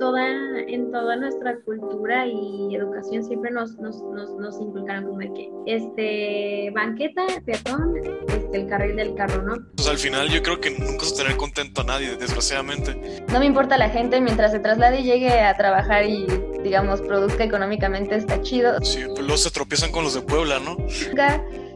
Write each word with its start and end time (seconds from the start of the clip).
toda, 0.00 0.26
en 0.66 0.90
toda 0.90 1.14
nuestra 1.14 1.60
cultura 1.60 2.26
y 2.26 2.74
educación 2.74 3.22
siempre 3.22 3.52
nos, 3.52 3.76
nos, 3.76 4.02
nos, 4.02 4.30
nos 4.36 4.60
inculcaron 4.60 5.04
como 5.04 5.18
de 5.18 5.32
que 5.32 5.50
este 5.66 6.72
banqueta, 6.74 7.26
peatón, 7.44 7.94
este, 8.28 8.56
el 8.56 8.66
carril 8.66 8.96
del 8.96 9.14
carro, 9.14 9.42
¿no? 9.42 9.54
Pues 9.76 9.88
al 9.88 9.98
final 9.98 10.28
yo 10.30 10.42
creo 10.42 10.60
que 10.60 10.70
nunca 10.70 11.04
se 11.04 11.22
tener 11.22 11.36
contento 11.36 11.82
a 11.82 11.84
nadie, 11.84 12.16
desgraciadamente. 12.16 13.22
No 13.30 13.38
me 13.38 13.46
importa 13.46 13.78
la 13.78 13.90
gente 13.90 14.20
mientras 14.20 14.50
se 14.50 14.58
traslade 14.58 15.00
y 15.00 15.04
llegue 15.04 15.40
a 15.40 15.54
trabajar 15.56 16.04
y 16.06 16.26
digamos 16.64 17.00
produzca 17.02 17.44
económicamente 17.44 18.16
está 18.16 18.40
chido. 18.42 18.80
Sí, 18.82 19.04
pues 19.06 19.20
luego 19.20 19.36
se 19.36 19.50
tropiezan 19.50 19.92
con 19.92 20.02
los 20.02 20.14
de 20.14 20.22
Puebla, 20.22 20.58
¿no? 20.58 20.76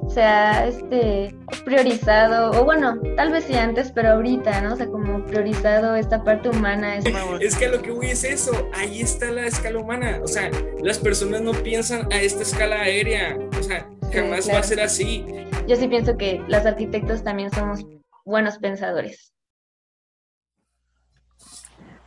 se 0.08 0.22
ha 0.22 0.66
este, 0.66 1.34
priorizado, 1.64 2.50
o 2.60 2.64
bueno, 2.64 2.98
tal 3.16 3.32
vez 3.32 3.44
sí 3.44 3.54
antes, 3.54 3.90
pero 3.92 4.10
ahorita, 4.10 4.60
¿no? 4.60 4.74
O 4.74 4.76
sea, 4.76 4.86
como 5.04 5.24
priorizado 5.24 5.94
esta 5.94 6.22
parte 6.24 6.48
humana. 6.48 6.96
Es, 6.96 7.04
es 7.40 7.56
que 7.56 7.68
lo 7.68 7.82
que 7.82 7.90
voy 7.90 8.06
es 8.06 8.24
eso, 8.24 8.70
ahí 8.74 9.00
está 9.00 9.30
la 9.30 9.46
escala 9.46 9.78
humana, 9.78 10.20
o 10.22 10.26
sea, 10.26 10.50
las 10.82 10.98
personas 10.98 11.42
no 11.42 11.52
piensan 11.52 12.10
a 12.12 12.20
esta 12.20 12.42
escala 12.42 12.80
aérea, 12.80 13.36
o 13.58 13.62
sea, 13.62 13.88
jamás 14.12 14.48
va 14.48 14.58
a 14.58 14.62
ser 14.62 14.80
así. 14.80 15.24
Yo 15.66 15.76
sí 15.76 15.88
pienso 15.88 16.16
que 16.16 16.42
los 16.48 16.64
arquitectos 16.64 17.22
también 17.22 17.50
somos 17.50 17.84
buenos 18.24 18.58
pensadores. 18.58 19.32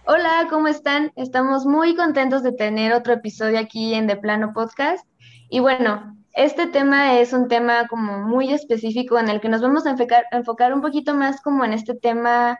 Hola, 0.05 0.47
¿cómo 0.49 0.67
están? 0.67 1.11
Estamos 1.15 1.65
muy 1.65 1.95
contentos 1.95 2.41
de 2.41 2.53
tener 2.53 2.93
otro 2.93 3.13
episodio 3.13 3.59
aquí 3.59 3.93
en 3.93 4.07
De 4.07 4.15
Plano 4.15 4.53
Podcast. 4.53 5.05
Y 5.49 5.59
bueno, 5.59 6.17
este 6.33 6.67
tema 6.67 7.19
es 7.19 7.33
un 7.33 7.47
tema 7.47 7.87
como 7.87 8.19
muy 8.19 8.53
específico 8.53 9.19
en 9.19 9.27
el 9.27 9.41
que 9.41 9.49
nos 9.49 9.61
vamos 9.61 9.85
a 9.85 9.89
enfocar, 9.89 10.73
un 10.73 10.81
poquito 10.81 11.13
más 11.13 11.41
como 11.41 11.65
en 11.65 11.73
este 11.73 11.93
tema 11.93 12.57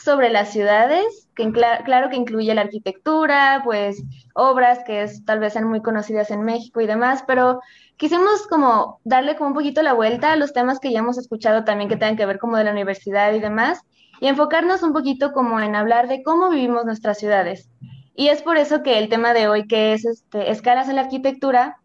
sobre 0.00 0.30
las 0.30 0.50
ciudades, 0.50 1.28
que 1.34 1.52
claro 1.52 2.08
que 2.08 2.16
incluye 2.16 2.54
la 2.54 2.62
arquitectura, 2.62 3.60
pues 3.64 4.02
obras 4.34 4.80
que 4.86 5.02
es, 5.02 5.24
tal 5.24 5.40
vez 5.40 5.52
sean 5.52 5.68
muy 5.68 5.82
conocidas 5.82 6.30
en 6.30 6.42
México 6.42 6.80
y 6.80 6.86
demás, 6.86 7.22
pero 7.26 7.60
quisimos 7.96 8.46
como 8.48 9.00
darle 9.04 9.36
como 9.36 9.48
un 9.48 9.54
poquito 9.54 9.82
la 9.82 9.92
vuelta 9.92 10.32
a 10.32 10.36
los 10.36 10.52
temas 10.52 10.80
que 10.80 10.90
ya 10.92 11.00
hemos 11.00 11.18
escuchado 11.18 11.64
también 11.64 11.88
que 11.88 11.96
tengan 11.96 12.16
que 12.16 12.26
ver 12.26 12.38
como 12.38 12.56
de 12.56 12.64
la 12.64 12.72
universidad 12.72 13.32
y 13.34 13.40
demás, 13.40 13.80
y 14.20 14.28
enfocarnos 14.28 14.82
un 14.82 14.92
poquito 14.92 15.32
como 15.32 15.60
en 15.60 15.76
hablar 15.76 16.08
de 16.08 16.22
cómo 16.22 16.50
vivimos 16.50 16.84
nuestras 16.84 17.18
ciudades. 17.18 17.68
Y 18.14 18.28
es 18.28 18.42
por 18.42 18.56
eso 18.56 18.82
que 18.82 18.98
el 18.98 19.08
tema 19.08 19.32
de 19.32 19.48
hoy, 19.48 19.66
que 19.66 19.92
es 19.92 20.04
este, 20.04 20.50
escalas 20.50 20.88
en 20.88 20.96
la 20.96 21.02
arquitectura, 21.02 21.76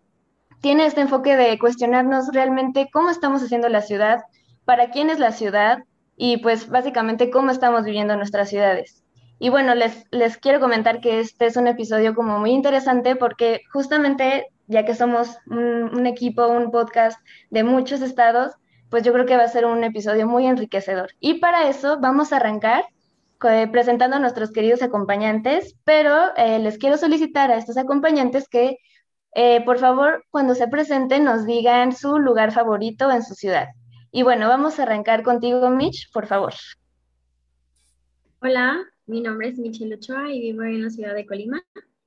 tiene 0.61 0.85
este 0.85 1.01
enfoque 1.01 1.35
de 1.35 1.57
cuestionarnos 1.59 2.29
realmente 2.33 2.89
cómo 2.91 3.09
estamos 3.09 3.43
haciendo 3.43 3.69
la 3.69 3.81
ciudad, 3.81 4.23
para 4.65 4.89
quién 4.89 5.09
es 5.09 5.19
la 5.19 5.31
ciudad 5.31 5.83
y 6.15 6.37
pues 6.37 6.69
básicamente 6.69 7.29
cómo 7.29 7.51
estamos 7.51 7.83
viviendo 7.83 8.15
nuestras 8.15 8.49
ciudades. 8.49 9.03
Y 9.37 9.49
bueno, 9.49 9.75
les, 9.75 10.05
les 10.11 10.37
quiero 10.37 10.59
comentar 10.59 11.01
que 11.01 11.19
este 11.19 11.45
es 11.47 11.57
un 11.57 11.67
episodio 11.67 12.15
como 12.15 12.39
muy 12.39 12.51
interesante 12.51 13.15
porque 13.15 13.61
justamente 13.71 14.47
ya 14.67 14.85
que 14.85 14.95
somos 14.95 15.37
un, 15.47 16.07
equipo, 16.07 16.47
un 16.47 16.71
podcast 16.71 17.19
de 17.49 17.63
muchos 17.63 18.01
estados, 18.01 18.53
pues 18.89 19.03
yo 19.03 19.13
creo 19.13 19.25
que 19.25 19.37
va 19.37 19.43
a 19.43 19.49
ser 19.49 19.65
un 19.65 19.83
episodio 19.83 20.27
muy 20.27 20.47
enriquecedor. 20.47 21.11
Y 21.19 21.35
para 21.39 21.67
eso 21.67 21.99
vamos 21.99 22.31
a 22.31 22.37
arrancar 22.37 22.85
eh, 23.47 23.67
presentando 23.71 24.15
a 24.15 24.19
nuestros 24.19 24.51
queridos 24.51 24.81
acompañantes, 24.81 25.75
pero 25.83 26.35
eh, 26.37 26.59
les 26.59 26.77
quiero 26.77 26.97
solicitar 26.97 27.51
a 27.51 27.57
estos 27.57 27.77
acompañantes 27.77 28.47
que 28.47 28.77
eh, 29.37 29.61
por 29.65 29.79
favor, 29.79 30.23
cuando 30.31 30.55
se 30.55 30.69
presenten, 30.69 31.25
nos 31.25 31.45
digan 31.45 31.91
su 31.91 32.19
lugar 32.19 32.53
favorito 32.53 33.11
en 33.11 33.21
su 33.21 33.35
ciudad. 33.35 33.67
Y 34.15 34.23
bueno, 34.23 34.47
vamos 34.47 34.79
a 34.79 34.83
arrancar 34.83 35.23
contigo, 35.23 35.69
Mitch, 35.69 36.09
por 36.13 36.25
favor. 36.25 36.53
Hola, 38.39 38.79
mi 39.07 39.19
nombre 39.19 39.49
es 39.49 39.59
Michelle 39.59 39.95
Ochoa 39.95 40.31
y 40.31 40.39
vivo 40.39 40.63
en 40.63 40.83
la 40.83 40.89
ciudad 40.89 41.13
de 41.13 41.25
Colima. 41.25 41.61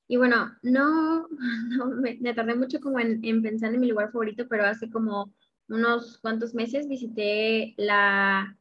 Y 0.06 0.16
bueno, 0.16 0.50
no, 0.62 1.28
me, 2.00 2.16
tardé 2.32 2.54
mucho 2.54 2.80
como 2.80 2.98
en, 2.98 3.42
pensar 3.42 3.74
en 3.74 3.80
mi 3.80 3.88
lugar 3.88 4.10
favorito, 4.10 4.46
pero 4.48 4.64
hace 4.64 4.88
como 4.88 5.34
unos 5.68 6.16
cuantos 6.22 6.54
meses 6.54 6.88
visité 6.88 7.74
la 7.76 8.56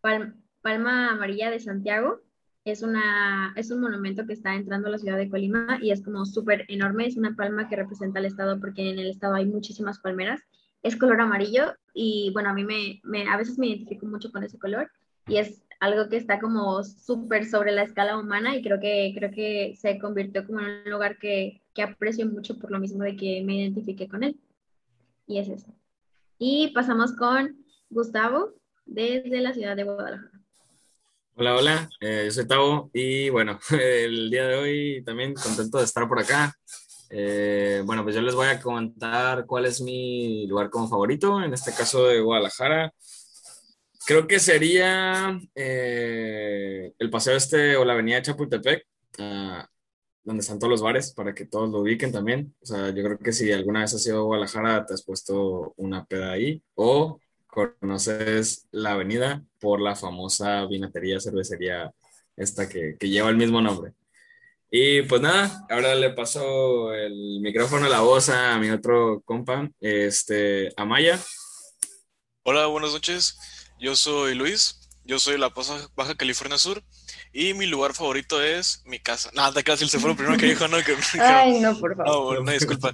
Palma 0.00 1.10
Amarilla 1.10 1.50
de 1.50 1.58
Santiago 1.58 2.20
es, 2.64 2.82
una, 2.82 3.52
es 3.56 3.72
un 3.72 3.80
monumento 3.80 4.24
que 4.24 4.34
está 4.34 4.54
entrando 4.54 4.86
a 4.86 4.92
la 4.92 4.98
ciudad 4.98 5.16
de 5.16 5.28
Colima 5.28 5.78
y 5.82 5.90
es 5.90 6.00
como 6.00 6.24
súper 6.24 6.64
enorme. 6.68 7.06
Es 7.06 7.16
una 7.16 7.34
palma 7.34 7.68
que 7.68 7.74
representa 7.74 8.20
al 8.20 8.26
estado 8.26 8.60
porque 8.60 8.88
en 8.88 9.00
el 9.00 9.10
estado 9.10 9.34
hay 9.34 9.46
muchísimas 9.46 9.98
palmeras. 9.98 10.40
Es 10.84 10.94
color 10.94 11.20
amarillo 11.20 11.74
y 11.92 12.30
bueno, 12.32 12.50
a 12.50 12.54
mí 12.54 12.62
me, 12.62 13.28
a 13.28 13.36
veces 13.36 13.58
me 13.58 13.66
identifico 13.66 14.06
mucho 14.06 14.30
con 14.30 14.44
ese 14.44 14.58
color 14.58 14.88
y 15.26 15.38
es 15.38 15.62
algo 15.80 16.08
que 16.08 16.16
está 16.16 16.38
como 16.38 16.84
súper 16.84 17.46
sobre 17.46 17.72
la 17.72 17.82
escala 17.82 18.16
humana 18.16 18.54
y 18.54 18.62
creo 18.62 18.78
que, 18.78 19.12
creo 19.16 19.32
que 19.32 19.74
se 19.76 19.98
convirtió 19.98 20.46
como 20.46 20.60
en 20.60 20.66
un 20.84 20.90
lugar 20.90 21.18
que, 21.18 21.60
que 21.74 21.82
aprecio 21.82 22.26
mucho 22.26 22.56
por 22.58 22.70
lo 22.70 22.78
mismo 22.78 23.02
de 23.02 23.16
que 23.16 23.42
me 23.42 23.56
identifique 23.56 24.08
con 24.08 24.22
él. 24.22 24.38
Y 25.26 25.38
es 25.38 25.48
eso. 25.48 25.74
Y 26.38 26.68
pasamos 26.68 27.12
con 27.16 27.64
Gustavo 27.90 28.52
desde 28.86 29.40
la 29.40 29.52
ciudad 29.52 29.76
de 29.76 29.84
Guadalajara. 29.84 30.34
Hola, 31.36 31.56
hola, 31.56 31.90
eh, 32.00 32.22
yo 32.26 32.30
soy 32.30 32.46
Tavo 32.46 32.90
y 32.92 33.28
bueno, 33.28 33.58
el 33.72 34.30
día 34.30 34.46
de 34.46 34.54
hoy 34.54 35.02
también 35.04 35.34
contento 35.34 35.78
de 35.78 35.84
estar 35.84 36.06
por 36.06 36.20
acá. 36.20 36.54
Eh, 37.16 37.80
bueno, 37.84 38.02
pues 38.02 38.16
yo 38.16 38.22
les 38.22 38.34
voy 38.34 38.48
a 38.48 38.60
comentar 38.60 39.46
cuál 39.46 39.66
es 39.66 39.80
mi 39.80 40.48
lugar 40.48 40.68
como 40.68 40.88
favorito, 40.88 41.40
en 41.40 41.54
este 41.54 41.72
caso 41.72 42.08
de 42.08 42.20
Guadalajara. 42.20 42.92
Creo 44.04 44.26
que 44.26 44.40
sería 44.40 45.38
eh, 45.54 46.92
el 46.98 47.10
paseo 47.10 47.36
este 47.36 47.76
o 47.76 47.84
la 47.84 47.92
avenida 47.92 48.20
Chapultepec, 48.20 48.84
ah, 49.20 49.64
donde 50.24 50.40
están 50.40 50.58
todos 50.58 50.72
los 50.72 50.82
bares, 50.82 51.12
para 51.14 51.32
que 51.34 51.46
todos 51.46 51.70
lo 51.70 51.82
ubiquen 51.82 52.10
también. 52.10 52.52
O 52.60 52.66
sea, 52.66 52.90
yo 52.90 53.04
creo 53.04 53.18
que 53.18 53.32
si 53.32 53.52
alguna 53.52 53.82
vez 53.82 53.94
has 53.94 54.04
ido 54.06 54.18
a 54.18 54.22
Guadalajara, 54.22 54.84
te 54.84 54.94
has 54.94 55.04
puesto 55.04 55.72
una 55.76 56.04
peda 56.04 56.32
ahí. 56.32 56.62
O 56.74 57.20
conoces 57.46 58.66
la 58.72 58.92
avenida 58.92 59.44
por 59.60 59.80
la 59.80 59.94
famosa 59.94 60.66
vinatería, 60.66 61.20
cervecería 61.20 61.94
esta 62.36 62.68
que, 62.68 62.96
lleva 63.00 63.30
el 63.30 63.36
mismo 63.36 63.60
nombre. 63.60 63.92
Y 64.76 65.02
pues 65.02 65.22
nada, 65.22 65.64
ahora 65.70 65.94
le 65.94 66.10
paso 66.10 66.92
el 66.92 67.38
micrófono, 67.40 67.88
la 67.88 68.00
voz 68.00 68.28
a 68.28 68.58
mi 68.58 68.70
otro 68.70 69.22
compa, 69.24 69.70
este, 69.78 70.72
Amaya. 70.76 71.16
Hola, 72.42 72.66
buenas 72.66 72.90
noches. 72.90 73.38
Yo 73.78 73.94
soy 73.94 74.34
Luis, 74.34 74.90
yo 75.04 75.20
soy 75.20 75.34
de 75.34 75.38
La 75.38 75.54
Paz, 75.54 75.70
Baja 75.94 76.16
California 76.16 76.58
Sur, 76.58 76.82
y 77.32 77.54
mi 77.54 77.66
lugar 77.66 77.94
favorito 77.94 78.42
es 78.42 78.82
mi 78.84 78.98
casa. 78.98 79.30
Nada, 79.32 79.62
casi 79.62 79.88
se 79.88 80.00
fue 80.00 80.10
lo 80.10 80.16
primero 80.16 80.36
que 80.36 80.46
dijo, 80.46 80.66
¿no? 80.66 80.78
Que, 80.82 80.96
Ay, 81.20 81.60
no, 81.60 81.78
por 81.78 81.94
favor. 81.94 82.12
No, 82.12 82.24
bueno, 82.24 82.50
disculpa. 82.50 82.92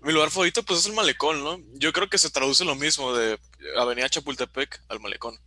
Mi 0.00 0.12
lugar 0.12 0.30
favorito, 0.32 0.64
pues 0.64 0.80
es 0.80 0.86
el 0.86 0.94
malecón, 0.94 1.44
¿no? 1.44 1.60
Yo 1.74 1.92
creo 1.92 2.10
que 2.10 2.18
se 2.18 2.30
traduce 2.30 2.64
lo 2.64 2.74
mismo 2.74 3.14
de 3.14 3.38
Avenida 3.76 4.08
Chapultepec 4.08 4.82
al 4.88 4.98
malecón. 4.98 5.38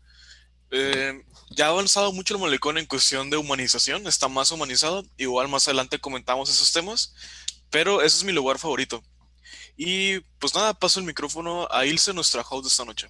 Eh, 0.71 1.23
ya 1.51 1.67
ha 1.67 1.69
avanzado 1.69 2.11
mucho 2.11 2.35
el 2.35 2.41
malecón 2.41 2.77
en 2.77 2.85
cuestión 2.85 3.29
de 3.29 3.37
humanización, 3.37 4.07
está 4.07 4.27
más 4.27 4.51
humanizado. 4.51 5.03
Igual 5.17 5.47
más 5.47 5.67
adelante 5.67 5.99
comentamos 5.99 6.49
esos 6.49 6.71
temas, 6.73 7.15
pero 7.69 8.01
ese 8.01 8.17
es 8.17 8.23
mi 8.23 8.31
lugar 8.31 8.57
favorito. 8.57 9.03
Y 9.77 10.19
pues 10.39 10.55
nada, 10.55 10.73
paso 10.73 10.99
el 10.99 11.05
micrófono 11.05 11.67
a 11.71 11.85
Ilse, 11.85 12.13
nuestra 12.13 12.41
host 12.41 12.63
de 12.63 12.69
esta 12.69 12.85
noche. 12.85 13.07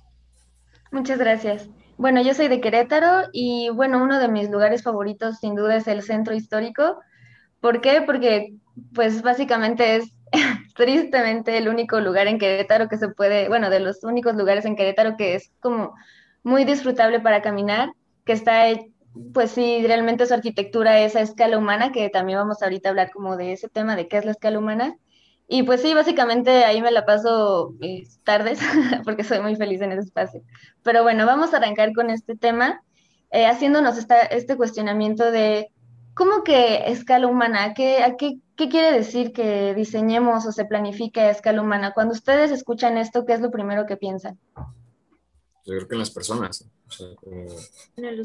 Muchas 0.92 1.18
gracias. 1.18 1.68
Bueno, 1.98 2.22
yo 2.22 2.34
soy 2.34 2.48
de 2.50 2.60
Querétaro 2.60 3.30
y 3.32 3.70
bueno, 3.70 4.04
uno 4.04 4.20
de 4.20 4.28
mis 4.28 4.50
lugares 4.50 4.84
favoritos 4.84 5.38
sin 5.40 5.56
duda 5.56 5.78
es 5.78 5.88
el 5.88 6.04
centro 6.04 6.36
histórico. 6.36 7.00
¿Por 7.62 7.82
qué? 7.82 8.02
Porque 8.02 8.54
pues 8.94 9.22
básicamente 9.22 9.96
es 9.96 10.12
tristemente 10.76 11.58
el 11.58 11.70
único 11.70 12.00
lugar 12.02 12.28
en 12.28 12.38
Querétaro 12.38 12.90
que 12.90 12.98
se 12.98 13.08
puede, 13.10 13.48
bueno, 13.48 13.70
de 13.70 13.80
los 13.80 14.04
únicos 14.04 14.36
lugares 14.36 14.66
en 14.66 14.76
Querétaro 14.76 15.16
que 15.18 15.36
es 15.36 15.52
como 15.62 15.96
muy 16.46 16.64
disfrutable 16.64 17.20
para 17.20 17.42
caminar, 17.42 17.92
que 18.24 18.32
está, 18.32 18.68
pues 19.34 19.52
sí, 19.52 19.84
realmente 19.86 20.26
su 20.26 20.34
arquitectura 20.34 21.00
es 21.00 21.18
a 21.18 21.22
escala 21.22 21.58
humana, 21.58 21.92
que 21.92 22.10
también 22.10 22.40
vamos 22.40 22.64
ahorita 22.64 22.88
a 22.88 22.92
hablar 22.92 23.12
como 23.12 23.36
de 23.36 23.52
ese 23.52 23.68
tema 23.68 23.98
de 23.98 24.08
qué 24.08 24.18
es 24.18 24.26
la 24.26 24.32
escala 24.32 24.60
humana. 24.60 24.96
Y 25.48 25.64
pues 25.64 25.82
sí, 25.82 25.94
básicamente 25.94 26.64
ahí 26.64 26.82
me 26.82 26.92
la 26.92 27.06
paso 27.06 27.74
mis 27.80 28.22
tardes 28.24 28.60
porque 29.04 29.24
soy 29.24 29.42
muy 29.42 29.56
feliz 29.58 29.82
en 29.82 29.92
ese 29.92 30.02
espacio. 30.02 30.42
Pero 30.84 31.04
bueno, 31.04 31.26
vamos 31.26 31.54
a 31.54 31.58
arrancar 31.58 31.94
con 31.94 32.10
este 32.10 32.38
tema, 32.38 32.82
eh, 33.32 33.48
haciéndonos 33.48 33.98
esta, 33.98 34.22
este 34.22 34.56
cuestionamiento 34.56 35.32
de 35.32 35.72
cómo 36.14 36.44
que 36.44 36.90
escala 36.92 37.28
humana, 37.28 37.74
¿Qué, 37.74 38.16
qué 38.18 38.40
¿Qué 38.56 38.70
quiere 38.70 38.94
decir 38.94 39.34
que 39.34 39.74
diseñemos 39.74 40.46
o 40.46 40.52
se 40.54 40.64
planifique 40.64 41.20
a 41.20 41.30
escala 41.30 41.62
humana? 41.62 41.92
Cuando 41.94 42.14
ustedes 42.14 42.52
escuchan 42.52 42.98
esto, 42.98 43.26
¿qué 43.26 43.34
es 43.34 43.42
lo 43.42 43.52
primero 43.52 43.86
que 43.86 43.98
piensan? 43.98 44.40
Yo 45.66 45.74
creo 45.76 45.88
que 45.88 45.96
en 45.96 46.00
las 46.00 46.12
personas, 46.12 46.66
o 46.88 46.92
sea, 46.92 47.08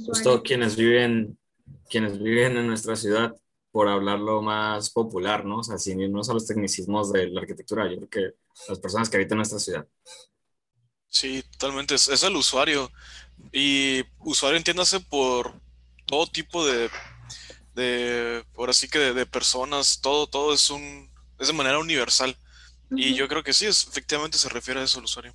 justo 0.06 0.42
quienes 0.42 0.76
viven, 0.76 1.38
quienes 1.88 2.18
viven 2.22 2.56
en 2.56 2.66
nuestra 2.66 2.96
ciudad, 2.96 3.34
por 3.72 3.88
hablarlo 3.88 4.42
más 4.42 4.90
popular, 4.90 5.44
¿no? 5.44 5.58
O 5.58 5.62
sea, 5.62 5.78
sin 5.78 6.00
irnos 6.00 6.28
a 6.28 6.34
los 6.34 6.46
tecnicismos 6.46 7.12
de 7.12 7.28
la 7.28 7.40
arquitectura, 7.40 7.88
yo 7.88 7.96
creo 7.96 8.08
que 8.08 8.34
las 8.68 8.78
personas 8.78 9.08
que 9.08 9.16
habitan 9.16 9.38
nuestra 9.38 9.58
ciudad. 9.58 9.86
Sí, 11.08 11.42
totalmente, 11.52 11.94
es, 11.94 12.08
es 12.08 12.22
el 12.22 12.36
usuario. 12.36 12.90
Y 13.52 14.02
usuario 14.18 14.58
entiéndase 14.58 15.00
por 15.00 15.54
todo 16.06 16.26
tipo 16.26 16.66
de 16.66 16.90
de, 17.74 18.44
ahora 18.56 18.72
sí 18.72 18.88
que 18.88 18.98
de, 18.98 19.26
personas, 19.26 20.00
todo, 20.00 20.26
todo 20.26 20.52
es 20.52 20.70
un, 20.70 21.10
es 21.38 21.48
de 21.48 21.52
manera 21.52 21.78
universal. 21.78 22.36
Y 22.92 23.14
yo 23.14 23.28
creo 23.28 23.44
que 23.44 23.52
sí, 23.52 23.66
es, 23.66 23.86
efectivamente 23.86 24.36
se 24.36 24.48
refiere 24.48 24.80
a 24.80 24.84
eso 24.84 24.98
el 24.98 25.04
usuario. 25.04 25.34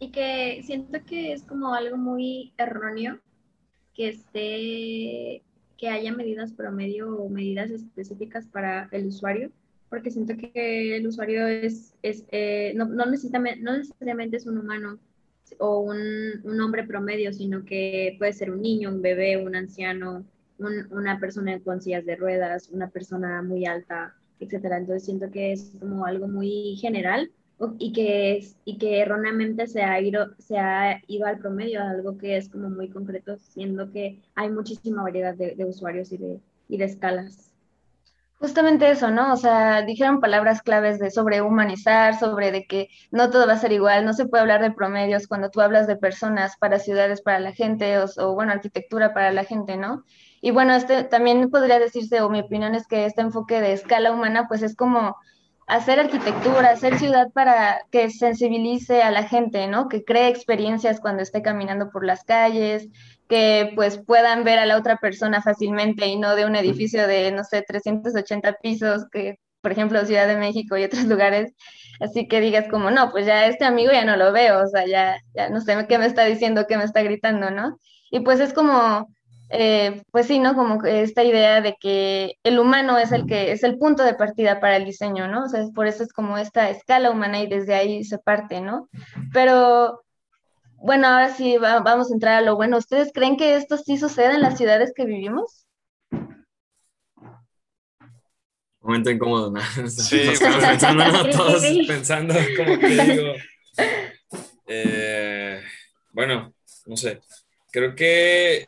Y 0.00 0.10
que 0.12 0.62
siento 0.64 0.98
que 1.04 1.32
es 1.32 1.44
como 1.44 1.74
algo 1.74 1.98
muy 1.98 2.54
erróneo 2.56 3.20
que 3.94 4.08
esté, 4.08 5.42
que 5.76 5.88
haya 5.88 6.10
medidas 6.12 6.52
promedio 6.52 7.14
o 7.16 7.28
medidas 7.28 7.70
específicas 7.70 8.46
para 8.46 8.88
el 8.92 9.08
usuario, 9.08 9.52
porque 9.90 10.10
siento 10.10 10.34
que 10.38 10.96
el 10.96 11.06
usuario 11.06 11.46
es, 11.46 11.94
es 12.02 12.24
eh, 12.32 12.72
no, 12.76 12.86
no, 12.86 13.04
no 13.04 13.76
necesariamente 13.76 14.38
es 14.38 14.46
un 14.46 14.56
humano 14.56 14.98
o 15.58 15.80
un, 15.80 15.98
un, 16.44 16.60
hombre 16.62 16.84
promedio, 16.84 17.32
sino 17.34 17.64
que 17.66 18.16
puede 18.18 18.32
ser 18.32 18.50
un 18.50 18.62
niño, 18.62 18.88
un 18.88 19.02
bebé, 19.02 19.36
un 19.36 19.54
anciano, 19.54 20.24
una 20.58 21.20
persona 21.20 21.60
con 21.60 21.82
sillas 21.82 22.06
de 22.06 22.16
ruedas, 22.16 22.70
una 22.70 22.88
persona 22.88 23.42
muy 23.42 23.66
alta, 23.66 24.14
etcétera. 24.38 24.78
Entonces 24.78 25.04
siento 25.04 25.30
que 25.30 25.52
es 25.52 25.72
como 25.78 26.06
algo 26.06 26.26
muy 26.26 26.76
general 26.80 27.30
y 27.78 27.92
que, 27.92 28.36
es, 28.36 28.56
y 28.64 28.78
que 28.78 29.00
erróneamente 29.00 29.66
se 29.66 29.82
ha, 29.82 30.00
ido, 30.00 30.30
se 30.38 30.58
ha 30.58 31.00
ido 31.06 31.26
al 31.26 31.38
promedio, 31.38 31.82
algo 31.82 32.16
que 32.16 32.36
es 32.36 32.48
como 32.48 32.70
muy 32.70 32.88
concreto, 32.88 33.36
siendo 33.38 33.90
que 33.90 34.20
hay 34.34 34.50
muchísima 34.50 35.02
variedad 35.02 35.34
de, 35.34 35.54
de 35.54 35.64
usuarios 35.64 36.10
y 36.12 36.16
de, 36.16 36.40
y 36.68 36.78
de 36.78 36.84
escalas. 36.84 37.52
Justamente 38.38 38.90
eso, 38.90 39.10
¿no? 39.10 39.34
O 39.34 39.36
sea, 39.36 39.82
dijeron 39.82 40.20
palabras 40.20 40.62
claves 40.62 40.98
de 40.98 41.10
sobrehumanizar, 41.10 42.18
sobre 42.18 42.50
de 42.50 42.64
que 42.64 42.88
no 43.10 43.28
todo 43.28 43.46
va 43.46 43.52
a 43.52 43.58
ser 43.58 43.72
igual, 43.72 44.06
no 44.06 44.14
se 44.14 44.24
puede 44.24 44.40
hablar 44.40 44.62
de 44.62 44.70
promedios 44.70 45.26
cuando 45.26 45.50
tú 45.50 45.60
hablas 45.60 45.86
de 45.86 45.96
personas 45.96 46.56
para 46.56 46.78
ciudades 46.78 47.20
para 47.20 47.38
la 47.38 47.52
gente 47.52 47.98
o, 47.98 48.06
o 48.16 48.34
bueno, 48.34 48.52
arquitectura 48.52 49.12
para 49.12 49.30
la 49.32 49.44
gente, 49.44 49.76
¿no? 49.76 50.04
Y 50.40 50.52
bueno, 50.52 50.74
este 50.74 51.04
también 51.04 51.50
podría 51.50 51.78
decirse, 51.78 52.22
o 52.22 52.30
mi 52.30 52.40
opinión 52.40 52.74
es 52.74 52.86
que 52.86 53.04
este 53.04 53.20
enfoque 53.20 53.60
de 53.60 53.74
escala 53.74 54.10
humana, 54.10 54.48
pues 54.48 54.62
es 54.62 54.74
como 54.74 55.16
hacer 55.70 56.00
arquitectura, 56.00 56.70
hacer 56.70 56.98
ciudad 56.98 57.30
para 57.32 57.82
que 57.92 58.10
sensibilice 58.10 59.02
a 59.02 59.12
la 59.12 59.22
gente, 59.22 59.68
¿no? 59.68 59.88
Que 59.88 60.04
cree 60.04 60.28
experiencias 60.28 61.00
cuando 61.00 61.22
esté 61.22 61.42
caminando 61.42 61.90
por 61.90 62.04
las 62.04 62.24
calles, 62.24 62.88
que 63.28 63.70
pues 63.76 63.98
puedan 63.98 64.42
ver 64.42 64.58
a 64.58 64.66
la 64.66 64.76
otra 64.76 64.96
persona 64.96 65.40
fácilmente 65.42 66.08
y 66.08 66.16
no 66.18 66.34
de 66.34 66.44
un 66.44 66.56
edificio 66.56 67.06
de, 67.06 67.30
no 67.30 67.44
sé, 67.44 67.62
380 67.62 68.54
pisos, 68.60 69.06
que 69.12 69.38
por 69.60 69.70
ejemplo 69.70 70.04
Ciudad 70.04 70.26
de 70.26 70.36
México 70.36 70.76
y 70.76 70.82
otros 70.82 71.04
lugares, 71.06 71.52
así 72.00 72.26
que 72.26 72.40
digas 72.40 72.66
como, 72.68 72.90
no, 72.90 73.12
pues 73.12 73.26
ya 73.26 73.46
este 73.46 73.64
amigo 73.64 73.92
ya 73.92 74.04
no 74.04 74.16
lo 74.16 74.32
veo, 74.32 74.64
o 74.64 74.66
sea, 74.66 74.86
ya, 74.86 75.20
ya 75.34 75.50
no 75.50 75.60
sé 75.60 75.86
qué 75.88 75.98
me 75.98 76.06
está 76.06 76.24
diciendo, 76.24 76.66
qué 76.68 76.78
me 76.78 76.84
está 76.84 77.02
gritando, 77.02 77.52
¿no? 77.52 77.78
Y 78.10 78.20
pues 78.20 78.40
es 78.40 78.52
como 78.52 79.08
eh, 79.52 80.02
pues 80.12 80.26
sí, 80.26 80.38
¿no? 80.38 80.54
Como 80.54 80.84
esta 80.84 81.24
idea 81.24 81.60
de 81.60 81.76
que 81.80 82.36
el 82.44 82.60
humano 82.60 82.98
es 82.98 83.10
el 83.10 83.26
que 83.26 83.50
es 83.50 83.64
el 83.64 83.78
punto 83.78 84.04
de 84.04 84.14
partida 84.14 84.60
para 84.60 84.76
el 84.76 84.84
diseño, 84.84 85.26
¿no? 85.26 85.44
O 85.44 85.48
sea, 85.48 85.64
por 85.74 85.88
eso 85.88 86.04
es 86.04 86.12
como 86.12 86.38
esta 86.38 86.70
escala 86.70 87.10
humana 87.10 87.40
y 87.40 87.48
desde 87.48 87.74
ahí 87.74 88.04
se 88.04 88.18
parte, 88.18 88.60
¿no? 88.60 88.88
Pero 89.32 90.04
bueno, 90.76 91.08
ahora 91.08 91.34
sí 91.34 91.58
vamos 91.58 92.10
a 92.10 92.14
entrar 92.14 92.34
a 92.36 92.42
lo 92.42 92.54
bueno. 92.54 92.78
¿Ustedes 92.78 93.10
creen 93.12 93.36
que 93.36 93.56
esto 93.56 93.76
sí 93.76 93.98
sucede 93.98 94.34
en 94.34 94.42
las 94.42 94.56
ciudades 94.56 94.92
que 94.94 95.04
vivimos? 95.04 95.66
Momento 98.80 99.10
incómodo, 99.10 99.50
¿no? 99.50 99.60
Sí, 99.88 100.20
pensando, 100.60 101.30
todos 101.30 101.62
pensando, 101.88 102.34
como 102.56 102.78
que 102.78 102.88
digo. 102.88 103.32
Eh, 104.72 105.60
bueno, 106.12 106.54
no 106.86 106.96
sé. 106.96 107.20
Creo 107.72 107.96
que 107.96 108.64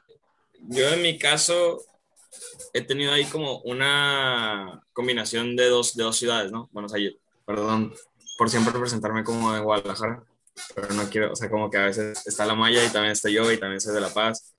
yo 0.69 0.89
en 0.89 1.03
mi 1.03 1.19
caso 1.19 1.83
he 2.73 2.83
tenido 2.83 3.13
ahí 3.13 3.25
como 3.27 3.59
una 3.61 4.83
combinación 4.93 5.57
de 5.57 5.69
dos, 5.69 5.95
de 5.95 6.05
dos 6.05 6.17
ciudades, 6.17 6.51
¿no? 6.51 6.69
Bueno, 6.73 6.87
o 6.87 6.89
sea, 6.89 7.01
perdón 7.47 7.95
por 8.43 8.51
siempre 8.51 8.79
presentarme 8.79 9.25
como 9.25 9.53
de 9.53 9.61
Guadalajara, 9.61 10.25
pero 10.75 10.93
no 10.95 11.09
quiero, 11.09 11.33
o 11.33 11.37
sea, 11.37 11.49
como 11.49 11.71
que 11.71 11.79
a 11.79 11.85
veces 11.85 12.27
está 12.27 12.45
la 12.47 12.55
Maya 12.55 12.85
y 12.85 12.89
también 12.89 13.13
estoy 13.13 13.35
yo 13.35 13.51
y 13.53 13.57
también 13.57 13.81
soy 13.81 13.95
de 13.95 14.01
La 14.01 14.13
Paz. 14.13 14.55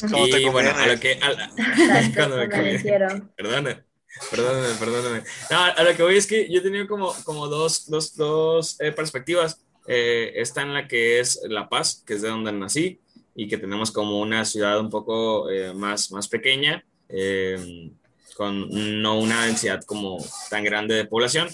¿Cómo 0.00 0.26
y 0.26 0.44
bueno, 0.50 0.70
a 0.76 0.86
lo 0.86 1.00
que... 1.00 1.18
cuando 2.14 2.36
me 2.36 2.48
Perdóname, 2.48 3.84
perdóname, 4.30 4.74
perdóname. 4.78 5.22
No, 5.50 5.58
a 5.58 5.82
lo 5.84 5.96
que 5.96 6.02
voy 6.02 6.16
es 6.16 6.26
que 6.26 6.50
yo 6.50 6.58
he 6.58 6.62
tenido 6.62 6.86
como, 6.88 7.14
como 7.24 7.48
dos, 7.48 7.88
dos, 7.88 8.14
dos 8.14 8.80
eh, 8.80 8.92
perspectivas. 8.92 9.60
Eh, 9.86 10.32
esta 10.36 10.62
en 10.62 10.74
la 10.74 10.88
que 10.88 11.20
es 11.20 11.40
La 11.48 11.68
Paz, 11.68 12.02
que 12.06 12.14
es 12.14 12.22
de 12.22 12.28
donde 12.28 12.52
nací, 12.52 13.00
y 13.34 13.48
que 13.48 13.58
tenemos 13.58 13.90
como 13.90 14.20
una 14.20 14.44
ciudad 14.44 14.78
un 14.80 14.90
poco 14.90 15.50
eh, 15.50 15.74
más, 15.74 16.12
más 16.12 16.28
pequeña, 16.28 16.84
eh, 17.08 17.90
con 18.36 18.68
no 19.02 19.18
una 19.18 19.46
densidad 19.46 19.82
como 19.84 20.18
tan 20.50 20.64
grande 20.64 20.94
de 20.94 21.04
población 21.04 21.48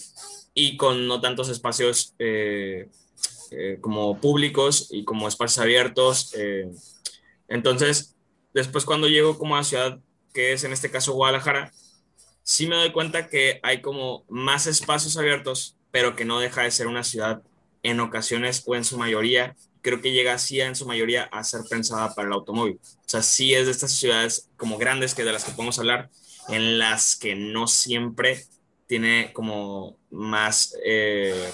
y 0.55 0.77
con 0.77 1.06
no 1.06 1.21
tantos 1.21 1.49
espacios 1.49 2.15
eh, 2.19 2.88
como 3.81 4.19
públicos 4.21 4.88
y 4.91 5.05
como 5.05 5.29
espacios 5.29 5.59
abiertos. 5.59 6.35
entonces, 7.49 8.17
después 8.55 8.85
cuando 8.85 9.09
llego 9.09 9.37
como 9.38 9.56
a 9.56 9.65
ciudad 9.65 9.99
que 10.32 10.53
es 10.53 10.65
en 10.65 10.73
este 10.73 10.91
caso 10.91 11.15
Guadalajara, 11.15 11.73
sí 12.43 12.67
me 12.67 12.77
doy 12.77 12.93
cuenta 12.93 13.29
que 13.29 13.61
hay 13.62 13.81
como 13.81 14.25
más 14.29 14.67
espacios 14.67 15.17
abiertos, 15.17 15.77
pero 15.91 16.15
que 16.15 16.25
no 16.25 16.38
deja 16.38 16.62
de 16.62 16.71
ser 16.71 16.87
una 16.87 17.05
ciudad 17.05 17.43
en 17.82 18.00
ocasiones 18.00 18.62
o 18.67 18.77
en 18.77 18.85
su 18.85 18.97
mayoría 18.99 19.56
creo 19.82 20.00
que 20.00 20.12
llega 20.12 20.35
así 20.35 20.61
en 20.61 20.75
su 20.75 20.87
mayoría 20.87 21.25
a 21.25 21.44
ser 21.44 21.62
pensada 21.69 22.15
para 22.15 22.29
el 22.29 22.35
automóvil. 22.35 22.81
O 22.82 23.09
sea, 23.09 23.23
sí 23.23 23.55
es 23.55 23.67
de 23.67 23.73
estas 23.73 23.93
ciudades 23.93 24.49
como 24.56 24.79
grandes 24.79 25.15
que 25.15 25.25
de 25.25 25.32
las 25.32 25.44
que 25.44 25.53
podemos 25.53 25.79
hablar, 25.79 26.11
en 26.49 26.79
las 26.79 27.17
que 27.17 27.35
no 27.35 27.67
siempre 27.67 28.44
tiene 28.87 29.32
como 29.32 29.97
más 30.11 30.77
eh, 30.85 31.50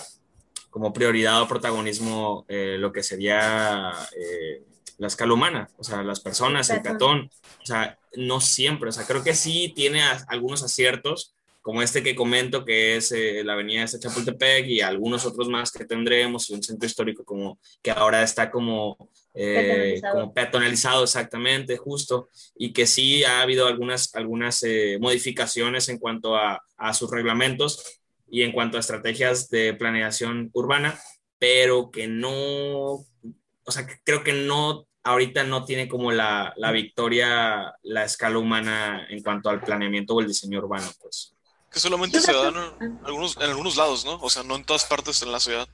como 0.71 0.93
prioridad 0.93 1.43
o 1.43 1.49
protagonismo 1.49 2.45
eh, 2.49 2.77
lo 2.79 2.93
que 2.93 3.03
sería 3.03 3.93
eh, 4.17 4.63
la 4.99 5.07
escala 5.07 5.35
humana, 5.35 5.69
o 5.77 5.85
sea, 5.85 6.03
las 6.03 6.21
personas, 6.21 6.71
el 6.71 6.83
peatón, 6.83 7.31
o 7.63 7.67
sea, 7.67 7.99
no 8.17 8.41
siempre, 8.41 8.89
o 8.89 8.93
sea, 8.93 9.07
creo 9.07 9.23
que 9.23 9.35
sí 9.35 9.73
tiene 9.77 10.03
algunos 10.29 10.63
aciertos, 10.63 11.36
como 11.67 11.83
este 11.83 12.01
que 12.01 12.15
comento, 12.15 12.65
que 12.65 12.95
es 12.95 13.11
eh, 13.11 13.43
la 13.43 13.55
avenida 13.55 13.85
de 13.85 13.99
Chapultepec 13.99 14.69
y 14.69 14.83
algunos 14.83 15.27
otros 15.27 15.49
más 15.49 15.73
que 15.73 15.85
tendremos, 15.85 16.49
y 16.49 16.55
un 16.55 16.63
centro 16.63 16.87
histórico 16.87 17.25
como 17.25 17.59
que 17.83 17.91
ahora 17.91 18.23
está 18.23 18.53
como, 18.53 19.11
eh, 19.35 20.01
como 20.13 20.33
peatonalizado 20.33 21.03
exactamente, 21.03 21.77
justo, 21.77 22.29
y 22.55 22.73
que 22.73 22.87
sí 22.87 23.25
ha 23.25 23.41
habido 23.41 23.67
algunas, 23.67 24.15
algunas 24.15 24.63
eh, 24.63 24.99
modificaciones 25.01 25.89
en 25.89 25.99
cuanto 25.99 26.37
a, 26.37 26.63
a, 26.77 26.95
sus 26.95 27.11
reglamentos 27.11 28.01
y 28.31 28.43
en 28.43 28.53
cuanto 28.53 28.77
a 28.77 28.81
estrategias 28.81 29.51
de 29.51 29.75
planeación 29.75 30.51
urbana, 30.53 30.97
pero 31.41 31.91
que 31.91 32.07
no, 32.07 32.93
o 32.93 33.71
sea, 33.71 33.89
creo 34.05 34.23
que 34.23 34.35
no 34.35 34.87
ahorita 35.03 35.43
no 35.43 35.65
tiene 35.65 35.89
como 35.89 36.13
la, 36.13 36.55
la, 36.59 36.71
victoria 36.71 37.75
la 37.83 38.05
escala 38.05 38.39
humana 38.39 39.05
en 39.11 39.21
cuanto 39.21 39.51
al 39.51 39.61
planeamiento 39.61 40.15
o 40.15 40.21
el 40.21 40.29
diseño 40.29 40.61
urbano, 40.61 40.87
pues. 41.01 41.36
Que 41.71 41.81
solamente 41.81 42.21
se 42.21 42.33
dan 42.33 42.55
en 42.81 42.99
algunos, 43.05 43.37
en 43.37 43.43
algunos 43.43 43.77
lados, 43.77 44.05
¿no? 44.05 44.19
O 44.21 44.31
sea, 44.31 44.43
no 44.43 44.57
en 44.57 44.65
todas 44.65 44.85
partes 44.85 45.23
en 45.23 45.33
la 45.33 45.41
ciudad. 45.41 45.69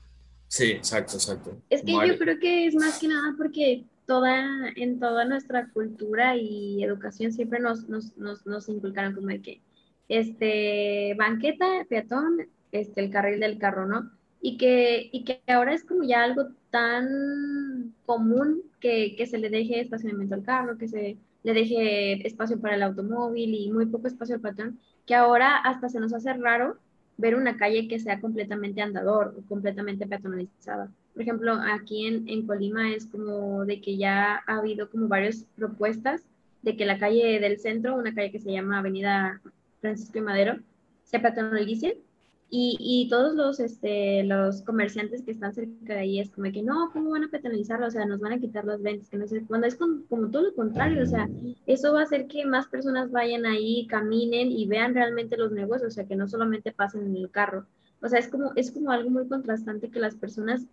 Sí, 0.47 0.71
exacto, 0.71 1.15
exacto. 1.15 1.57
Es 1.69 1.81
que 1.81 1.93
yo 1.93 2.17
creo 2.17 2.39
que 2.39 2.67
es 2.67 2.75
más 2.75 2.99
que 2.99 3.07
nada 3.07 3.33
porque 3.37 3.85
toda, 4.05 4.69
en 4.75 4.99
toda 4.99 5.25
nuestra 5.25 5.69
cultura 5.69 6.35
y 6.35 6.83
educación 6.83 7.31
siempre 7.31 7.59
nos, 7.59 7.87
nos, 7.89 8.15
nos, 8.17 8.45
nos 8.45 8.69
inculcaron 8.69 9.15
como 9.15 9.27
de 9.27 9.41
que 9.41 9.61
este 10.09 11.15
banqueta, 11.17 11.85
peatón, 11.89 12.47
este 12.71 13.01
el 13.01 13.09
carril 13.09 13.39
del 13.39 13.57
carro, 13.57 13.85
¿no? 13.85 14.11
Y 14.41 14.57
que, 14.57 15.09
y 15.11 15.23
que 15.23 15.41
ahora 15.47 15.73
es 15.73 15.85
como 15.85 16.03
ya 16.03 16.23
algo 16.23 16.49
tan 16.69 17.95
común 18.05 18.61
que, 18.81 19.15
que 19.15 19.25
se 19.25 19.37
le 19.37 19.49
deje 19.49 19.79
estacionamiento 19.79 20.35
al 20.35 20.43
carro, 20.43 20.77
que 20.77 20.87
se 20.87 21.17
le 21.43 21.53
deje 21.53 22.27
espacio 22.27 22.59
para 22.59 22.75
el 22.75 22.83
automóvil 22.83 23.55
y 23.55 23.71
muy 23.71 23.85
poco 23.85 24.07
espacio 24.07 24.35
al 24.35 24.41
peatón, 24.41 24.79
que 25.05 25.15
ahora 25.15 25.57
hasta 25.57 25.89
se 25.89 25.99
nos 25.99 26.13
hace 26.13 26.33
raro 26.33 26.77
ver 27.17 27.35
una 27.35 27.57
calle 27.57 27.87
que 27.87 27.99
sea 27.99 28.19
completamente 28.19 28.81
andador 28.81 29.35
o 29.37 29.47
completamente 29.47 30.07
peatonalizada. 30.07 30.89
Por 31.13 31.21
ejemplo, 31.21 31.53
aquí 31.53 32.07
en, 32.07 32.27
en 32.27 32.47
Colima 32.47 32.91
es 32.91 33.05
como 33.05 33.65
de 33.65 33.81
que 33.81 33.97
ya 33.97 34.41
ha 34.47 34.57
habido 34.57 34.89
como 34.89 35.07
varias 35.07 35.45
propuestas 35.55 36.23
de 36.63 36.75
que 36.75 36.85
la 36.85 36.97
calle 36.97 37.39
del 37.39 37.59
centro, 37.59 37.95
una 37.95 38.15
calle 38.15 38.31
que 38.31 38.39
se 38.39 38.51
llama 38.51 38.79
Avenida 38.79 39.41
Francisco 39.81 40.17
y 40.17 40.21
Madero, 40.21 40.57
se 41.03 41.19
peatonalice 41.19 41.97
y, 42.55 42.77
y, 42.79 43.09
todos 43.09 43.33
los, 43.33 43.59
este, 43.59 44.23
los 44.25 44.61
comerciantes 44.61 45.23
que 45.23 45.31
están 45.31 45.55
cerca 45.55 45.95
de 45.95 45.99
ahí 46.01 46.19
es 46.19 46.29
como 46.29 46.51
que 46.51 46.61
no, 46.61 46.91
¿cómo 46.93 47.09
van 47.09 47.23
a 47.23 47.27
peatonalizarlo? 47.27 47.87
O 47.87 47.89
sea, 47.89 48.05
nos 48.05 48.19
van 48.19 48.33
a 48.33 48.39
quitar 48.39 48.63
las 48.63 48.79
ventas, 48.79 49.09
que 49.09 49.17
no 49.17 49.27
sé, 49.27 49.43
cuando 49.47 49.65
es 49.65 49.75
como, 49.75 50.05
como, 50.07 50.29
todo 50.29 50.43
lo 50.43 50.53
contrario, 50.53 51.01
o 51.01 51.05
sea, 51.07 51.27
eso 51.65 51.93
va 51.93 52.01
a 52.01 52.03
hacer 52.03 52.27
que 52.27 52.45
más 52.45 52.67
personas 52.67 53.09
vayan 53.09 53.47
ahí, 53.47 53.87
caminen 53.87 54.51
y 54.51 54.67
vean 54.67 54.93
realmente 54.93 55.35
los 55.35 55.51
negocios, 55.51 55.87
o 55.87 55.95
sea, 55.95 56.05
que 56.05 56.15
no 56.15 56.27
solamente 56.27 56.71
pasen 56.71 57.07
en 57.07 57.15
el 57.15 57.31
carro. 57.31 57.65
O 58.03 58.07
sea, 58.07 58.19
es 58.19 58.27
como, 58.27 58.51
es 58.55 58.69
como 58.69 58.91
algo 58.91 59.09
muy 59.09 59.27
contrastante 59.27 59.89
que 59.89 59.99
las 59.99 60.15
personas 60.15 60.67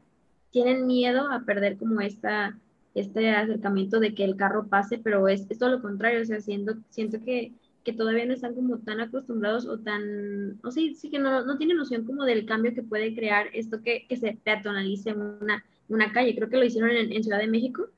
tienen 0.50 0.86
miedo 0.86 1.30
a 1.30 1.46
perder 1.46 1.78
como 1.78 2.02
esta, 2.02 2.58
este 2.94 3.30
acercamiento 3.30 4.00
de 4.00 4.14
que 4.14 4.24
el 4.24 4.36
carro 4.36 4.66
pase, 4.66 4.98
pero 4.98 5.28
es, 5.28 5.46
es 5.48 5.58
todo 5.58 5.70
lo 5.70 5.80
contrario, 5.80 6.20
o 6.20 6.26
sea, 6.26 6.42
siento, 6.42 6.74
siento 6.90 7.22
que, 7.24 7.54
que 7.84 7.92
todavía 7.92 8.26
no 8.26 8.34
están 8.34 8.54
como 8.54 8.78
tan 8.78 9.00
acostumbrados 9.00 9.66
o 9.66 9.78
tan, 9.78 10.58
o 10.62 10.70
sí, 10.70 10.94
sí 10.94 11.10
que 11.10 11.18
no, 11.18 11.44
no 11.44 11.56
tienen 11.56 11.76
noción 11.76 12.04
como 12.04 12.24
del 12.24 12.46
cambio 12.46 12.74
que 12.74 12.82
puede 12.82 13.14
crear 13.14 13.48
esto 13.52 13.82
que, 13.82 14.06
que 14.06 14.16
se 14.16 14.38
peatonalice 14.44 15.12
una, 15.12 15.64
una 15.88 16.12
calle. 16.12 16.34
Creo 16.34 16.48
que 16.48 16.58
lo 16.58 16.64
hicieron 16.64 16.90
en, 16.90 17.12
en 17.12 17.22
Ciudad 17.22 17.38
de 17.38 17.48
México 17.48 17.88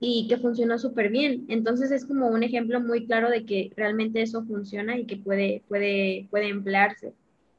y 0.00 0.26
que 0.28 0.38
funcionó 0.38 0.78
súper 0.78 1.10
bien. 1.10 1.44
Entonces 1.48 1.90
es 1.90 2.04
como 2.04 2.28
un 2.28 2.42
ejemplo 2.42 2.80
muy 2.80 3.06
claro 3.06 3.30
de 3.30 3.44
que 3.44 3.72
realmente 3.76 4.22
eso 4.22 4.44
funciona 4.44 4.98
y 4.98 5.06
que 5.06 5.16
puede, 5.16 5.62
puede, 5.68 6.26
puede 6.30 6.48
emplearse. 6.48 7.14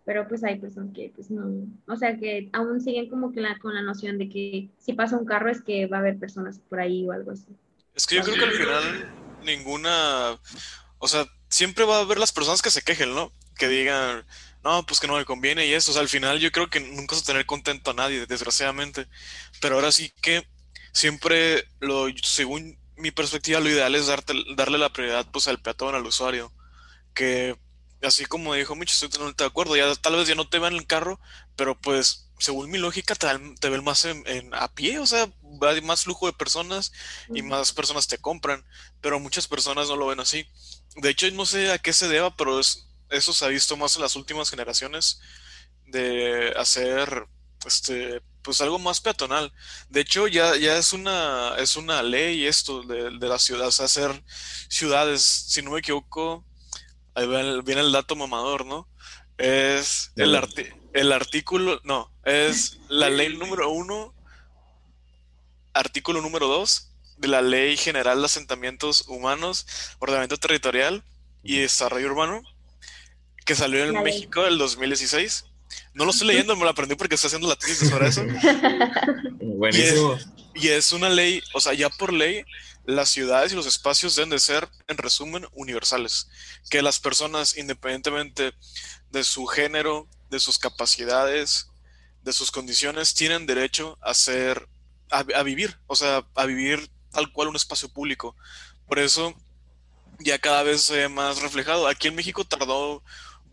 Pero 0.06 0.28
pues 0.28 0.44
hay 0.44 0.60
personas 0.60 0.94
que 0.94 1.12
pues 1.14 1.30
no, 1.30 1.68
o 1.88 1.96
sea 1.96 2.18
que 2.18 2.50
aún 2.54 2.82
siguen 2.82 3.10
como 3.10 3.32
que 3.32 3.42
la, 3.42 3.60
con 3.60 3.76
la 3.76 3.84
noción 3.84 4.18
de 4.18 4.28
que 4.28 4.70
si 4.80 4.94
pasa 4.94 5.18
un 5.18 5.26
carro 5.26 5.52
es 5.52 5.62
que 5.62 5.86
va 5.86 5.98
a 5.98 6.00
haber 6.00 6.18
personas 6.18 6.60
por 6.68 6.80
ahí 6.80 7.08
o 7.08 7.12
algo 7.12 7.32
así. 7.32 7.46
Es 7.94 8.08
que 8.08 8.16
yo 8.16 8.24
creo 8.24 8.36
que 8.36 8.44
al 8.44 8.52
final 8.52 9.10
ninguna, 9.46 10.40
o 10.98 11.08
sea, 11.08 11.26
siempre 11.50 11.86
va 11.86 11.98
a 11.98 12.02
haber 12.02 12.20
las 12.20 12.32
personas 12.32 12.62
que 12.62 12.72
se 12.72 12.82
quejen, 12.82 13.14
¿no? 13.14 13.34
Que 13.58 13.68
digan, 13.68 14.26
no, 14.64 14.86
pues 14.86 15.00
que 15.00 15.08
no 15.08 15.18
me 15.18 15.26
conviene 15.26 15.66
y 15.66 15.74
eso. 15.74 15.92
O 15.92 15.94
sea, 15.94 16.02
al 16.02 16.10
final 16.10 16.40
yo 16.40 16.52
creo 16.52 16.70
que 16.70 16.80
nunca 16.80 17.16
vas 17.16 17.24
a 17.24 17.28
tener 17.28 17.46
contento 17.46 17.92
a 17.92 17.94
nadie, 17.94 18.26
desgraciadamente. 18.26 19.08
Pero 19.62 19.76
ahora 19.76 19.92
sí 19.92 20.14
que 20.22 20.48
siempre, 20.94 21.66
lo, 21.80 22.08
según 22.24 22.78
mi 22.98 23.12
perspectiva, 23.12 23.60
lo 23.60 23.70
ideal 23.70 23.96
es 23.96 24.08
darte, 24.08 24.34
darle 24.56 24.78
la 24.78 24.92
prioridad 24.94 25.28
pues 25.32 25.48
al 25.48 25.62
peatón, 25.62 25.96
al 25.96 26.06
usuario. 26.06 26.54
Que 27.14 27.58
así 28.04 28.26
como 28.26 28.54
dijo 28.56 28.76
Micho, 28.76 29.06
estoy 29.06 29.34
de 29.38 29.46
acuerdo. 29.46 29.76
Ya 29.76 29.94
tal 29.96 30.16
vez 30.16 30.28
ya 30.28 30.36
no 30.36 30.50
te 30.50 30.60
va 30.60 30.68
en 30.70 30.76
el 30.76 30.88
carro, 30.88 31.20
pero 31.56 31.80
pues 31.80 32.30
según 32.40 32.72
mi 32.72 32.78
lógica 32.78 33.16
te, 33.16 33.28
te 33.60 33.70
ven 33.70 33.84
más 33.84 34.06
en, 34.06 34.54
a 34.54 34.74
pie, 34.74 35.00
o 35.00 35.06
sea, 35.06 35.30
hay 35.68 35.82
más 35.82 36.04
flujo 36.04 36.28
de 36.28 36.34
personas 36.34 36.92
y 37.34 37.42
más 37.42 37.72
personas 37.74 38.08
te 38.08 38.18
compran, 38.18 38.66
pero 39.02 39.20
muchas 39.20 39.48
personas 39.48 39.88
no 39.88 39.96
lo 39.96 40.08
ven 40.08 40.20
así. 40.20 40.48
De 40.96 41.10
hecho, 41.10 41.30
no 41.32 41.46
sé 41.46 41.72
a 41.72 41.78
qué 41.78 41.94
se 41.94 42.08
deba, 42.08 42.36
pero 42.36 42.60
eso 42.60 43.34
se 43.34 43.46
ha 43.46 43.48
visto 43.50 43.78
más 43.78 43.96
en 43.96 44.02
las 44.02 44.16
últimas 44.16 44.50
generaciones 44.50 45.20
de 45.86 46.54
hacer 46.58 47.28
este 47.66 48.22
pues 48.42 48.62
algo 48.62 48.80
más 48.80 49.02
peatonal. 49.02 49.52
De 49.90 50.02
hecho, 50.02 50.28
ya, 50.28 50.56
ya 50.56 50.78
es 50.78 50.94
una 50.94 51.56
es 51.58 51.76
una 51.76 52.02
ley 52.02 52.46
esto 52.46 52.84
de, 52.84 53.18
de 53.18 53.28
la 53.28 53.38
ciudad, 53.40 53.68
o 53.68 53.72
sea, 53.72 53.86
hacer 53.86 54.24
ciudades, 54.70 55.22
si 55.22 55.62
no 55.62 55.72
me 55.72 55.80
equivoco, 55.80 56.46
ahí 57.16 57.28
viene 57.64 57.82
el 57.82 57.92
dato 57.92 58.16
mamador, 58.16 58.66
¿no? 58.66 58.88
Es 59.38 60.12
el, 60.16 60.36
el 60.94 61.12
artículo, 61.12 61.80
no, 61.84 62.12
es 62.24 62.78
la 62.90 63.10
ley 63.10 63.36
número 63.38 63.70
uno, 63.70 64.14
artículo 65.80 66.22
número 66.22 66.48
dos 66.48 66.92
de 67.18 67.28
la 67.28 67.42
Ley 67.42 67.78
General 67.78 68.20
de 68.20 68.26
Asentamientos 68.26 69.06
Humanos, 69.08 69.66
Ordenamiento 70.00 70.38
Territorial 70.38 71.04
y 71.44 71.60
Desarrollo 71.60 72.08
Urbano, 72.08 72.42
que 73.46 73.56
salió 73.56 73.84
en 73.84 74.02
México 74.04 74.46
el 74.46 74.58
2016. 74.58 75.46
No 75.94 76.06
lo 76.06 76.12
estoy 76.12 76.28
leyendo, 76.28 76.56
me 76.56 76.64
lo 76.64 76.70
aprendí 76.70 76.96
porque 76.96 77.16
estoy 77.16 77.28
haciendo 77.28 77.48
la 77.48 77.56
tesis 77.56 77.90
sobre 77.90 78.08
eso. 78.08 78.24
Buenísimo. 79.42 80.18
Y 80.54 80.70
es, 80.70 80.92
una 80.92 81.10
ley, 81.10 81.42
o 81.54 81.62
sea, 81.62 81.74
ya 81.74 81.90
por 81.90 82.12
ley, 82.12 82.44
las 82.86 83.10
ciudades 83.10 83.54
y 83.54 83.56
los 83.56 83.66
espacios 83.66 84.16
deben 84.16 84.30
de 84.30 84.40
ser, 84.40 84.68
en 84.88 84.98
resumen, 84.98 85.46
universales. 85.54 86.28
Que 86.70 86.82
las 86.82 87.00
personas, 87.00 87.58
independientemente 87.58 88.54
de 89.12 89.24
su 89.24 89.46
género, 89.46 90.08
de 90.30 90.40
sus 90.40 90.58
capacidades, 90.58 91.70
de 92.24 92.34
sus 92.34 92.52
condiciones, 92.52 93.14
tienen 93.14 93.46
derecho 93.46 93.98
a 94.02 94.14
ser, 94.14 94.68
a, 95.12 95.44
vivir, 95.44 95.78
o 95.88 95.96
sea, 95.96 96.26
a 96.36 96.46
vivir 96.46 96.90
tal 97.12 97.32
cual 97.32 97.48
un 97.48 97.56
espacio 97.56 97.90
público. 97.90 98.36
Por 98.88 99.00
eso 99.00 99.34
ya 100.20 100.40
cada 100.40 100.64
vez 100.64 100.82
se 100.82 100.98
ve 100.98 101.10
más 101.10 101.42
reflejado. 101.42 101.88
Aquí 101.88 102.08
en 102.08 102.16
México 102.16 102.46
tardó 102.46 103.04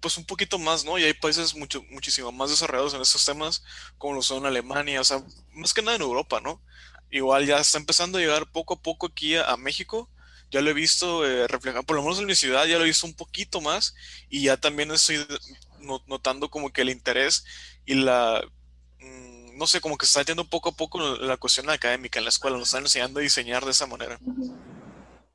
pues 0.01 0.19
un 0.19 0.25
poquito 0.25 0.59
más, 0.59 0.85
¿no? 0.85 0.99
Y 0.99 1.05
hay 1.05 1.15
países 1.15 1.55
mucho, 1.55 1.83
muchísimo 1.91 2.31
más 2.33 2.51
desarrollados 2.51 2.95
en 2.95 3.01
estos 3.01 3.25
temas, 3.25 3.65
como 3.99 4.15
lo 4.15 4.23
son 4.23 4.47
Alemania, 4.47 5.01
o 5.01 5.05
sea, 5.05 5.23
más 5.53 5.73
que 5.73 5.83
nada 5.83 5.97
en 5.97 6.03
Europa, 6.03 6.41
¿no? 6.41 6.61
Igual 7.11 7.47
ya 7.47 7.59
está 7.59 7.79
empezando 7.79 8.19
a 8.19 8.21
llegar 8.21 8.51
poco 8.51 8.75
a 8.75 8.83
poco 8.83 9.07
aquí 9.07 9.37
a, 9.37 9.57
México. 9.57 10.11
Ya 10.51 10.61
lo 10.61 10.71
he 10.71 10.75
visto 10.75 11.27
eh, 11.27 11.49
reflejado, 11.49 11.83
por 11.85 11.97
lo 11.97 12.03
menos 12.03 12.21
en 12.21 12.27
mi 12.27 12.37
ciudad 12.37 12.67
ya 12.67 12.79
lo 12.79 12.85
he 12.85 12.89
visto 12.89 13.07
un 13.07 13.15
poquito 13.15 13.61
más 13.61 13.97
y 14.31 14.45
ya 14.45 14.57
también 14.57 14.93
estoy 14.93 15.27
notando 16.07 16.51
como 16.51 16.73
que 16.73 16.83
el 16.83 16.91
interés 16.91 17.45
y 17.85 17.95
la 17.95 18.47
no 19.57 19.67
sé, 19.67 19.81
como 19.81 19.97
que 19.97 20.07
se 20.07 20.19
está 20.19 20.31
yendo 20.31 20.49
poco 20.49 20.71
a 20.71 20.73
poco 20.73 21.01
la 21.17 21.37
cuestión 21.37 21.69
académica 21.71 22.19
en 22.19 22.25
la 22.25 22.31
escuela, 22.31 22.57
nos 22.57 22.69
están 22.69 22.83
enseñando 22.83 23.21
a 23.21 23.23
diseñar 23.23 23.65
de 23.65 23.71
esa 23.71 23.87
manera. 23.87 24.19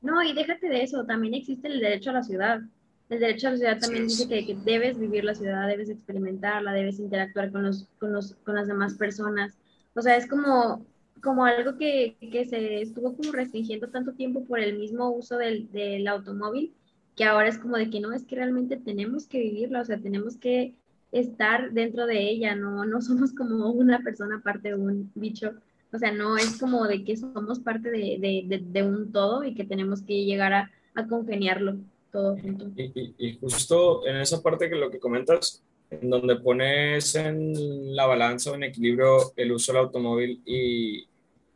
No, 0.00 0.22
y 0.22 0.32
déjate 0.32 0.68
de 0.68 0.82
eso, 0.82 1.04
también 1.04 1.34
existe 1.34 1.68
el 1.68 1.80
derecho 1.80 2.10
a 2.10 2.14
la 2.14 2.22
ciudad. 2.22 2.60
El 3.08 3.20
derecho 3.20 3.48
a 3.48 3.50
la 3.52 3.56
ciudad 3.56 3.78
también 3.78 4.08
dice 4.08 4.28
que, 4.28 4.56
debes 4.64 4.98
vivir 4.98 5.24
la 5.24 5.34
ciudad, 5.34 5.68
debes 5.68 5.90
experimentarla, 5.90 6.72
debes 6.72 6.98
interactuar 6.98 7.52
con, 7.52 7.62
los, 7.62 7.86
con, 7.98 8.12
los, 8.12 8.34
con 8.44 8.54
las 8.54 8.66
demás 8.66 8.94
personas. 8.94 9.54
O 9.94 10.02
sea, 10.02 10.16
es 10.16 10.26
como, 10.26 10.84
como 11.22 11.44
algo 11.44 11.76
que, 11.76 12.16
que, 12.20 12.44
se 12.44 12.80
estuvo 12.80 13.14
como 13.16 13.32
restringiendo 13.32 13.88
tanto 13.90 14.12
tiempo 14.12 14.44
por 14.44 14.60
el 14.60 14.78
mismo 14.78 15.10
uso 15.10 15.36
del, 15.36 15.70
del 15.72 16.08
automóvil, 16.08 16.74
que 17.16 17.24
ahora 17.24 17.48
es 17.48 17.58
como 17.58 17.76
de 17.76 17.90
que 17.90 18.00
no, 18.00 18.12
es 18.12 18.24
que 18.24 18.36
realmente 18.36 18.76
tenemos 18.76 19.26
que 19.26 19.38
vivirla, 19.38 19.82
o 19.82 19.84
sea, 19.84 19.98
tenemos 19.98 20.36
que 20.36 20.74
estar 21.12 21.72
dentro 21.72 22.06
de 22.06 22.28
ella, 22.28 22.56
no, 22.56 22.84
no 22.84 23.00
somos 23.02 23.32
como 23.32 23.70
una 23.70 24.00
persona 24.02 24.36
aparte 24.36 24.70
de 24.70 24.74
un 24.74 25.10
bicho, 25.14 25.52
o 25.92 25.98
sea, 25.98 26.10
no 26.10 26.38
es 26.38 26.58
como 26.58 26.86
de 26.86 27.04
que 27.04 27.16
somos 27.16 27.60
parte 27.60 27.90
de, 27.90 28.82
un 28.82 29.12
todo 29.12 29.44
y 29.44 29.54
que 29.54 29.64
tenemos 29.64 30.02
que 30.02 30.24
llegar 30.24 30.54
a, 30.54 30.70
a 30.94 31.06
congeniarlo 31.06 31.76
todo 32.10 32.36
junto. 32.38 32.66
Y, 32.76 33.38
justo 33.40 34.06
en 34.06 34.16
esa 34.16 34.42
parte 34.42 34.70
que 34.70 34.76
lo 34.76 34.90
que 34.90 34.98
comentas, 34.98 35.62
en 35.90 36.08
donde 36.08 36.36
pones 36.36 37.14
en 37.14 37.94
la 37.94 38.06
balanza 38.06 38.50
o 38.50 38.54
en 38.54 38.64
equilibrio 38.64 39.32
el 39.36 39.52
uso 39.52 39.72
del 39.72 39.82
automóvil 39.82 40.40
y, 40.44 41.06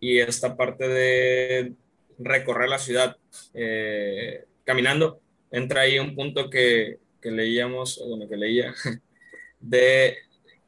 esta 0.01 0.57
parte 0.57 0.87
de 0.87 1.73
recorrer 2.19 2.69
la 2.69 2.79
ciudad 2.79 3.17
eh, 3.55 4.45
caminando, 4.63 5.19
entra 5.51 5.81
ahí 5.81 5.99
un 5.99 6.15
punto 6.15 6.49
que, 6.49 7.01
que 7.21 7.33
leíamos, 7.33 8.01
bueno, 8.07 8.29
que 8.29 8.37
leía, 8.37 8.73
de, 9.69 10.17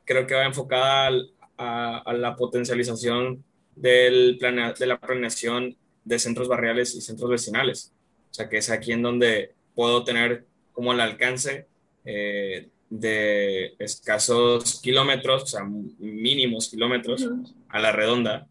creo 0.04 0.26
que 0.26 0.34
va 0.34 0.44
enfocada 0.44 1.10
a, 1.56 2.12
la 2.12 2.36
potencialización 2.36 3.44
del 3.74 4.38
de 4.38 4.86
la 4.86 5.00
planeación 5.00 5.76
de 6.04 6.18
centros 6.18 6.48
barriales 6.48 6.94
y 6.94 7.00
centros 7.00 7.30
vecinales. 7.30 7.92
O 8.30 8.34
sea, 8.34 8.48
que 8.48 8.58
es 8.58 8.70
aquí 8.70 8.92
en 8.92 9.02
donde 9.02 9.52
puedo 9.74 10.04
tener 10.04 10.46
como 10.72 10.92
el 10.92 11.00
alcance 11.00 11.66
eh, 12.04 12.68
de 12.88 13.74
escasos 13.78 14.80
kilómetros, 14.80 15.42
o 15.42 15.46
sea, 15.46 15.64
mínimos 15.64 16.70
kilómetros 16.70 17.28
a 17.68 17.78
la 17.78 17.92
redonda, 17.92 18.48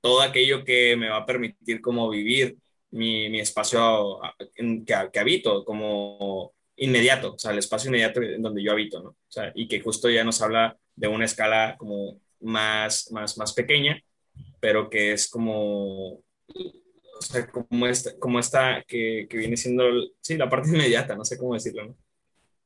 todo 0.00 0.22
aquello 0.22 0.64
que 0.64 0.96
me 0.96 1.08
va 1.08 1.18
a 1.18 1.26
permitir 1.26 1.80
como 1.80 2.08
vivir 2.08 2.56
mi, 2.90 3.28
mi 3.28 3.40
espacio 3.40 4.20
que, 4.54 5.10
que, 5.12 5.18
habito, 5.18 5.64
como 5.64 6.53
inmediato, 6.76 7.34
o 7.34 7.38
sea, 7.38 7.52
el 7.52 7.58
espacio 7.58 7.88
inmediato 7.88 8.20
en 8.22 8.42
donde 8.42 8.62
yo 8.62 8.72
habito, 8.72 9.02
¿no? 9.02 9.10
O 9.10 9.16
sea, 9.28 9.52
y 9.54 9.68
que 9.68 9.80
justo 9.80 10.10
ya 10.10 10.24
nos 10.24 10.40
habla 10.42 10.76
de 10.96 11.08
una 11.08 11.24
escala 11.24 11.76
como 11.78 12.20
más, 12.40 13.10
más, 13.10 13.38
más 13.38 13.52
pequeña, 13.52 14.00
pero 14.60 14.90
que 14.90 15.12
es 15.12 15.28
como, 15.28 16.14
o 16.14 16.22
sea, 17.20 17.46
como 17.46 17.86
esta, 17.86 18.18
como 18.18 18.38
esta 18.38 18.82
que, 18.86 19.26
que 19.28 19.36
viene 19.36 19.56
siendo, 19.56 19.84
sí, 20.20 20.36
la 20.36 20.50
parte 20.50 20.68
inmediata, 20.74 21.14
no 21.16 21.24
sé 21.24 21.38
cómo 21.38 21.54
decirlo, 21.54 21.86
¿no? 21.86 21.96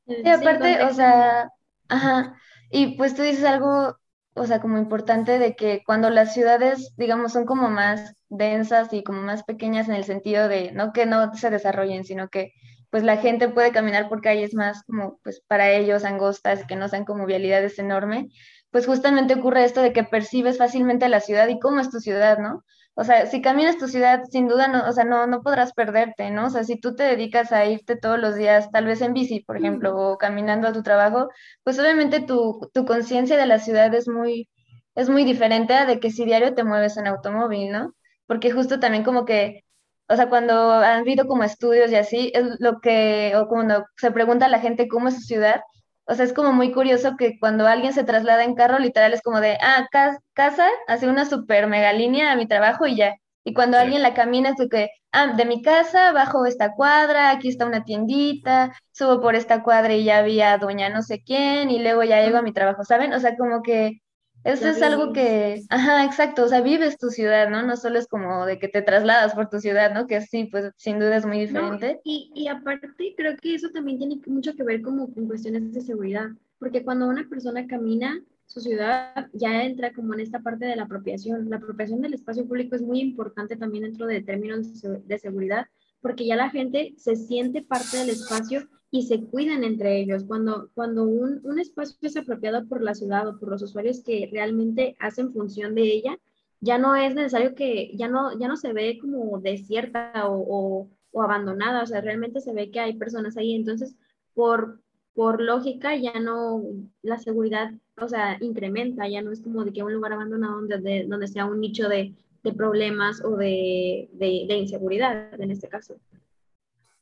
Sí, 0.07 0.27
aparte, 0.27 0.83
o 0.83 0.93
sea, 0.93 1.51
ajá, 1.87 2.35
y 2.71 2.97
pues 2.97 3.15
tú 3.15 3.21
dices 3.21 3.43
algo, 3.43 3.95
o 4.33 4.45
sea, 4.47 4.59
como 4.59 4.79
importante 4.79 5.37
de 5.37 5.55
que 5.55 5.83
cuando 5.85 6.09
las 6.09 6.33
ciudades, 6.33 6.93
digamos, 6.97 7.33
son 7.33 7.45
como 7.45 7.69
más 7.69 8.15
densas 8.29 8.91
y 8.93 9.03
como 9.03 9.21
más 9.21 9.43
pequeñas 9.43 9.87
en 9.87 9.95
el 9.95 10.03
sentido 10.03 10.47
de, 10.47 10.71
no 10.71 10.93
que 10.93 11.05
no 11.05 11.33
se 11.35 11.49
desarrollen, 11.51 12.05
sino 12.05 12.29
que 12.29 12.53
pues 12.89 13.03
la 13.03 13.17
gente 13.17 13.49
puede 13.49 13.71
caminar 13.71 14.09
por 14.09 14.21
calles 14.21 14.53
más 14.53 14.83
como 14.83 15.19
pues 15.23 15.41
para 15.47 15.71
ellos 15.71 16.03
angostas, 16.05 16.65
que 16.65 16.75
no 16.75 16.87
sean 16.87 17.05
como 17.05 17.25
vialidades 17.25 17.79
enormes, 17.79 18.27
pues 18.71 18.85
justamente 18.85 19.35
ocurre 19.35 19.65
esto 19.65 19.81
de 19.81 19.93
que 19.93 20.03
percibes 20.03 20.57
fácilmente 20.57 21.09
la 21.09 21.19
ciudad 21.21 21.47
y 21.47 21.59
cómo 21.59 21.79
es 21.81 21.89
tu 21.89 21.99
ciudad, 21.99 22.37
¿no? 22.39 22.63
O 22.95 23.03
sea, 23.05 23.27
si 23.27 23.41
caminas 23.41 23.77
tu 23.77 23.87
ciudad, 23.87 24.23
sin 24.29 24.47
duda, 24.47 24.67
no, 24.67 24.87
o 24.87 24.91
sea, 24.91 25.05
no, 25.05 25.25
no 25.25 25.41
podrás 25.41 25.71
perderte, 25.73 26.31
¿no? 26.31 26.47
O 26.47 26.49
sea, 26.49 26.65
si 26.65 26.77
tú 26.79 26.95
te 26.95 27.03
dedicas 27.03 27.51
a 27.53 27.65
irte 27.65 27.95
todos 27.95 28.19
los 28.19 28.35
días, 28.35 28.69
tal 28.71 28.85
vez 28.85 29.01
en 29.01 29.13
bici, 29.13 29.39
por 29.39 29.55
ejemplo, 29.57 29.95
o 29.95 30.17
caminando 30.17 30.67
a 30.67 30.73
tu 30.73 30.83
trabajo, 30.83 31.29
pues 31.63 31.79
obviamente 31.79 32.19
tu, 32.19 32.69
tu 32.73 32.85
conciencia 32.85 33.37
de 33.37 33.45
la 33.45 33.59
ciudad 33.59 33.93
es 33.93 34.07
muy, 34.09 34.49
es 34.95 35.09
muy 35.09 35.23
diferente 35.23 35.73
a 35.75 35.85
de 35.85 35.99
que 35.99 36.11
si 36.11 36.25
diario 36.25 36.55
te 36.55 36.63
mueves 36.65 36.97
en 36.97 37.07
automóvil, 37.07 37.71
¿no? 37.71 37.93
Porque 38.27 38.51
justo 38.51 38.79
también 38.79 39.03
como 39.05 39.23
que 39.25 39.63
o 40.09 40.15
sea, 40.15 40.27
cuando 40.29 40.71
han 40.73 41.01
habido 41.01 41.27
como 41.27 41.43
estudios 41.43 41.91
y 41.91 41.95
así, 41.95 42.31
es 42.35 42.59
lo 42.59 42.79
que, 42.81 43.33
o 43.37 43.47
cuando 43.47 43.85
se 43.97 44.11
pregunta 44.11 44.47
a 44.47 44.49
la 44.49 44.59
gente 44.59 44.87
cómo 44.87 45.07
es 45.09 45.15
su 45.15 45.21
ciudad, 45.21 45.61
o 46.05 46.15
sea, 46.15 46.25
es 46.25 46.33
como 46.33 46.51
muy 46.53 46.71
curioso 46.71 47.15
que 47.17 47.37
cuando 47.39 47.67
alguien 47.67 47.93
se 47.93 48.03
traslada 48.03 48.43
en 48.43 48.55
carro, 48.55 48.79
literal 48.79 49.13
es 49.13 49.21
como 49.21 49.39
de, 49.41 49.57
ah, 49.61 49.87
casa, 50.33 50.67
hace 50.87 51.07
una 51.07 51.25
super 51.25 51.67
mega 51.67 51.93
línea 51.93 52.31
a 52.31 52.35
mi 52.35 52.47
trabajo 52.47 52.87
y 52.87 52.95
ya. 52.95 53.15
Y 53.43 53.53
cuando 53.53 53.77
alguien 53.77 54.01
la 54.01 54.15
camina 54.15 54.49
es 54.49 54.57
de 54.57 54.67
que, 54.69 54.89
ah, 55.11 55.33
de 55.35 55.45
mi 55.45 55.61
casa 55.61 56.11
bajo 56.11 56.45
esta 56.47 56.73
cuadra, 56.73 57.29
aquí 57.29 57.47
está 57.49 57.65
una 57.67 57.83
tiendita, 57.85 58.73
subo 58.91 59.21
por 59.21 59.35
esta 59.35 59.61
cuadra 59.63 59.93
y 59.93 60.03
ya 60.05 60.17
había 60.19 60.57
doña 60.57 60.89
no 60.89 61.03
sé 61.03 61.21
quién, 61.23 61.69
y 61.69 61.79
luego 61.79 62.03
ya 62.03 62.21
llego 62.23 62.37
a 62.39 62.41
mi 62.41 62.53
trabajo, 62.53 62.83
¿saben? 62.83 63.13
O 63.13 63.19
sea, 63.19 63.37
como 63.37 63.61
que 63.61 64.01
eso 64.43 64.67
es 64.67 64.81
algo 64.81 65.13
que, 65.13 65.63
ajá, 65.69 66.05
exacto, 66.05 66.43
o 66.43 66.47
sea, 66.47 66.61
vives 66.61 66.97
tu 66.97 67.09
ciudad, 67.09 67.49
¿no? 67.49 67.63
No 67.63 67.75
solo 67.75 67.99
es 67.99 68.07
como 68.07 68.45
de 68.45 68.59
que 68.59 68.67
te 68.67 68.81
trasladas 68.81 69.33
por 69.33 69.49
tu 69.49 69.59
ciudad, 69.59 69.93
¿no? 69.93 70.07
Que 70.07 70.21
sí, 70.21 70.45
pues 70.45 70.71
sin 70.77 70.99
duda 70.99 71.17
es 71.17 71.25
muy 71.25 71.39
diferente. 71.39 71.99
y, 72.03 72.31
y 72.33 72.47
aparte 72.47 72.87
creo 73.15 73.35
que 73.37 73.55
eso 73.55 73.69
también 73.69 73.97
tiene 73.97 74.19
mucho 74.27 74.55
que 74.55 74.63
ver 74.63 74.81
como 74.81 75.13
con 75.13 75.27
cuestiones 75.27 75.73
de 75.73 75.81
seguridad, 75.81 76.27
porque 76.57 76.83
cuando 76.83 77.07
una 77.07 77.27
persona 77.27 77.67
camina, 77.67 78.21
su 78.45 78.61
ciudad 78.61 79.27
ya 79.33 79.63
entra 79.63 79.93
como 79.93 80.15
en 80.15 80.21
esta 80.21 80.39
parte 80.39 80.65
de 80.65 80.75
la 80.75 80.83
apropiación. 80.83 81.49
La 81.49 81.57
apropiación 81.57 82.01
del 82.01 82.15
espacio 82.15 82.47
público 82.47 82.75
es 82.75 82.81
muy 82.81 82.99
importante 82.99 83.55
también 83.55 83.83
dentro 83.83 84.07
de 84.07 84.21
términos 84.21 84.81
de 84.81 85.19
seguridad, 85.19 85.67
porque 86.01 86.25
ya 86.25 86.35
la 86.35 86.49
gente 86.49 86.95
se 86.97 87.15
siente 87.15 87.61
parte 87.61 87.97
del 87.97 88.09
espacio 88.09 88.67
y 88.91 89.03
se 89.03 89.21
cuidan 89.21 89.63
entre 89.63 89.99
ellos. 89.99 90.23
Cuando, 90.25 90.69
cuando 90.73 91.03
un, 91.03 91.41
un, 91.43 91.59
espacio 91.59 91.95
es 92.01 92.17
apropiado 92.17 92.67
por 92.67 92.81
la 92.81 92.95
ciudad 92.95 93.27
o 93.27 93.39
por 93.39 93.49
los 93.49 93.61
usuarios 93.61 94.03
que 94.03 94.29
realmente 94.31 94.95
hacen 94.99 95.31
función 95.31 95.75
de 95.75 95.83
ella, 95.83 96.17
ya 96.61 96.77
no 96.77 96.95
es 96.95 97.15
necesario 97.15 97.55
que, 97.55 97.91
ya 97.95 98.07
no, 98.07 98.37
ya 98.37 98.47
no 98.47 98.57
se 98.57 98.73
ve 98.73 98.99
como 98.99 99.39
desierta 99.39 100.27
o, 100.27 100.89
o, 101.11 101.21
abandonada, 101.21 101.83
o 101.83 101.85
sea, 101.85 102.01
realmente 102.01 102.41
se 102.41 102.53
ve 102.53 102.71
que 102.71 102.79
hay 102.79 102.95
personas 102.97 103.37
ahí. 103.37 103.53
Entonces, 103.53 103.95
por, 104.33 104.81
por 105.13 105.41
lógica, 105.41 105.95
ya 105.95 106.19
no, 106.19 106.63
la 107.01 107.19
seguridad, 107.19 107.71
o 107.97 108.07
sea, 108.07 108.37
incrementa, 108.41 109.07
ya 109.07 109.21
no 109.21 109.31
es 109.31 109.41
como 109.41 109.63
de 109.65 109.73
que 109.73 109.83
un 109.83 109.93
lugar 109.93 110.13
abandonado 110.13 110.61
donde, 110.61 111.05
donde 111.07 111.27
sea 111.27 111.45
un 111.45 111.59
nicho 111.59 111.87
de, 111.89 112.15
de 112.43 112.53
problemas 112.53 113.23
o 113.23 113.35
de, 113.37 114.09
de, 114.13 114.45
de 114.47 114.57
inseguridad, 114.57 115.39
en 115.39 115.51
este 115.51 115.67
caso. 115.67 115.95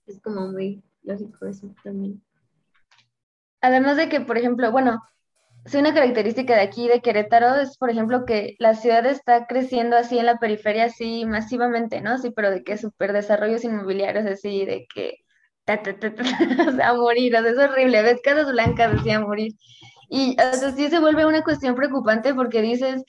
Es 0.06 0.20
como 0.22 0.48
muy, 0.48 0.82
lógico 1.08 1.46
eso 1.48 1.74
también. 1.84 2.22
Además 3.62 3.98
de 3.98 4.10
que, 4.10 4.22
por 4.22 4.38
ejemplo, 4.38 4.72
bueno, 4.72 5.02
si 5.66 5.78
una 5.78 5.94
característica 5.94 6.56
de 6.56 6.62
aquí, 6.62 6.88
de 6.88 7.02
Querétaro, 7.02 7.56
es, 7.56 7.78
por 7.78 7.90
ejemplo, 7.90 8.26
que 8.26 8.56
la 8.60 8.76
ciudad 8.76 9.06
está 9.06 9.48
creciendo 9.48 9.98
así 9.98 10.18
en 10.20 10.26
la 10.26 10.38
periferia, 10.38 10.86
así 10.86 11.26
masivamente, 11.26 12.02
¿no? 12.02 12.18
Sí, 12.18 12.32
pero 12.32 12.52
de 12.52 12.64
que 12.64 12.78
super 12.78 13.12
desarrollos 13.14 13.64
inmobiliarios, 13.64 14.26
así, 14.26 14.66
de 14.66 14.88
que, 14.94 15.18
o 15.68 16.72
sea, 16.72 16.90
a 16.90 16.94
morir, 16.94 17.36
o 17.36 17.42
sea, 17.42 17.52
es 17.52 17.58
horrible, 17.58 18.02
ves 18.02 18.22
casas 18.24 18.52
blancas, 18.52 18.94
decía 18.94 19.20
morir. 19.20 19.54
Y, 20.10 20.38
o 20.40 20.54
sea, 20.54 20.72
sí 20.72 20.90
se 20.90 21.00
vuelve 21.00 21.26
una 21.26 21.44
cuestión 21.44 21.76
preocupante 21.76 22.34
porque 22.34 22.62
dices, 22.62 23.04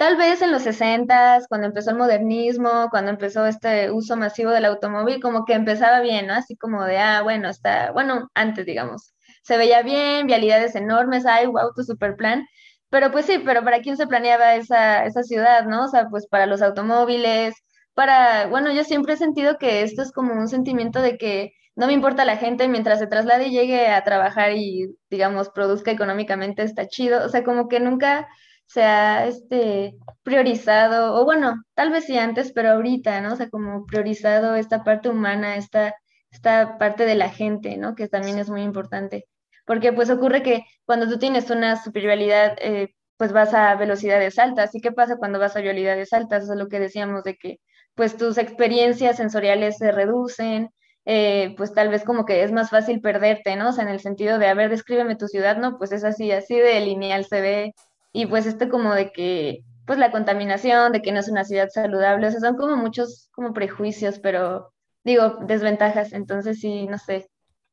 Tal 0.00 0.16
vez 0.16 0.40
en 0.40 0.50
los 0.50 0.62
60, 0.62 1.40
cuando 1.50 1.66
empezó 1.66 1.90
el 1.90 1.98
modernismo, 1.98 2.88
cuando 2.90 3.10
empezó 3.10 3.44
este 3.44 3.90
uso 3.90 4.16
masivo 4.16 4.50
del 4.50 4.64
automóvil, 4.64 5.20
como 5.20 5.44
que 5.44 5.52
empezaba 5.52 6.00
bien, 6.00 6.26
¿no? 6.26 6.32
Así 6.32 6.56
como 6.56 6.84
de, 6.84 6.96
ah, 6.96 7.20
bueno, 7.22 7.50
está, 7.50 7.92
bueno, 7.92 8.30
antes, 8.34 8.64
digamos, 8.64 9.12
se 9.42 9.58
veía 9.58 9.82
bien, 9.82 10.26
vialidades 10.26 10.74
enormes, 10.74 11.26
ay, 11.26 11.46
wow, 11.48 11.74
tu 11.74 11.82
super 11.82 12.16
plan. 12.16 12.46
Pero 12.88 13.12
pues 13.12 13.26
sí, 13.26 13.40
pero 13.44 13.62
¿para 13.62 13.80
quién 13.82 13.98
se 13.98 14.06
planeaba 14.06 14.54
esa, 14.54 15.04
esa 15.04 15.22
ciudad, 15.22 15.66
no? 15.66 15.84
O 15.84 15.88
sea, 15.88 16.06
pues 16.08 16.26
para 16.28 16.46
los 16.46 16.62
automóviles, 16.62 17.54
para, 17.92 18.46
bueno, 18.46 18.72
yo 18.72 18.84
siempre 18.84 19.14
he 19.14 19.16
sentido 19.18 19.58
que 19.58 19.82
esto 19.82 20.00
es 20.00 20.12
como 20.12 20.32
un 20.32 20.48
sentimiento 20.48 21.02
de 21.02 21.18
que 21.18 21.52
no 21.76 21.86
me 21.86 21.92
importa 21.92 22.24
la 22.24 22.38
gente 22.38 22.68
mientras 22.68 23.00
se 23.00 23.06
traslade 23.06 23.48
y 23.48 23.50
llegue 23.50 23.88
a 23.88 24.02
trabajar 24.02 24.52
y, 24.56 24.96
digamos, 25.10 25.50
produzca 25.50 25.90
económicamente, 25.90 26.62
está 26.62 26.86
chido. 26.88 27.22
O 27.26 27.28
sea, 27.28 27.44
como 27.44 27.68
que 27.68 27.80
nunca 27.80 28.26
se 28.70 28.84
ha 28.84 29.26
este, 29.26 29.96
priorizado, 30.22 31.14
o 31.20 31.24
bueno, 31.24 31.64
tal 31.74 31.90
vez 31.90 32.04
sí 32.04 32.16
antes, 32.16 32.52
pero 32.52 32.70
ahorita, 32.70 33.20
¿no? 33.20 33.32
O 33.32 33.36
sea, 33.36 33.48
como 33.50 33.84
priorizado 33.84 34.54
esta 34.54 34.84
parte 34.84 35.08
humana, 35.08 35.56
esta, 35.56 35.96
esta 36.30 36.78
parte 36.78 37.04
de 37.04 37.16
la 37.16 37.30
gente, 37.30 37.76
¿no? 37.76 37.96
Que 37.96 38.06
también 38.08 38.38
es 38.38 38.48
muy 38.48 38.62
importante. 38.62 39.26
Porque 39.66 39.92
pues 39.92 40.08
ocurre 40.08 40.42
que 40.44 40.62
cuando 40.84 41.08
tú 41.08 41.18
tienes 41.18 41.50
una 41.50 41.82
superioridad, 41.82 42.56
eh, 42.60 42.94
pues 43.16 43.32
vas 43.32 43.54
a 43.54 43.74
velocidades 43.74 44.38
altas. 44.38 44.72
¿Y 44.74 44.80
qué 44.80 44.92
pasa 44.92 45.16
cuando 45.16 45.40
vas 45.40 45.56
a 45.56 45.60
velocidades 45.60 46.12
altas? 46.12 46.44
Eso 46.44 46.52
es 46.52 46.58
lo 46.60 46.68
que 46.68 46.78
decíamos 46.80 47.24
de 47.24 47.36
que 47.36 47.58
pues 47.94 48.16
tus 48.16 48.38
experiencias 48.38 49.16
sensoriales 49.16 49.78
se 49.78 49.90
reducen, 49.90 50.70
eh, 51.06 51.54
pues 51.56 51.74
tal 51.74 51.88
vez 51.88 52.04
como 52.04 52.24
que 52.24 52.44
es 52.44 52.52
más 52.52 52.70
fácil 52.70 53.00
perderte, 53.00 53.56
¿no? 53.56 53.70
O 53.70 53.72
sea, 53.72 53.84
en 53.84 53.90
el 53.90 54.00
sentido 54.00 54.38
de, 54.38 54.46
a 54.46 54.54
ver, 54.54 54.70
descríbeme 54.70 55.16
tu 55.16 55.26
ciudad, 55.26 55.56
¿no? 55.58 55.76
Pues 55.78 55.90
es 55.92 56.04
así, 56.04 56.30
así 56.30 56.54
de 56.56 56.80
lineal 56.80 57.24
se 57.24 57.40
ve 57.40 57.74
y 58.12 58.26
pues 58.26 58.46
esto 58.46 58.68
como 58.68 58.94
de 58.94 59.12
que, 59.12 59.64
pues 59.86 59.98
la 59.98 60.10
contaminación, 60.10 60.92
de 60.92 61.02
que 61.02 61.12
no 61.12 61.20
es 61.20 61.28
una 61.28 61.44
ciudad 61.44 61.68
saludable, 61.68 62.26
o 62.26 62.30
sea, 62.30 62.40
son 62.40 62.56
como 62.56 62.76
muchos 62.76 63.28
como 63.32 63.52
prejuicios, 63.52 64.18
pero 64.18 64.72
digo, 65.04 65.38
desventajas, 65.46 66.12
entonces 66.12 66.60
sí, 66.60 66.86
no 66.86 66.98
sé, 66.98 67.28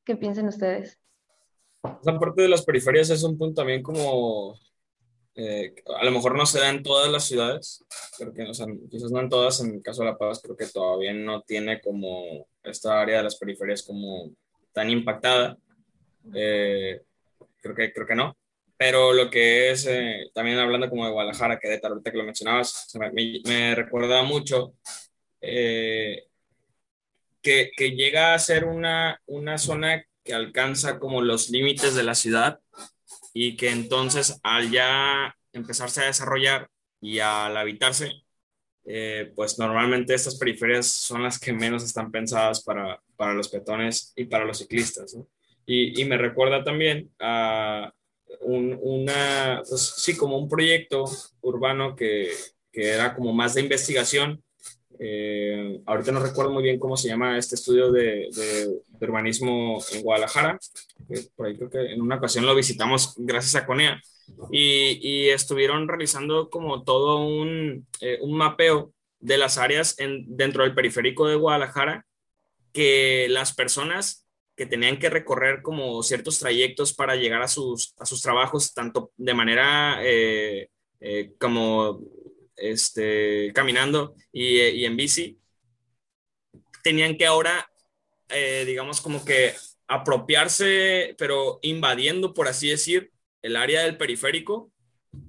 ¿qué 0.05 0.15
piensan 0.15 0.47
ustedes? 0.47 0.99
La 2.03 2.19
parte 2.19 2.41
de 2.41 2.49
las 2.49 2.65
periferias 2.65 3.09
es 3.09 3.23
un 3.23 3.37
punto 3.37 3.61
también 3.61 3.81
como, 3.83 4.57
eh, 5.35 5.75
a 5.99 6.03
lo 6.03 6.11
mejor 6.11 6.35
no 6.35 6.45
se 6.45 6.59
da 6.59 6.69
en 6.69 6.83
todas 6.83 7.11
las 7.11 7.25
ciudades, 7.25 7.85
creo 8.17 8.33
que, 8.33 8.43
o 8.43 8.53
sea, 8.53 8.67
quizás 8.89 9.11
no 9.11 9.19
en 9.19 9.29
todas, 9.29 9.59
en 9.61 9.75
el 9.75 9.81
caso 9.81 10.03
de 10.03 10.09
La 10.09 10.17
Paz, 10.17 10.41
creo 10.41 10.55
que 10.55 10.67
todavía 10.67 11.13
no 11.13 11.41
tiene 11.41 11.79
como 11.81 12.47
esta 12.63 12.99
área 12.99 13.17
de 13.17 13.23
las 13.23 13.37
periferias 13.37 13.83
como 13.83 14.31
tan 14.73 14.89
impactada. 14.89 15.57
Eh, 16.33 17.01
creo 17.61 17.75
que, 17.75 17.93
creo 17.93 18.05
que 18.05 18.15
no. 18.15 18.37
Pero 18.77 19.13
lo 19.13 19.29
que 19.29 19.71
es, 19.71 19.87
eh, 19.87 20.29
también 20.33 20.59
hablando 20.59 20.89
como 20.89 21.05
de 21.05 21.11
Guadalajara, 21.11 21.59
que 21.59 21.67
de 21.67 21.79
ahorita 21.81 22.11
que 22.11 22.17
lo 22.17 22.23
mencionabas, 22.23 22.87
me, 23.13 23.41
me 23.43 23.75
recuerda 23.75 24.21
mucho 24.23 24.75
eh, 25.41 26.27
que, 27.41 27.71
que, 27.75 27.91
llega 27.91 28.33
a 28.33 28.39
ser 28.39 28.65
una, 28.65 29.21
una 29.25 29.57
zona 29.57 30.03
que 30.23 30.33
alcanza 30.33 30.99
como 30.99 31.21
los 31.21 31.49
límites 31.49 31.95
de 31.95 32.03
la 32.03 32.15
ciudad 32.15 32.59
y 33.33 33.55
que 33.55 33.69
entonces 33.71 34.39
al 34.43 34.69
ya 34.71 35.35
empezarse 35.53 36.01
a 36.01 36.07
desarrollar 36.07 36.69
y 37.01 37.19
al 37.19 37.57
habitarse, 37.57 38.11
eh, 38.85 39.31
pues 39.35 39.59
normalmente 39.59 40.13
estas 40.13 40.37
periferias 40.37 40.87
son 40.87 41.23
las 41.23 41.39
que 41.39 41.53
menos 41.53 41.83
están 41.83 42.11
pensadas 42.11 42.63
para, 42.63 43.01
para 43.15 43.33
los 43.33 43.49
peatones 43.49 44.13
y 44.15 44.25
para 44.25 44.45
los 44.45 44.59
ciclistas. 44.59 45.13
¿no? 45.15 45.27
Y, 45.65 46.01
y, 46.01 46.05
me 46.05 46.17
recuerda 46.17 46.63
también 46.63 47.11
a, 47.19 47.93
un, 48.41 48.77
una, 48.81 49.61
pues, 49.67 49.93
sí, 49.97 50.15
como 50.15 50.37
un 50.37 50.49
proyecto 50.49 51.05
urbano 51.41 51.95
que, 51.95 52.31
que 52.71 52.89
era 52.89 53.15
como 53.15 53.33
más 53.33 53.53
de 53.53 53.61
investigación. 53.61 54.43
Eh, 54.99 55.79
ahorita 55.85 56.11
no 56.11 56.19
recuerdo 56.19 56.51
muy 56.51 56.63
bien 56.63 56.79
cómo 56.79 56.97
se 56.97 57.07
llama 57.07 57.37
este 57.37 57.55
estudio 57.55 57.91
de, 57.91 58.29
de, 58.35 58.81
urbanismo 58.99 59.79
en 59.93 60.01
Guadalajara. 60.01 60.59
por 61.35 61.45
ahí 61.45 61.55
creo 61.55 61.69
que 61.69 61.93
en 61.93 62.01
una 62.01 62.15
ocasión 62.15 62.45
lo 62.45 62.55
visitamos 62.55 63.13
gracias 63.17 63.55
a 63.55 63.65
Conea. 63.65 64.01
Y, 64.51 64.99
y 65.01 65.29
estuvieron 65.29 65.87
realizando 65.87 66.49
como 66.49 66.83
todo 66.83 67.25
un, 67.25 67.87
eh, 68.01 68.17
un 68.21 68.37
mapeo 68.37 68.91
de 69.19 69.37
las 69.37 69.57
áreas 69.57 69.97
en, 69.99 70.25
dentro 70.27 70.63
del 70.63 70.75
periférico 70.75 71.27
de 71.27 71.35
Guadalajara 71.35 72.05
que 72.73 73.27
las 73.29 73.55
personas 73.55 74.26
que 74.57 74.65
tenían 74.65 74.97
que 74.97 75.11
recorrer 75.11 75.61
como 75.61 76.01
ciertos 76.01 76.39
trayectos 76.39 76.91
para 76.91 77.15
llegar 77.15 77.43
a 77.43 77.47
sus, 77.47 77.93
a 77.99 78.07
sus 78.07 78.23
trabajos, 78.23 78.73
tanto 78.73 79.11
de 79.15 79.35
manera 79.35 79.99
eh, 80.01 80.69
eh, 80.99 81.33
como 81.39 82.01
este, 82.55 83.51
caminando 83.53 84.15
y, 84.31 84.59
y, 84.59 84.85
en 84.85 84.97
bici, 84.97 85.39
tenían 86.83 87.17
que 87.17 87.27
ahora, 87.27 87.69
eh, 88.29 88.63
digamos, 88.65 88.99
como 88.99 89.23
que 89.23 89.53
apropiarse, 89.87 91.15
pero 91.19 91.59
invadiendo, 91.61 92.33
por 92.33 92.47
así 92.47 92.67
decir, 92.69 93.11
el 93.43 93.55
área 93.55 93.83
del 93.83 93.95
periférico, 93.95 94.71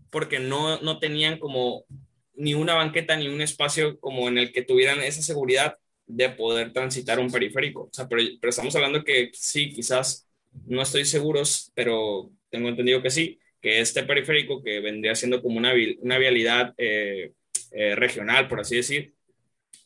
porque 0.08 0.38
no, 0.38 0.80
no 0.80 0.98
tenían 0.98 1.38
como 1.38 1.84
ni 2.32 2.54
una 2.54 2.74
banqueta 2.74 3.14
ni 3.14 3.28
un 3.28 3.42
espacio 3.42 4.00
como 4.00 4.26
en 4.28 4.38
el 4.38 4.52
que 4.52 4.62
tuvieran 4.62 5.00
esa 5.00 5.20
seguridad 5.20 5.76
de 6.08 6.30
poder 6.30 6.72
transitar 6.72 7.20
un 7.20 7.30
periférico. 7.30 7.82
O 7.82 7.90
sea, 7.92 8.08
pero, 8.08 8.22
pero, 8.40 8.50
estamos 8.50 8.74
hablando 8.74 9.04
que 9.04 9.30
sí, 9.34 9.70
quizás 9.70 10.26
no 10.66 10.82
estoy 10.82 11.04
seguro, 11.04 11.42
pero 11.74 12.30
tengo 12.50 12.68
entendido 12.68 13.02
que 13.02 13.10
sí, 13.10 13.38
que 13.60 13.80
este 13.80 14.02
periférico 14.04 14.62
que 14.62 14.80
vendría 14.80 15.14
siendo 15.14 15.42
como 15.42 15.58
una, 15.58 15.72
una 16.00 16.18
vialidad 16.18 16.74
eh, 16.78 17.32
eh, 17.72 17.94
regional, 17.94 18.48
por 18.48 18.60
así 18.60 18.76
decir, 18.76 19.14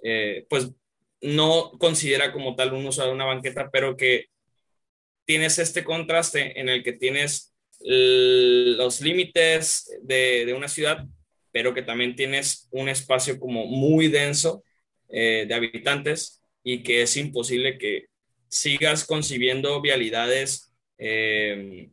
eh, 0.03 0.47
pues 0.49 0.71
no 1.21 1.73
considera 1.79 2.33
como 2.33 2.55
tal 2.55 2.73
un 2.73 2.87
uso 2.87 3.05
de 3.05 3.13
una 3.13 3.25
banqueta, 3.25 3.71
pero 3.71 3.97
que 3.97 4.27
tienes 5.25 5.59
este 5.59 5.85
contraste 5.85 6.59
en 6.61 6.69
el 6.69 6.83
que 6.85 6.93
tienes 6.93 7.53
los 7.81 9.01
límites 9.01 9.91
de, 10.03 10.47
de 10.47 10.55
una 10.55 10.69
ciudad, 10.69 11.05
pero 11.51 11.75
que 11.75 11.83
también 11.83 12.15
tienes 12.15 12.69
un 12.71 12.89
espacio 12.89 13.41
como 13.41 13.67
muy 13.67 14.07
denso 14.07 14.63
eh, 15.13 15.45
de 15.47 15.55
habitantes 15.55 16.43
y 16.65 16.83
que 16.83 17.03
es 17.03 17.17
imposible 17.17 17.79
que 17.79 18.07
sigas 18.49 19.05
concibiendo 19.05 19.81
vialidades 19.81 20.75
eh, 20.99 21.91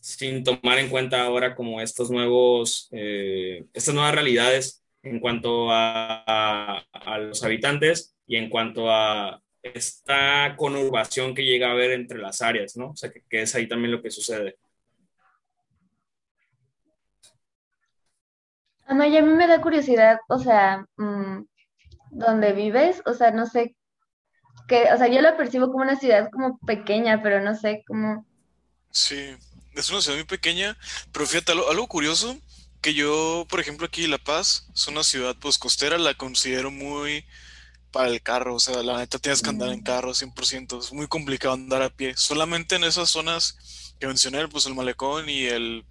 sin 0.00 0.42
tomar 0.42 0.78
en 0.78 0.88
cuenta 0.88 1.22
ahora 1.22 1.54
como 1.54 1.80
estos 1.80 2.10
nuevos, 2.10 2.88
eh, 2.92 3.64
estas 3.72 3.94
nuevas 3.94 4.14
realidades 4.14 4.82
en 5.02 5.20
cuanto 5.20 5.70
a, 5.70 6.84
a, 6.92 7.18
los 7.18 7.44
habitantes 7.44 8.16
y 8.26 8.36
en 8.36 8.48
cuanto 8.48 8.90
a 8.90 9.40
esta 9.62 10.56
conurbación 10.56 11.34
que 11.34 11.44
llega 11.44 11.68
a 11.68 11.72
haber 11.72 11.92
entre 11.92 12.18
las 12.18 12.42
áreas, 12.42 12.76
¿no? 12.76 12.90
O 12.90 12.96
sea, 12.96 13.10
que, 13.10 13.42
es 13.42 13.54
ahí 13.54 13.68
también 13.68 13.92
lo 13.92 14.02
que 14.02 14.10
sucede. 14.10 14.56
Amaya, 18.86 19.20
a 19.20 19.22
mí 19.22 19.34
me 19.34 19.46
da 19.46 19.60
curiosidad, 19.60 20.18
o 20.28 20.38
sea, 20.38 20.84
mm, 20.96 21.42
¿dónde 22.12 22.52
vives? 22.52 23.02
O 23.06 23.14
sea, 23.14 23.30
no 23.32 23.46
sé, 23.46 23.74
que, 24.68 24.84
o 24.92 24.96
sea, 24.96 25.08
yo 25.08 25.20
la 25.20 25.36
percibo 25.36 25.66
como 25.66 25.82
una 25.82 25.98
ciudad 25.98 26.30
como 26.30 26.58
pequeña, 26.60 27.22
pero 27.22 27.42
no 27.42 27.56
sé 27.56 27.82
cómo... 27.86 28.26
Sí, 28.90 29.34
es 29.74 29.90
una 29.90 30.00
ciudad 30.00 30.18
muy 30.18 30.26
pequeña, 30.26 30.76
pero 31.10 31.26
fíjate, 31.26 31.52
algo, 31.52 31.88
curioso, 31.88 32.38
que 32.80 32.94
yo, 32.94 33.46
por 33.48 33.60
ejemplo, 33.60 33.86
aquí 33.86 34.06
La 34.06 34.18
Paz, 34.18 34.68
es 34.74 34.86
una 34.86 35.02
ciudad 35.02 35.34
pues 35.40 35.58
costera, 35.58 35.98
la 35.98 36.14
considero 36.14 36.70
muy 36.70 37.24
para 37.90 38.08
el 38.08 38.22
carro, 38.22 38.54
o 38.54 38.60
sea, 38.60 38.82
la 38.82 38.98
neta 38.98 39.18
tienes 39.18 39.42
que 39.42 39.50
andar 39.50 39.70
en 39.70 39.80
mm. 39.80 39.84
carro 39.84 40.12
100%, 40.12 40.78
es 40.78 40.92
muy 40.92 41.06
complicado 41.08 41.54
andar 41.54 41.82
a 41.82 41.90
pie, 41.90 42.14
solamente 42.16 42.76
en 42.76 42.84
esas 42.84 43.10
zonas 43.10 43.94
que 43.98 44.06
mencioné, 44.06 44.46
pues 44.48 44.66
el 44.66 44.74
malecón 44.74 45.28
y 45.28 45.44
el 45.44 45.84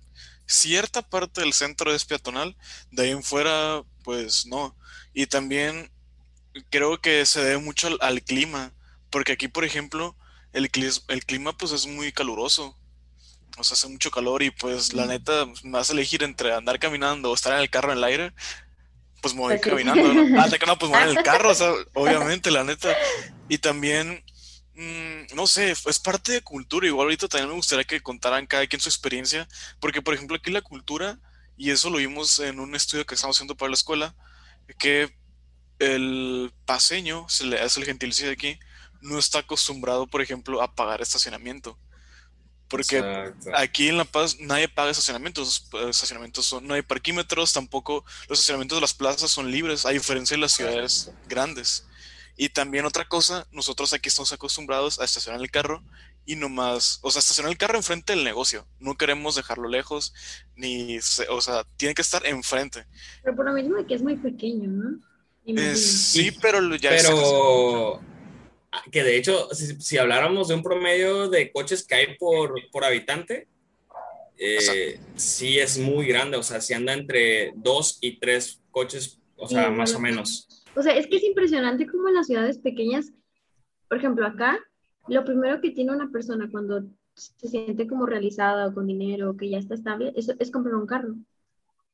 cierta 0.45 1.01
parte 1.01 1.41
del 1.41 1.53
centro 1.53 1.93
es 1.93 2.05
peatonal, 2.05 2.55
de 2.91 3.03
ahí 3.03 3.09
en 3.11 3.23
fuera, 3.23 3.83
pues 4.03 4.45
no. 4.45 4.75
Y 5.13 5.27
también 5.27 5.89
creo 6.69 6.99
que 6.99 7.25
se 7.25 7.43
debe 7.43 7.57
mucho 7.59 7.89
al, 7.99 8.23
clima, 8.23 8.73
porque 9.09 9.33
aquí, 9.33 9.47
por 9.47 9.65
ejemplo, 9.65 10.15
el, 10.53 10.69
el 11.07 11.25
clima 11.25 11.57
pues 11.57 11.71
es 11.71 11.87
muy 11.87 12.11
caluroso. 12.11 12.77
O 13.57 13.63
sea, 13.63 13.75
hace 13.75 13.89
mucho 13.89 14.11
calor 14.11 14.43
y 14.43 14.51
pues 14.51 14.93
la 14.93 15.05
neta 15.05 15.45
me 15.63 15.71
vas 15.71 15.89
a 15.89 15.93
elegir 15.93 16.23
entre 16.23 16.53
andar 16.53 16.79
caminando 16.79 17.29
o 17.29 17.35
estar 17.35 17.53
en 17.53 17.59
el 17.59 17.69
carro 17.69 17.91
en 17.91 17.97
el 17.97 18.03
aire, 18.03 18.33
pues 19.21 19.33
me 19.33 19.41
voy 19.41 19.57
pues 19.57 19.61
caminando. 19.61 20.13
¿no? 20.13 20.21
Ah, 20.41 20.49
que 20.49 20.65
no, 20.65 20.77
pues 20.77 20.91
me 20.91 20.97
voy 20.97 21.11
en 21.11 21.17
el 21.17 21.23
carro, 21.23 21.49
o 21.49 21.55
sea, 21.55 21.71
obviamente, 21.93 22.49
la 22.49 22.63
neta. 22.63 22.95
Y 23.49 23.57
también, 23.57 24.23
mm, 24.75 25.35
no 25.35 25.47
sé, 25.47 25.71
es 25.71 25.99
parte 25.99 26.31
de 26.31 26.41
cultura. 26.41 26.87
Igual 26.87 27.05
ahorita 27.05 27.27
también 27.27 27.49
me 27.49 27.55
gustaría 27.55 27.83
que 27.83 28.01
contaran 28.01 28.47
cada 28.47 28.65
quien 28.67 28.79
su 28.79 28.89
experiencia, 28.89 29.47
porque 29.79 30.01
por 30.01 30.13
ejemplo 30.13 30.37
aquí 30.37 30.49
la 30.51 30.61
cultura, 30.61 31.19
y 31.57 31.71
eso 31.71 31.89
lo 31.89 31.97
vimos 31.97 32.39
en 32.39 32.59
un 32.59 32.73
estudio 32.73 33.05
que 33.05 33.15
estamos 33.15 33.37
haciendo 33.37 33.55
para 33.55 33.69
la 33.69 33.75
escuela, 33.75 34.15
que 34.79 35.13
el 35.81 36.53
paseño, 36.65 37.27
se 37.27 37.45
le 37.45 37.59
hace 37.59 37.79
el 37.79 37.85
gentilicio 37.87 38.27
de 38.27 38.33
aquí, 38.33 38.59
no 39.01 39.17
está 39.17 39.39
acostumbrado, 39.39 40.05
por 40.05 40.21
ejemplo, 40.21 40.61
a 40.61 40.75
pagar 40.75 41.01
estacionamiento. 41.01 41.77
Porque 42.67 43.03
aquí 43.53 43.89
en 43.89 43.97
La 43.97 44.05
Paz 44.05 44.37
nadie 44.39 44.69
paga 44.69 44.91
estacionamientos. 44.91 45.67
Los 45.73 45.89
estacionamientos 45.89 46.45
son, 46.45 46.65
no 46.65 46.73
hay 46.73 46.83
parquímetros, 46.83 47.51
tampoco 47.51 48.05
los 48.29 48.39
estacionamientos 48.39 48.77
de 48.77 48.81
las 48.81 48.93
plazas 48.93 49.29
son 49.29 49.51
libres, 49.51 49.85
a 49.85 49.89
diferencia 49.89 50.37
de 50.37 50.41
las 50.41 50.53
ciudades 50.53 51.11
grandes. 51.27 51.85
Y 52.37 52.49
también 52.49 52.85
otra 52.85 53.07
cosa, 53.09 53.45
nosotros 53.51 53.91
aquí 53.91 54.07
estamos 54.07 54.31
acostumbrados 54.31 54.99
a 54.99 55.03
estacionar 55.03 55.41
el 55.41 55.51
carro 55.51 55.83
y 56.25 56.37
nomás, 56.37 56.99
o 57.01 57.11
sea, 57.11 57.19
estacionar 57.19 57.51
el 57.51 57.57
carro 57.57 57.75
enfrente 57.75 58.13
del 58.13 58.23
negocio. 58.23 58.65
No 58.79 58.95
queremos 58.95 59.35
dejarlo 59.35 59.67
lejos, 59.67 60.13
ni, 60.55 60.97
o 61.29 61.41
sea, 61.41 61.65
tiene 61.75 61.93
que 61.93 62.01
estar 62.01 62.25
enfrente. 62.25 62.85
Pero 63.23 63.35
por 63.35 63.45
lo 63.45 63.53
mismo 63.53 63.75
de 63.75 63.85
que 63.85 63.95
es 63.95 64.01
muy 64.01 64.15
pequeño, 64.15 64.69
¿no? 64.69 65.10
Eh, 65.45 65.75
sí, 65.75 66.31
pero 66.41 66.75
ya 66.75 66.91
Pero 66.91 68.01
que 68.91 69.03
de 69.03 69.17
hecho, 69.17 69.49
si, 69.53 69.97
habláramos 69.97 70.47
de 70.47 70.55
un 70.55 70.63
promedio 70.63 71.29
de 71.29 71.51
coches 71.51 71.85
que 71.85 71.95
hay 71.95 72.17
por, 72.17 72.53
por 72.71 72.85
habitante, 72.85 73.47
eh, 74.37 74.99
sí 75.15 75.59
es 75.59 75.77
muy 75.77 76.07
grande, 76.07 76.37
o 76.37 76.43
sea, 76.43 76.61
si 76.61 76.73
anda 76.73 76.93
entre 76.93 77.53
dos 77.55 77.97
y 78.01 78.17
tres 78.17 78.61
coches, 78.71 79.19
o 79.35 79.47
sea, 79.47 79.69
más 79.69 79.93
o 79.93 79.99
menos. 79.99 80.63
O 80.75 80.81
sea, 80.81 80.95
es 80.95 81.07
que 81.07 81.17
es 81.17 81.23
impresionante 81.23 81.85
como 81.85 82.07
en 82.07 82.15
las 82.15 82.27
ciudades 82.27 82.57
pequeñas, 82.57 83.11
por 83.89 83.97
ejemplo, 83.97 84.25
acá, 84.25 84.57
lo 85.07 85.25
primero 85.25 85.59
que 85.59 85.71
tiene 85.71 85.91
una 85.91 86.09
persona 86.09 86.47
cuando 86.49 86.85
se 87.13 87.47
siente 87.49 87.87
como 87.87 88.05
realizada 88.05 88.67
o 88.67 88.73
con 88.73 88.87
dinero, 88.87 89.31
o 89.31 89.37
que 89.37 89.49
ya 89.49 89.57
está 89.57 89.75
estable, 89.75 90.13
es, 90.15 90.29
es 90.39 90.49
comprar 90.49 90.75
un 90.75 90.87
carro. 90.87 91.15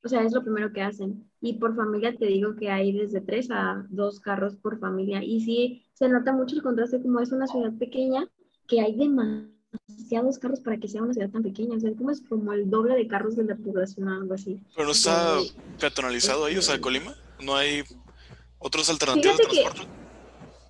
O 0.07 0.09
sea, 0.09 0.23
es 0.23 0.31
lo 0.31 0.41
primero 0.41 0.71
que 0.71 0.81
hacen. 0.81 1.29
Y 1.41 1.55
por 1.55 1.75
familia 1.75 2.15
te 2.15 2.27
digo 2.27 2.55
que 2.55 2.71
hay 2.71 2.93
desde 2.93 3.19
tres 3.19 3.51
a 3.51 3.85
dos 3.89 4.21
carros 4.21 4.55
por 4.55 4.79
familia. 4.79 5.21
Y 5.21 5.41
sí, 5.41 5.85
se 5.95 6.07
nota 6.07 6.31
mucho 6.31 6.55
el 6.55 6.63
contraste 6.63 7.01
como 7.01 7.19
es 7.19 7.33
una 7.33 7.45
ciudad 7.45 7.73
pequeña, 7.77 8.25
que 8.69 8.79
hay 8.79 8.95
demasiados 8.95 10.39
carros 10.39 10.61
para 10.61 10.77
que 10.77 10.87
sea 10.87 11.03
una 11.03 11.13
ciudad 11.13 11.29
tan 11.29 11.43
pequeña. 11.43 11.75
O 11.75 11.79
sea, 11.81 11.93
como 11.93 12.11
es 12.11 12.21
como 12.21 12.53
el 12.53 12.69
doble 12.69 12.95
de 12.95 13.05
carros 13.05 13.35
de 13.35 13.43
la 13.43 13.57
población 13.57 14.07
o 14.07 14.13
algo 14.13 14.33
así. 14.33 14.61
Pero 14.73 14.85
no 14.85 14.93
está 14.93 15.39
peatonalizado 15.77 16.45
ahí, 16.45 16.55
o 16.55 16.61
sea, 16.61 16.79
Colima. 16.79 17.13
No 17.43 17.57
hay 17.57 17.83
otros 18.59 18.89
alternativas 18.89 19.37
de 19.39 19.43
transporte. 19.43 19.81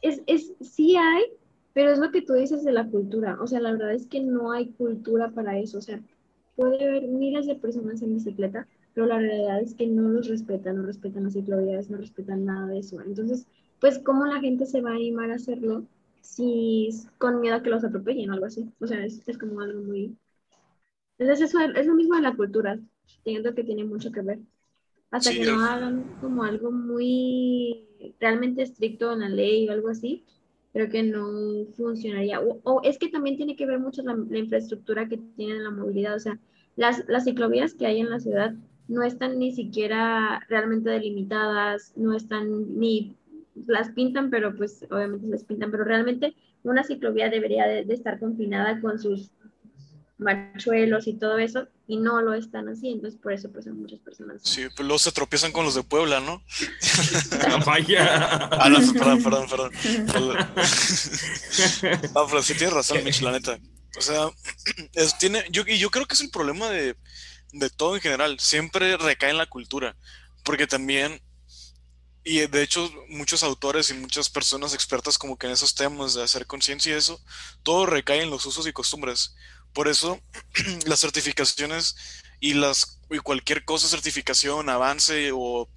Es, 0.01 0.23
es, 0.25 0.51
sí 0.61 0.95
hay, 0.95 1.25
pero 1.73 1.91
es 1.91 1.99
lo 1.99 2.09
que 2.09 2.23
tú 2.23 2.33
dices 2.33 2.63
de 2.63 2.71
la 2.71 2.87
cultura. 2.87 3.37
O 3.39 3.45
sea, 3.45 3.59
la 3.59 3.73
verdad 3.73 3.93
es 3.93 4.07
que 4.07 4.19
no 4.19 4.51
hay 4.51 4.71
cultura 4.71 5.29
para 5.29 5.59
eso. 5.59 5.77
O 5.77 5.81
sea, 5.81 6.01
puede 6.55 6.83
haber 6.83 7.03
miles 7.03 7.45
de 7.45 7.53
personas 7.53 8.01
en 8.01 8.15
bicicleta, 8.15 8.67
pero 8.97 9.05
la 9.05 9.19
realidad 9.19 9.61
es 9.61 9.75
que 9.75 9.85
no 9.85 10.09
los 10.09 10.27
respetan, 10.27 10.77
no 10.77 10.81
respetan 10.81 11.25
las 11.25 11.33
ciclovías, 11.33 11.87
no 11.87 11.99
respetan 11.99 12.45
nada 12.45 12.65
de 12.65 12.79
eso. 12.79 12.99
Entonces, 12.99 13.45
pues, 13.79 13.99
¿cómo 13.99 14.25
la 14.25 14.39
gente 14.39 14.65
se 14.65 14.81
va 14.81 14.89
a 14.89 14.95
animar 14.95 15.29
a 15.29 15.35
hacerlo 15.35 15.85
si 16.21 16.89
con 17.19 17.39
miedo 17.39 17.57
a 17.57 17.61
que 17.61 17.69
los 17.69 17.83
atropellen 17.83 18.31
o 18.31 18.33
algo 18.33 18.47
así? 18.47 18.67
O 18.79 18.87
sea, 18.87 19.05
es, 19.05 19.21
es 19.27 19.37
como 19.37 19.61
algo 19.61 19.83
muy... 19.83 20.17
Entonces, 21.19 21.47
eso 21.47 21.59
es 21.59 21.85
lo 21.85 21.93
mismo 21.93 22.15
de 22.15 22.23
la 22.23 22.35
cultura, 22.35 22.79
siento 23.23 23.53
que 23.53 23.63
tiene 23.63 23.83
mucho 23.83 24.11
que 24.11 24.23
ver. 24.23 24.39
Hasta 25.11 25.29
que 25.29 25.45
no 25.45 25.63
hagan 25.63 26.03
como 26.19 26.43
algo 26.43 26.71
muy 26.71 27.85
realmente 28.19 28.63
estricto 28.63 29.13
en 29.13 29.19
la 29.19 29.29
ley 29.29 29.69
o 29.69 29.73
algo 29.73 29.89
así, 29.89 30.25
creo 30.73 30.89
que 30.89 31.03
no 31.03 31.67
funcionaría. 31.75 32.41
O, 32.41 32.81
es 32.81 32.97
que 32.97 33.09
también 33.09 33.37
tiene 33.37 33.55
que 33.55 33.67
ver 33.67 33.77
mucho 33.77 34.01
la, 34.01 34.17
la 34.27 34.39
infraestructura 34.39 35.07
que 35.07 35.19
tiene 35.35 35.59
la 35.59 35.69
movilidad, 35.69 36.15
o 36.15 36.19
sea, 36.19 36.39
las, 36.75 37.07
las 37.07 37.25
ciclovías 37.25 37.75
que 37.75 37.85
hay 37.85 37.99
en 37.99 38.09
la 38.09 38.19
ciudad 38.19 38.55
no 38.87 39.03
están 39.03 39.39
ni 39.39 39.53
siquiera 39.53 40.41
realmente 40.47 40.89
delimitadas, 40.89 41.91
no 41.95 42.15
están 42.15 42.79
ni 42.79 43.15
las 43.65 43.89
pintan, 43.89 44.29
pero 44.29 44.55
pues 44.55 44.85
obviamente 44.89 45.27
las 45.27 45.43
pintan, 45.43 45.71
pero 45.71 45.83
realmente 45.83 46.35
una 46.63 46.83
ciclovía 46.83 47.29
debería 47.29 47.65
de, 47.65 47.93
estar 47.93 48.19
confinada 48.19 48.79
con 48.81 48.99
sus 48.99 49.31
machuelos 50.17 51.07
y 51.07 51.13
todo 51.13 51.37
eso, 51.37 51.67
y 51.87 51.97
no 51.97 52.21
lo 52.21 52.33
están 52.33 52.67
así, 52.69 52.89
entonces 52.89 53.19
por 53.21 53.33
eso 53.33 53.51
pues 53.51 53.67
hay 53.67 53.73
muchas 53.73 53.99
personas. 53.99 54.41
Sí, 54.43 54.63
pues 54.75 54.87
luego 54.87 54.97
se 54.97 55.11
tropiezan 55.11 55.51
con 55.51 55.63
los 55.63 55.75
de 55.75 55.83
Puebla, 55.83 56.19
¿no? 56.19 56.41
Vaya. 57.65 58.49
ah, 58.51 58.69
no, 58.69 58.79
perdón, 58.93 59.23
perdón, 59.23 59.47
perdón. 59.47 59.71
no, 62.15 62.27
pero 62.27 62.41
sí 62.41 62.55
tienes 62.55 62.73
razón, 62.73 63.03
Mitch, 63.03 63.21
la 63.21 63.31
neta. 63.31 63.59
O 63.97 64.01
sea, 64.01 64.27
tiene, 65.19 65.45
yo, 65.51 65.63
y 65.67 65.77
yo 65.77 65.89
creo 65.89 66.05
que 66.05 66.15
es 66.15 66.21
el 66.21 66.31
problema 66.31 66.69
de, 66.69 66.95
de 67.51 67.69
todo 67.69 67.95
en 67.95 68.01
general, 68.01 68.39
siempre 68.39 68.97
recae 68.97 69.29
en 69.29 69.37
la 69.37 69.45
cultura, 69.45 69.95
porque 70.43 70.67
también, 70.67 71.21
y 72.23 72.45
de 72.47 72.63
hecho 72.63 72.91
muchos 73.09 73.43
autores 73.43 73.89
y 73.89 73.93
muchas 73.93 74.29
personas 74.29 74.73
expertas 74.73 75.17
como 75.17 75.37
que 75.37 75.47
en 75.47 75.53
esos 75.53 75.75
temas 75.75 76.13
de 76.13 76.23
hacer 76.23 76.45
conciencia 76.45 76.93
y 76.93 76.97
eso, 76.97 77.21
todo 77.63 77.85
recae 77.85 78.21
en 78.21 78.29
los 78.29 78.45
usos 78.45 78.67
y 78.67 78.73
costumbres. 78.73 79.35
Por 79.73 79.87
eso 79.87 80.19
las 80.85 80.99
certificaciones 80.99 81.95
y 82.39 82.53
las 82.53 82.99
y 83.09 83.19
cualquier 83.19 83.63
cosa, 83.63 83.87
certificación, 83.87 84.69
avance 84.69 85.31
o 85.33 85.69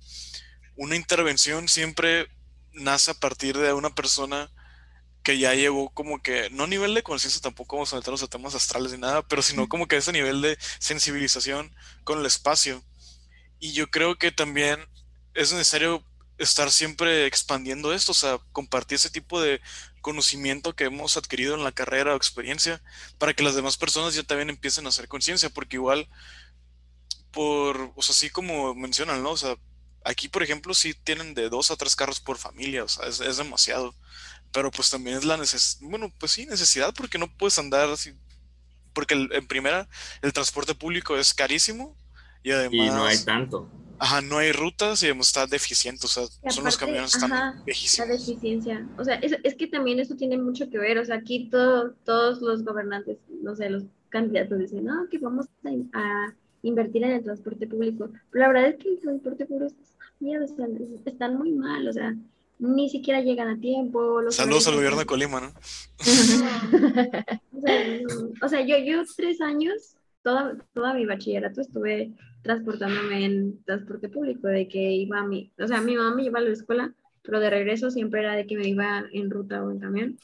una 0.76 0.96
intervención 0.96 1.68
siempre 1.68 2.28
nace 2.72 3.12
a 3.12 3.14
partir 3.14 3.56
de 3.56 3.72
una 3.72 3.94
persona 3.94 4.50
que 5.22 5.38
ya 5.38 5.54
llegó 5.54 5.90
como 5.90 6.22
que, 6.22 6.48
no 6.50 6.64
a 6.64 6.66
nivel 6.66 6.94
de 6.94 7.02
conciencia, 7.02 7.40
tampoco 7.40 7.76
vamos 7.76 7.92
a 7.92 7.96
meternos 7.96 8.22
a 8.22 8.28
temas 8.28 8.54
astrales 8.54 8.92
ni 8.92 8.98
nada, 8.98 9.26
pero 9.26 9.42
sino 9.42 9.68
como 9.68 9.86
que 9.86 9.96
ese 9.96 10.12
nivel 10.12 10.40
de 10.40 10.58
sensibilización 10.78 11.74
con 12.04 12.20
el 12.20 12.26
espacio. 12.26 12.82
Y 13.58 13.72
yo 13.72 13.90
creo 13.90 14.16
que 14.16 14.32
también 14.32 14.80
es 15.34 15.52
necesario 15.52 16.04
estar 16.38 16.70
siempre 16.70 17.26
expandiendo 17.26 17.92
esto, 17.92 18.12
o 18.12 18.14
sea, 18.14 18.38
compartir 18.52 18.96
ese 18.96 19.10
tipo 19.10 19.40
de 19.40 19.60
conocimiento 20.00 20.74
que 20.74 20.84
hemos 20.84 21.18
adquirido 21.18 21.54
en 21.54 21.64
la 21.64 21.72
carrera 21.72 22.14
o 22.14 22.16
experiencia 22.16 22.82
para 23.18 23.34
que 23.34 23.42
las 23.42 23.54
demás 23.54 23.76
personas 23.76 24.14
ya 24.14 24.22
también 24.22 24.48
empiecen 24.48 24.86
a 24.86 24.88
hacer 24.88 25.06
conciencia, 25.06 25.50
porque 25.50 25.76
igual, 25.76 26.08
por, 27.30 27.92
o 27.94 28.02
sea, 28.02 28.14
así 28.14 28.30
como 28.30 28.74
mencionan, 28.74 29.22
¿no? 29.22 29.32
O 29.32 29.36
sea, 29.36 29.56
aquí, 30.02 30.28
por 30.28 30.42
ejemplo, 30.42 30.72
sí 30.72 30.94
tienen 30.94 31.34
de 31.34 31.50
dos 31.50 31.70
a 31.70 31.76
tres 31.76 31.94
carros 31.94 32.20
por 32.20 32.38
familia, 32.38 32.84
o 32.84 32.88
sea, 32.88 33.06
es, 33.06 33.20
es 33.20 33.36
demasiado 33.36 33.94
pero 34.52 34.70
pues 34.70 34.90
también 34.90 35.16
es 35.16 35.24
la 35.24 35.36
necesidad, 35.36 35.88
bueno, 35.88 36.12
pues 36.18 36.32
sí, 36.32 36.46
necesidad 36.46 36.92
porque 36.94 37.18
no 37.18 37.28
puedes 37.36 37.58
andar 37.58 37.88
así, 37.88 38.12
porque 38.92 39.14
en 39.30 39.46
primera 39.46 39.88
el 40.22 40.32
transporte 40.32 40.74
público 40.74 41.16
es 41.16 41.32
carísimo 41.34 41.96
y 42.42 42.52
además... 42.52 42.72
Y 42.74 42.90
no 42.90 43.04
hay 43.04 43.18
tanto. 43.24 43.68
Ajá, 43.98 44.22
no 44.22 44.38
hay 44.38 44.52
rutas 44.52 45.02
y 45.02 45.06
además 45.06 45.26
está 45.26 45.46
deficiente, 45.46 46.06
o 46.06 46.08
sea, 46.08 46.24
son 46.48 46.64
los 46.64 46.78
camiones 46.78 47.14
están 47.14 47.62
viejísimos. 47.66 48.08
La 48.08 48.14
deficiencia, 48.14 48.88
o 48.96 49.04
sea, 49.04 49.16
es, 49.16 49.36
es, 49.44 49.54
que 49.54 49.66
también 49.66 50.00
eso 50.00 50.16
tiene 50.16 50.38
mucho 50.38 50.70
que 50.70 50.78
ver, 50.78 50.96
o 50.96 51.04
sea, 51.04 51.16
aquí 51.16 51.50
todo, 51.50 51.92
todos 52.04 52.40
los 52.40 52.64
gobernantes, 52.64 53.18
no 53.42 53.54
sé, 53.54 53.68
los 53.68 53.84
candidatos 54.10 54.58
dicen, 54.58 54.84
no, 54.84 55.08
que 55.10 55.18
vamos 55.18 55.46
a, 55.64 56.34
invertir 56.62 57.04
en 57.04 57.12
el 57.12 57.24
transporte 57.24 57.66
público. 57.66 58.10
Pero 58.30 58.46
la 58.46 58.52
verdad 58.52 58.70
es 58.70 58.76
que 58.76 58.90
el 58.90 59.00
transporte 59.00 59.46
público 59.46 59.74
están 61.06 61.38
muy 61.38 61.52
mal, 61.52 61.88
o 61.88 61.92
sea, 61.92 62.14
ni 62.60 62.90
siquiera 62.90 63.22
llegan 63.22 63.48
a 63.48 63.58
tiempo. 63.58 64.20
Saludos 64.30 64.68
al 64.68 64.76
gobierno 64.76 64.98
de 64.98 65.06
Colima, 65.06 65.40
¿no? 65.40 65.52
o, 68.42 68.48
sea, 68.48 68.60
yo, 68.60 68.76
yo 68.78 69.02
tres 69.16 69.40
años, 69.40 69.96
toda, 70.22 70.56
toda 70.74 70.94
mi 70.94 71.06
bachillerato 71.06 71.62
estuve 71.62 72.12
transportándome 72.42 73.24
en 73.24 73.64
transporte 73.64 74.08
público, 74.08 74.48
de 74.48 74.68
que 74.68 74.92
iba 74.92 75.20
a 75.20 75.26
mi, 75.26 75.52
o 75.58 75.66
sea, 75.66 75.80
mi 75.80 75.96
mamá 75.96 76.14
me 76.14 76.22
lleva 76.22 76.38
a 76.38 76.42
la 76.42 76.50
escuela, 76.50 76.94
pero 77.22 77.40
de 77.40 77.50
regreso 77.50 77.90
siempre 77.90 78.20
era 78.20 78.34
de 78.34 78.46
que 78.46 78.56
me 78.56 78.68
iba 78.68 79.04
en 79.12 79.30
ruta 79.30 79.64
o 79.64 79.70
en 79.70 79.80
camión. 79.80 80.18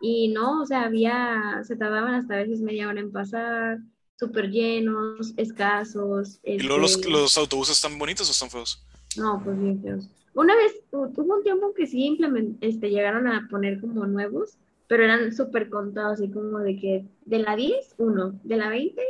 Y 0.00 0.28
no, 0.28 0.62
o 0.62 0.66
sea, 0.66 0.84
había, 0.84 1.62
se 1.64 1.76
tardaban 1.76 2.14
hasta 2.14 2.34
a 2.34 2.38
veces 2.38 2.60
media 2.60 2.88
hora 2.88 3.00
en 3.00 3.10
pasar, 3.10 3.78
súper 4.18 4.50
llenos, 4.50 5.32
escasos. 5.36 6.38
¿Y 6.44 6.60
luego 6.60 6.82
los, 6.82 6.92
este 6.92 7.10
los 7.10 7.36
autobuses 7.36 7.76
están 7.76 7.98
bonitos 7.98 8.28
o 8.28 8.32
están 8.32 8.50
feos? 8.50 8.84
No, 9.16 9.42
pues 9.42 9.58
bien 9.58 9.82
feos. 9.82 10.08
Una 10.38 10.54
vez, 10.54 10.72
hubo 10.92 11.34
un 11.34 11.42
tiempo 11.42 11.74
que 11.74 11.88
sí 11.88 12.16
este, 12.60 12.90
llegaron 12.90 13.26
a 13.26 13.48
poner 13.50 13.80
como 13.80 14.06
nuevos, 14.06 14.56
pero 14.86 15.02
eran 15.02 15.34
súper 15.34 15.68
contados, 15.68 16.20
así 16.20 16.30
como 16.30 16.60
de 16.60 16.76
que 16.76 17.04
de 17.24 17.40
la 17.40 17.56
10, 17.56 17.96
uno, 17.98 18.38
de 18.44 18.56
la 18.56 18.68
20, 18.68 19.02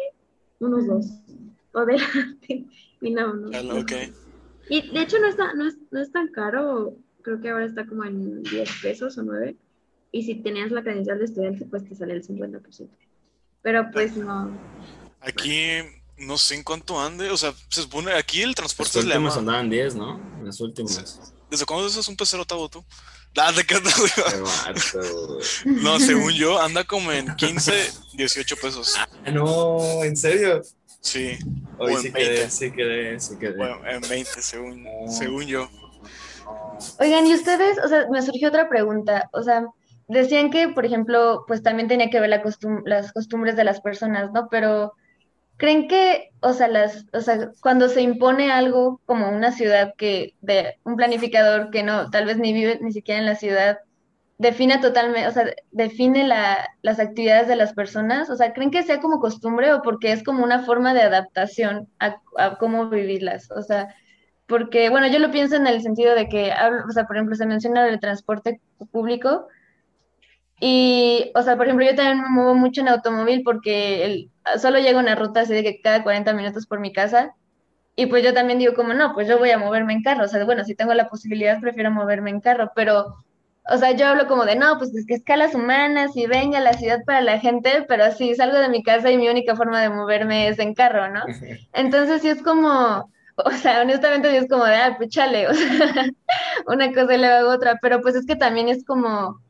unos 0.60 0.86
dos, 0.86 1.04
o 1.72 1.84
de 1.84 1.98
la 1.98 2.06
y 3.02 3.10
no, 3.10 3.34
no. 3.34 3.50
Y 4.70 4.90
de 4.90 5.02
hecho 5.02 5.18
no, 5.20 5.26
está, 5.26 5.52
no, 5.52 5.68
es, 5.68 5.76
no 5.90 6.00
es 6.00 6.10
tan 6.12 6.28
caro, 6.28 6.96
creo 7.20 7.42
que 7.42 7.50
ahora 7.50 7.66
está 7.66 7.84
como 7.84 8.04
en 8.04 8.42
10 8.44 8.70
pesos 8.80 9.18
o 9.18 9.22
9, 9.22 9.54
y 10.12 10.22
si 10.22 10.36
tenías 10.36 10.70
la 10.70 10.82
credencial 10.82 11.18
de 11.18 11.26
estudiante, 11.26 11.66
pues 11.66 11.84
te 11.86 11.94
sale 11.94 12.14
el 12.14 12.26
50%. 12.26 12.88
Pero 13.60 13.90
pues 13.92 14.16
no. 14.16 14.50
Aquí 15.20 15.82
no 16.18 16.38
sé 16.38 16.56
en 16.56 16.62
cuánto 16.62 17.00
ande, 17.00 17.30
o 17.30 17.36
sea, 17.36 17.54
se 17.68 17.82
supone 17.82 18.12
aquí 18.12 18.42
el 18.42 18.54
transporte 18.54 18.98
Los 18.98 19.04
últimos 19.06 19.36
andaban 19.36 19.70
10, 19.70 19.94
¿no? 19.94 20.20
Los 20.42 20.60
últimos. 20.60 21.20
¿Desde 21.50 21.64
cuándo 21.64 21.86
es 21.86 22.08
un 22.08 22.16
pecero 22.16 22.44
tabo 22.44 22.68
tú? 22.68 22.84
Ah, 23.40 23.52
de 23.52 23.62
qué 23.62 23.76
No, 25.64 26.00
según 26.00 26.32
yo, 26.32 26.60
anda 26.60 26.82
como 26.82 27.12
en 27.12 27.36
15, 27.36 27.92
18 28.14 28.56
pesos. 28.56 28.96
Ah, 28.98 29.30
no, 29.30 30.02
¿en 30.02 30.16
serio? 30.16 30.60
Sí. 31.00 31.38
Hoy 31.78 31.96
sí 31.98 32.12
quedé, 32.12 32.50
sí 32.50 32.72
quedé, 32.72 33.20
sí 33.20 33.36
quedé. 33.38 33.56
Bueno, 33.56 33.78
en 33.86 34.00
20, 34.00 34.42
según, 34.42 34.84
según 35.08 35.46
yo. 35.46 35.70
Oigan, 36.98 37.26
y 37.26 37.34
ustedes, 37.34 37.78
o 37.78 37.88
sea, 37.88 38.06
me 38.10 38.22
surgió 38.22 38.48
otra 38.48 38.68
pregunta, 38.68 39.28
o 39.32 39.42
sea, 39.42 39.66
decían 40.08 40.50
que, 40.50 40.68
por 40.68 40.84
ejemplo, 40.84 41.44
pues 41.46 41.62
también 41.62 41.86
tenía 41.86 42.10
que 42.10 42.18
ver 42.18 42.30
la 42.30 42.42
las 42.86 43.12
costumbres 43.12 43.56
de 43.56 43.64
las 43.64 43.80
personas, 43.80 44.32
¿no? 44.32 44.48
Pero 44.50 44.94
¿Creen 45.58 45.88
que, 45.88 46.30
o 46.40 46.52
sea, 46.52 46.68
las, 46.68 47.04
o 47.12 47.20
sea, 47.20 47.50
cuando 47.60 47.88
se 47.88 48.00
impone 48.00 48.52
algo 48.52 49.00
como 49.06 49.28
una 49.28 49.50
ciudad 49.50 49.92
que, 49.96 50.34
de 50.40 50.76
un 50.84 50.94
planificador 50.96 51.70
que 51.70 51.82
no, 51.82 52.10
tal 52.10 52.26
vez 52.26 52.38
ni 52.38 52.52
vive 52.52 52.78
ni 52.80 52.92
siquiera 52.92 53.18
en 53.18 53.26
la 53.26 53.34
ciudad, 53.34 53.78
define 54.38 54.78
totalmente, 54.78 55.26
o 55.26 55.32
sea, 55.32 55.52
define 55.72 56.26
la, 56.28 56.68
las 56.82 57.00
actividades 57.00 57.48
de 57.48 57.56
las 57.56 57.72
personas? 57.74 58.30
O 58.30 58.36
sea, 58.36 58.52
¿creen 58.52 58.70
que 58.70 58.84
sea 58.84 59.00
como 59.00 59.18
costumbre 59.18 59.72
o 59.72 59.82
porque 59.82 60.12
es 60.12 60.22
como 60.22 60.44
una 60.44 60.64
forma 60.64 60.94
de 60.94 61.02
adaptación 61.02 61.88
a, 61.98 62.20
cómo 62.58 62.88
vivirlas? 62.88 63.50
O 63.50 63.62
sea, 63.62 63.94
porque, 64.46 64.90
bueno, 64.90 65.08
yo 65.08 65.18
lo 65.18 65.32
pienso 65.32 65.56
en 65.56 65.66
el 65.66 65.82
sentido 65.82 66.14
de 66.14 66.28
que, 66.28 66.52
o 66.88 66.92
sea, 66.92 67.04
por 67.04 67.16
ejemplo, 67.16 67.34
se 67.34 67.46
menciona 67.46 67.88
el 67.88 67.98
transporte 67.98 68.60
público 68.92 69.48
y, 70.60 71.30
o 71.34 71.42
sea, 71.42 71.56
por 71.56 71.66
ejemplo, 71.66 71.86
yo 71.86 71.94
también 71.94 72.20
me 72.20 72.28
muevo 72.28 72.54
mucho 72.54 72.80
en 72.80 72.88
automóvil 72.88 73.42
porque 73.44 74.04
el, 74.04 74.30
solo 74.58 74.78
llego 74.78 74.98
a 74.98 75.02
una 75.02 75.14
ruta 75.14 75.40
así 75.40 75.54
de 75.54 75.62
que 75.62 75.80
cada 75.80 76.02
40 76.02 76.32
minutos 76.32 76.66
por 76.66 76.80
mi 76.80 76.92
casa. 76.92 77.34
Y 77.94 78.06
pues 78.06 78.24
yo 78.24 78.32
también 78.34 78.58
digo 78.58 78.74
como, 78.74 78.94
no, 78.94 79.12
pues 79.12 79.28
yo 79.28 79.38
voy 79.38 79.50
a 79.50 79.58
moverme 79.58 79.92
en 79.92 80.02
carro. 80.02 80.24
O 80.24 80.28
sea, 80.28 80.44
bueno, 80.44 80.64
si 80.64 80.74
tengo 80.74 80.94
la 80.94 81.08
posibilidad, 81.08 81.60
prefiero 81.60 81.90
moverme 81.90 82.30
en 82.30 82.40
carro. 82.40 82.72
Pero, 82.74 83.16
o 83.68 83.76
sea, 83.76 83.92
yo 83.92 84.06
hablo 84.06 84.26
como 84.26 84.44
de, 84.44 84.56
no, 84.56 84.78
pues 84.78 84.94
es 84.94 85.06
que 85.06 85.14
escalas 85.14 85.54
humanas 85.54 86.16
y 86.16 86.26
venga 86.26 86.60
la 86.60 86.72
ciudad 86.72 87.00
para 87.04 87.20
la 87.20 87.38
gente, 87.38 87.84
pero 87.88 88.04
así 88.04 88.34
salgo 88.34 88.58
de 88.58 88.68
mi 88.68 88.82
casa 88.82 89.10
y 89.10 89.18
mi 89.18 89.28
única 89.28 89.56
forma 89.56 89.80
de 89.80 89.90
moverme 89.90 90.48
es 90.48 90.58
en 90.58 90.74
carro, 90.74 91.08
¿no? 91.08 91.22
Entonces 91.72 92.22
sí 92.22 92.28
es 92.28 92.42
como, 92.42 93.10
o 93.36 93.50
sea, 93.52 93.82
honestamente 93.82 94.30
sí 94.30 94.36
es 94.36 94.48
como 94.48 94.64
de, 94.64 94.76
ah, 94.76 94.94
pues 94.96 95.10
chale, 95.10 95.48
o 95.48 95.54
sea, 95.54 95.66
una 96.66 96.92
cosa 96.92 97.14
y 97.14 97.18
luego 97.18 97.50
otra. 97.50 97.78
Pero 97.80 98.00
pues 98.00 98.14
es 98.16 98.26
que 98.26 98.36
también 98.36 98.68
es 98.68 98.84
como 98.84 99.40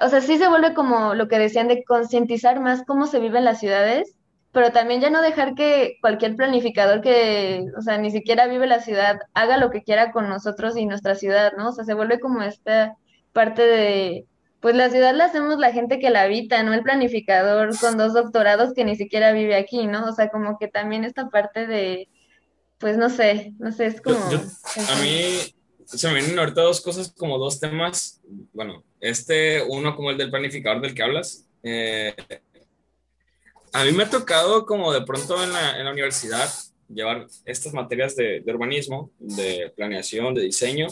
o 0.00 0.08
sea, 0.08 0.20
sí 0.20 0.38
se 0.38 0.48
vuelve 0.48 0.74
como 0.74 1.14
lo 1.14 1.28
que 1.28 1.38
decían 1.38 1.68
de 1.68 1.84
concientizar 1.84 2.60
más 2.60 2.84
cómo 2.86 3.06
se 3.06 3.20
vive 3.20 3.38
en 3.38 3.44
las 3.44 3.60
ciudades, 3.60 4.14
pero 4.52 4.72
también 4.72 5.00
ya 5.00 5.10
no 5.10 5.20
dejar 5.22 5.54
que 5.54 5.98
cualquier 6.00 6.36
planificador 6.36 7.00
que, 7.00 7.64
o 7.76 7.82
sea, 7.82 7.98
ni 7.98 8.10
siquiera 8.10 8.46
vive 8.46 8.66
la 8.66 8.80
ciudad, 8.80 9.18
haga 9.34 9.56
lo 9.56 9.70
que 9.70 9.82
quiera 9.82 10.10
con 10.12 10.28
nosotros 10.28 10.76
y 10.76 10.86
nuestra 10.86 11.14
ciudad, 11.14 11.52
¿no? 11.56 11.68
O 11.68 11.72
sea, 11.72 11.84
se 11.84 11.94
vuelve 11.94 12.18
como 12.18 12.42
esta 12.42 12.96
parte 13.32 13.62
de, 13.62 14.26
pues 14.60 14.74
la 14.74 14.90
ciudad 14.90 15.14
la 15.14 15.26
hacemos 15.26 15.58
la 15.58 15.72
gente 15.72 15.98
que 15.98 16.10
la 16.10 16.22
habita, 16.22 16.62
no 16.62 16.72
el 16.72 16.82
planificador 16.82 17.78
con 17.78 17.96
dos 17.96 18.14
doctorados 18.14 18.72
que 18.74 18.84
ni 18.84 18.96
siquiera 18.96 19.32
vive 19.32 19.54
aquí, 19.54 19.86
¿no? 19.86 20.06
O 20.06 20.12
sea, 20.12 20.30
como 20.30 20.58
que 20.58 20.68
también 20.68 21.04
esta 21.04 21.28
parte 21.28 21.66
de, 21.66 22.08
pues 22.78 22.96
no 22.96 23.10
sé, 23.10 23.54
no 23.58 23.70
sé, 23.70 23.86
es 23.86 24.00
como... 24.00 24.18
a 24.18 25.02
mí 25.02 25.54
se 25.84 26.08
me 26.08 26.14
vienen 26.14 26.38
ahorita 26.38 26.62
dos 26.62 26.80
cosas, 26.80 27.12
como 27.16 27.38
dos 27.38 27.60
temas. 27.60 28.20
Bueno, 28.52 28.82
este, 29.00 29.62
uno 29.62 29.94
como 29.94 30.10
el 30.10 30.18
del 30.18 30.30
planificador 30.30 30.80
del 30.80 30.94
que 30.94 31.02
hablas. 31.02 31.46
Eh, 31.62 32.14
a 33.72 33.84
mí 33.84 33.92
me 33.92 34.04
ha 34.04 34.10
tocado 34.10 34.64
como 34.64 34.92
de 34.92 35.02
pronto 35.02 35.42
en 35.42 35.52
la, 35.52 35.78
en 35.78 35.84
la 35.84 35.92
universidad 35.92 36.50
llevar 36.88 37.26
estas 37.44 37.74
materias 37.74 38.16
de, 38.16 38.40
de, 38.40 38.52
urbanismo, 38.52 39.10
de 39.18 39.72
planeación, 39.76 40.34
de 40.34 40.42
diseño. 40.42 40.88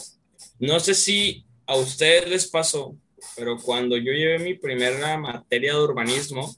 No 0.59 0.79
sé 0.81 0.95
si 0.95 1.47
a 1.67 1.77
ustedes 1.77 2.29
les 2.29 2.49
pasó, 2.49 2.97
pero 3.35 3.57
cuando 3.59 3.97
yo 3.97 4.13
llevé 4.13 4.39
mi 4.39 4.55
primera 4.55 5.17
materia 5.17 5.73
de 5.73 5.81
urbanismo, 5.81 6.55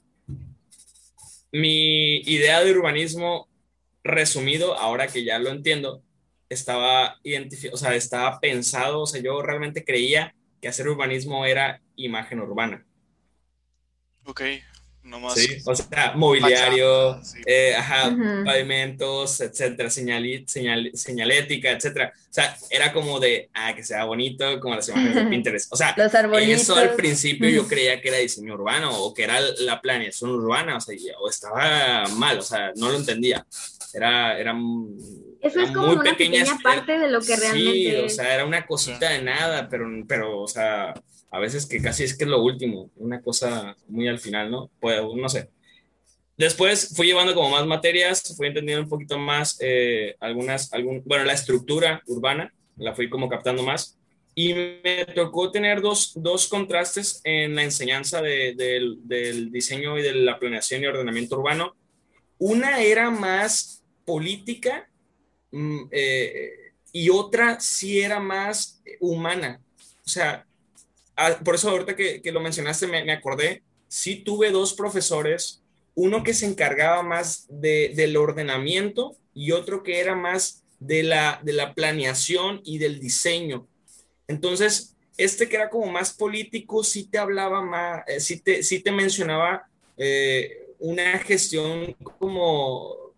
mi 1.51 2.17
idea 2.17 2.63
de 2.63 2.71
urbanismo 2.71 3.47
resumido, 4.03 4.77
ahora 4.77 5.07
que 5.07 5.23
ya 5.23 5.39
lo 5.39 5.49
entiendo, 5.49 6.03
estaba 6.49 7.19
identificado, 7.23 7.75
o 7.75 7.77
sea, 7.77 7.95
estaba 7.95 8.39
pensado, 8.39 9.01
o 9.01 9.07
sea, 9.07 9.21
yo 9.21 9.41
realmente 9.41 9.83
creía 9.83 10.35
que 10.61 10.67
hacer 10.67 10.87
urbanismo 10.87 11.45
era 11.45 11.81
imagen 11.95 12.39
urbana. 12.39 12.85
Ok, 14.25 14.41
nomás. 15.03 15.33
Sí, 15.33 15.57
o 15.65 15.75
sea, 15.75 16.13
mobiliario, 16.15 17.21
eh, 17.45 17.73
ajá, 17.75 18.15
pavimentos, 18.45 19.41
etcétera, 19.41 19.89
señal, 19.89 20.23
señalética, 20.93 21.71
etcétera. 21.71 22.13
O 22.15 22.33
sea, 22.33 22.55
era 22.69 22.93
como 22.93 23.19
de, 23.19 23.49
ah, 23.53 23.73
que 23.75 23.83
sea 23.83 24.03
bonito, 24.05 24.59
como 24.59 24.75
las 24.75 24.87
imágenes 24.89 25.15
de 25.15 25.25
Pinterest. 25.25 25.73
O 25.73 25.75
sea, 25.75 25.95
eso 26.39 26.75
al 26.75 26.93
principio 26.95 27.49
yo 27.49 27.67
creía 27.67 28.01
que 28.01 28.09
era 28.09 28.17
diseño 28.17 28.53
urbano 28.53 29.03
o 29.03 29.13
que 29.13 29.23
era 29.23 29.39
la 29.59 29.81
planeación 29.81 30.31
urbana, 30.31 30.77
o 30.77 30.81
sea, 30.81 30.95
o 31.19 31.29
estaba 31.29 32.05
mal, 32.15 32.39
o 32.39 32.43
sea, 32.43 32.71
no 32.75 32.89
lo 32.89 32.97
entendía. 32.97 33.45
Era, 33.93 34.37
era 34.37 34.53
eso 35.41 35.61
es 35.61 35.71
como 35.71 35.93
una 35.93 36.03
pequeña, 36.03 36.45
parte 36.61 36.97
de 36.97 37.09
lo 37.09 37.21
que 37.21 37.35
realmente 37.35 37.71
sí, 37.71 37.95
o 37.95 38.09
sea, 38.09 38.33
era 38.33 38.45
una 38.45 38.65
cosita 38.65 39.09
de 39.09 39.21
nada, 39.21 39.69
pero, 39.69 39.87
pero, 40.07 40.41
o 40.41 40.47
sea, 40.47 40.93
a 41.31 41.39
veces 41.39 41.65
que 41.65 41.81
casi 41.81 42.03
es 42.03 42.17
que 42.17 42.25
es 42.25 42.29
lo 42.29 42.41
último, 42.41 42.89
una 42.97 43.21
cosa 43.21 43.75
muy 43.87 44.07
al 44.07 44.19
final, 44.19 44.51
¿no? 44.51 44.69
Pues, 44.79 45.01
no 45.15 45.29
sé. 45.29 45.49
Después 46.37 46.93
fui 46.95 47.07
llevando 47.07 47.33
como 47.33 47.49
más 47.49 47.65
materias, 47.65 48.33
fui 48.35 48.47
entendiendo 48.47 48.83
un 48.83 48.89
poquito 48.89 49.17
más 49.17 49.57
eh, 49.59 50.15
algunas, 50.19 50.73
algún, 50.73 51.03
bueno, 51.05 51.25
la 51.25 51.33
estructura 51.33 52.01
urbana, 52.07 52.53
la 52.77 52.95
fui 52.95 53.09
como 53.09 53.29
captando 53.29 53.63
más. 53.63 53.97
Y 54.35 54.53
me 54.53 55.05
tocó 55.13 55.51
tener 55.51 55.81
dos, 55.81 56.13
dos 56.15 56.47
contrastes 56.47 57.19
en 57.25 57.55
la 57.55 57.63
enseñanza 57.63 58.21
de, 58.21 58.55
del 59.03 59.51
diseño 59.51 59.97
y 59.97 60.01
de 60.01 60.13
la 60.13 60.39
planeación 60.39 60.81
y 60.81 60.85
ordenamiento 60.85 61.37
urbano. 61.37 61.75
Una 62.37 62.81
era 62.81 63.09
más 63.09 63.83
política 64.05 64.89
eh, 65.51 66.71
y 66.91 67.09
otra 67.09 67.59
sí 67.59 68.01
era 68.01 68.19
más 68.19 68.81
humana. 68.99 69.61
O 70.05 70.09
sea, 70.09 70.45
por 71.43 71.55
eso 71.55 71.69
ahorita 71.69 71.95
que, 71.95 72.21
lo 72.31 72.39
mencionaste 72.39 72.87
me, 72.87 73.11
acordé, 73.11 73.63
sí 73.87 74.17
tuve 74.17 74.51
dos 74.51 74.73
profesores, 74.73 75.61
uno 75.95 76.23
que 76.23 76.33
se 76.33 76.45
encargaba 76.45 77.03
más 77.03 77.45
del 77.49 78.17
ordenamiento 78.17 79.15
y 79.33 79.51
otro 79.51 79.83
que 79.83 79.99
era 79.99 80.15
más 80.15 80.63
de 80.79 81.03
la, 81.03 81.39
de 81.43 81.53
la 81.53 81.73
planeación 81.73 82.61
y 82.63 82.77
del 82.77 82.99
diseño. 82.99 83.67
Entonces, 84.27 84.95
este 85.17 85.49
que 85.49 85.57
era 85.57 85.69
como 85.69 85.91
más 85.91 86.13
político, 86.13 86.83
sí 86.83 87.03
te 87.03 87.17
hablaba 87.17 87.61
más, 87.61 88.03
eh, 88.07 88.19
sí, 88.21 88.39
te, 88.39 88.63
sí 88.63 88.79
te 88.79 88.91
mencionaba 88.91 89.67
eh, 89.97 90.67
una 90.79 91.19
gestión 91.19 91.93
como, 92.17 93.13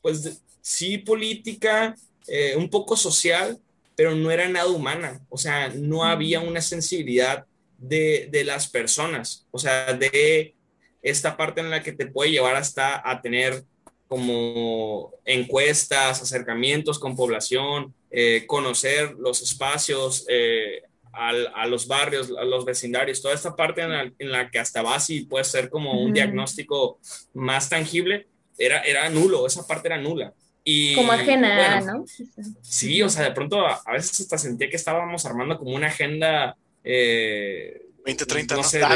pues, 0.00 0.40
sí 0.62 0.96
política, 0.96 1.94
eh, 2.26 2.54
un 2.56 2.70
poco 2.70 2.96
social, 2.96 3.60
pero 3.94 4.14
no 4.14 4.30
era 4.30 4.48
nada 4.48 4.68
humana. 4.68 5.20
O 5.28 5.36
sea, 5.36 5.68
no 5.68 6.04
había 6.04 6.40
una 6.40 6.62
sensibilidad 6.62 7.44
de, 7.76 8.28
de, 8.30 8.44
las 8.44 8.68
personas, 8.68 9.46
o 9.50 9.58
sea, 9.58 9.92
de 9.92 10.54
esta 11.02 11.36
parte 11.36 11.60
en 11.60 11.68
la 11.68 11.82
que 11.82 11.92
te 11.92 12.06
puede 12.06 12.30
llevar 12.30 12.54
hasta 12.54 13.02
a 13.04 13.20
tener 13.20 13.64
como 14.06 15.10
encuestas, 15.24 16.22
acercamientos 16.22 16.98
con 16.98 17.16
población, 17.16 17.94
eh, 18.10 18.44
conocer 18.46 19.16
los 19.18 19.40
espacios, 19.42 20.26
eh, 20.28 20.82
a 21.14 21.66
los 21.66 21.86
barrios, 21.86 22.30
a 22.38 22.44
los 22.44 22.64
vecindarios, 22.64 23.20
toda 23.20 23.34
esta 23.34 23.54
parte 23.54 23.82
en 23.82 24.30
la, 24.30 24.50
que 24.50 24.58
hasta 24.58 24.80
vas 24.80 25.10
y 25.10 25.26
puede 25.26 25.44
ser 25.44 25.68
como 25.68 26.00
un 26.02 26.14
diagnóstico 26.14 26.98
más 27.34 27.68
tangible, 27.68 28.28
era, 28.56 28.80
era 28.80 29.08
nulo, 29.10 29.46
esa 29.46 29.66
parte 29.66 29.88
era 29.88 29.98
nula. 29.98 30.32
Y, 30.64 30.94
como 30.94 31.12
ajena, 31.12 31.80
¿no? 31.80 32.04
Sí, 32.60 33.02
o 33.02 33.08
sea, 33.08 33.24
de 33.24 33.32
pronto 33.32 33.66
a, 33.66 33.82
veces 33.92 34.20
hasta 34.20 34.38
sentía 34.38 34.68
que 34.68 34.76
estábamos 34.76 35.24
armando 35.26 35.58
como 35.58 35.74
una 35.74 35.88
agenda... 35.88 36.56
Eh, 36.84 37.86
2030, 38.04 38.56
no, 38.56 38.62
sé, 38.64 38.80
no, 38.80 38.88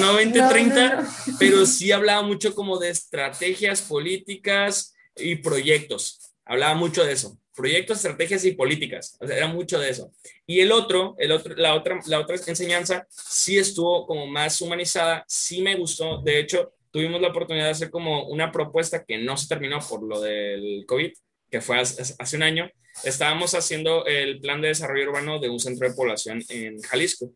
no, 0.00 0.12
2030, 0.12 1.08
pero 1.38 1.64
sí 1.64 1.92
hablaba 1.92 2.22
mucho 2.22 2.54
como 2.54 2.78
de 2.78 2.90
estrategias 2.90 3.80
políticas 3.80 4.94
y 5.16 5.36
proyectos. 5.36 6.34
Hablaba 6.44 6.74
mucho 6.74 7.04
de 7.04 7.12
eso 7.12 7.38
proyectos, 7.58 7.96
estrategias 7.96 8.44
y 8.44 8.52
políticas. 8.52 9.16
O 9.20 9.26
sea, 9.26 9.36
era 9.36 9.48
mucho 9.48 9.80
de 9.80 9.90
eso. 9.90 10.12
Y 10.46 10.60
el 10.60 10.70
otro, 10.70 11.16
el 11.18 11.32
otro, 11.32 11.56
la 11.56 11.74
otra, 11.74 11.98
la 12.06 12.20
otra 12.20 12.36
enseñanza 12.46 13.04
sí 13.10 13.58
estuvo 13.58 14.06
como 14.06 14.28
más 14.28 14.60
humanizada, 14.60 15.24
sí 15.26 15.60
me 15.60 15.74
gustó. 15.74 16.22
De 16.22 16.38
hecho, 16.38 16.72
tuvimos 16.90 17.20
la 17.20 17.28
oportunidad 17.28 17.66
de 17.66 17.70
hacer 17.70 17.90
como 17.90 18.26
una 18.28 18.52
propuesta 18.52 19.04
que 19.04 19.18
no 19.18 19.36
se 19.36 19.48
terminó 19.48 19.78
por 19.80 20.02
lo 20.02 20.20
del 20.20 20.84
COVID, 20.86 21.12
que 21.50 21.60
fue 21.60 21.78
hace, 21.78 22.36
un 22.36 22.42
año. 22.42 22.70
Estábamos 23.04 23.54
haciendo 23.54 24.04
el 24.06 24.40
plan 24.40 24.60
de 24.60 24.68
desarrollo 24.68 25.10
urbano 25.10 25.38
de 25.38 25.48
un 25.48 25.60
centro 25.60 25.88
de 25.88 25.94
población 25.94 26.42
en 26.48 26.80
Jalisco. 26.82 27.32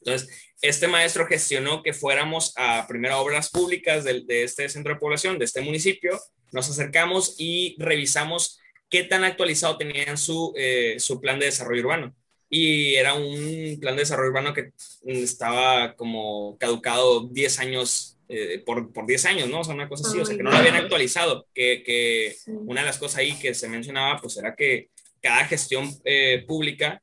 Entonces, 0.00 0.28
este 0.60 0.88
maestro 0.88 1.26
gestionó 1.26 1.82
que 1.82 1.92
fuéramos 1.92 2.52
a 2.56 2.86
primera 2.88 3.18
obras 3.18 3.50
públicas 3.50 4.04
de, 4.04 4.22
de 4.24 4.44
este 4.44 4.68
centro 4.68 4.94
de 4.94 5.00
población, 5.00 5.38
de 5.38 5.44
este 5.44 5.60
municipio. 5.60 6.18
Nos 6.52 6.68
acercamos 6.70 7.36
y 7.38 7.76
revisamos 7.78 8.58
qué 8.88 9.04
tan 9.04 9.24
actualizado 9.24 9.76
tenían 9.76 10.16
su, 10.16 10.52
eh, 10.56 10.96
su 10.98 11.20
plan 11.20 11.38
de 11.38 11.46
desarrollo 11.46 11.82
urbano. 11.82 12.14
Y 12.50 12.94
era 12.94 13.14
un 13.14 13.76
plan 13.80 13.94
de 13.94 14.02
desarrollo 14.02 14.30
urbano 14.30 14.54
que 14.54 14.72
estaba 15.04 15.94
como 15.96 16.56
caducado 16.58 17.28
10 17.28 17.58
años, 17.58 18.17
eh, 18.28 18.62
por, 18.64 18.92
por 18.92 19.06
10 19.06 19.24
años, 19.26 19.48
¿no? 19.48 19.60
O 19.60 19.64
sea, 19.64 19.74
una 19.74 19.88
cosa 19.88 20.08
así, 20.08 20.18
o 20.18 20.24
sea, 20.24 20.36
que 20.36 20.42
no 20.42 20.50
lo 20.50 20.56
habían 20.56 20.76
actualizado. 20.76 21.46
Que, 21.54 21.82
que 21.84 22.36
una 22.46 22.80
de 22.82 22.86
las 22.86 22.98
cosas 22.98 23.18
ahí 23.18 23.38
que 23.38 23.54
se 23.54 23.68
mencionaba, 23.68 24.20
pues 24.20 24.36
era 24.36 24.54
que 24.54 24.90
cada 25.20 25.44
gestión 25.46 25.90
eh, 26.04 26.44
pública, 26.46 27.02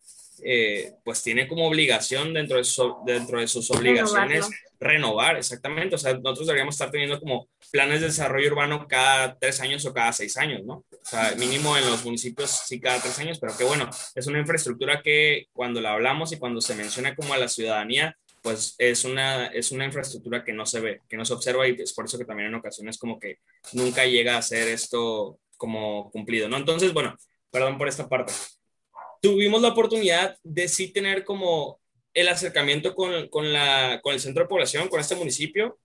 pues 1.03 1.23
tiene 1.23 1.47
como 1.47 1.67
obligación 1.67 2.33
dentro 2.33 2.57
de, 2.57 2.67
dentro 3.05 3.39
de 3.39 3.47
sus 3.47 3.71
obligaciones 3.71 4.47
renovar, 4.79 5.38
exactamente. 5.38 5.95
O 5.95 5.97
sea, 5.97 6.13
nosotros 6.13 6.47
deberíamos 6.47 6.75
estar 6.75 6.91
teniendo 6.91 7.19
como 7.19 7.47
planes 7.71 8.01
de 8.01 8.07
desarrollo 8.07 8.51
urbano 8.51 8.88
cada 8.88 9.38
tres 9.38 9.59
años 9.61 9.85
o 9.85 9.93
cada 9.93 10.13
seis 10.13 10.38
años, 10.38 10.63
¿no? 10.63 10.85
O 10.91 11.05
sea, 11.05 11.33
mínimo 11.38 11.77
en 11.77 11.85
los 11.89 12.03
municipios 12.05 12.51
sí 12.65 12.79
cada 12.79 13.01
tres 13.01 13.17
años, 13.19 13.39
pero 13.39 13.55
que 13.57 13.63
bueno, 13.63 13.89
es 14.13 14.27
una 14.27 14.39
infraestructura 14.39 15.01
que 15.01 15.47
cuando 15.53 15.81
la 15.81 15.93
hablamos 15.93 16.31
y 16.31 16.38
cuando 16.38 16.61
se 16.61 16.75
menciona 16.75 17.15
como 17.15 17.33
a 17.33 17.38
la 17.38 17.47
ciudadanía, 17.47 18.17
pues 18.45 18.75
es 18.77 19.03
una, 19.05 19.47
es 19.47 19.71
una 19.71 19.86
infraestructura 19.86 20.43
que 20.43 20.53
no 20.53 20.67
se 20.67 20.79
ve, 20.79 21.01
que 21.10 21.17
no 21.17 21.25
se 21.25 21.34
observa 21.34 21.67
y 21.67 21.71
es 21.81 21.93
por 21.93 22.05
eso 22.05 22.19
que 22.19 22.25
también 22.25 22.49
en 22.49 22.53
ocasiones 22.53 22.99
como 22.99 23.19
que 23.19 23.39
nunca 23.73 24.05
llega 24.05 24.38
a 24.38 24.41
ser 24.43 24.67
esto 24.67 25.39
como 25.58 26.12
cumplido, 26.12 26.47
¿no? 26.47 26.55
Entonces, 26.55 26.93
bueno, 26.93 27.17
perdón 27.49 27.79
por 27.79 27.88
esta 27.88 28.08
parte. 28.08 28.31
Tuvimos 29.19 29.63
la 29.63 29.69
oportunidad 29.69 30.38
de 30.43 30.67
sí 30.67 30.89
tener 30.89 31.25
como 31.25 31.79
el 32.13 32.27
acercamiento 32.27 32.93
con, 32.93 33.29
con, 33.29 33.51
la, 33.51 33.99
con 34.03 34.13
el 34.13 34.19
centro 34.19 34.43
de 34.43 34.49
población, 34.49 34.89
con 34.89 34.99
este 34.99 35.15
municipio, 35.15 35.79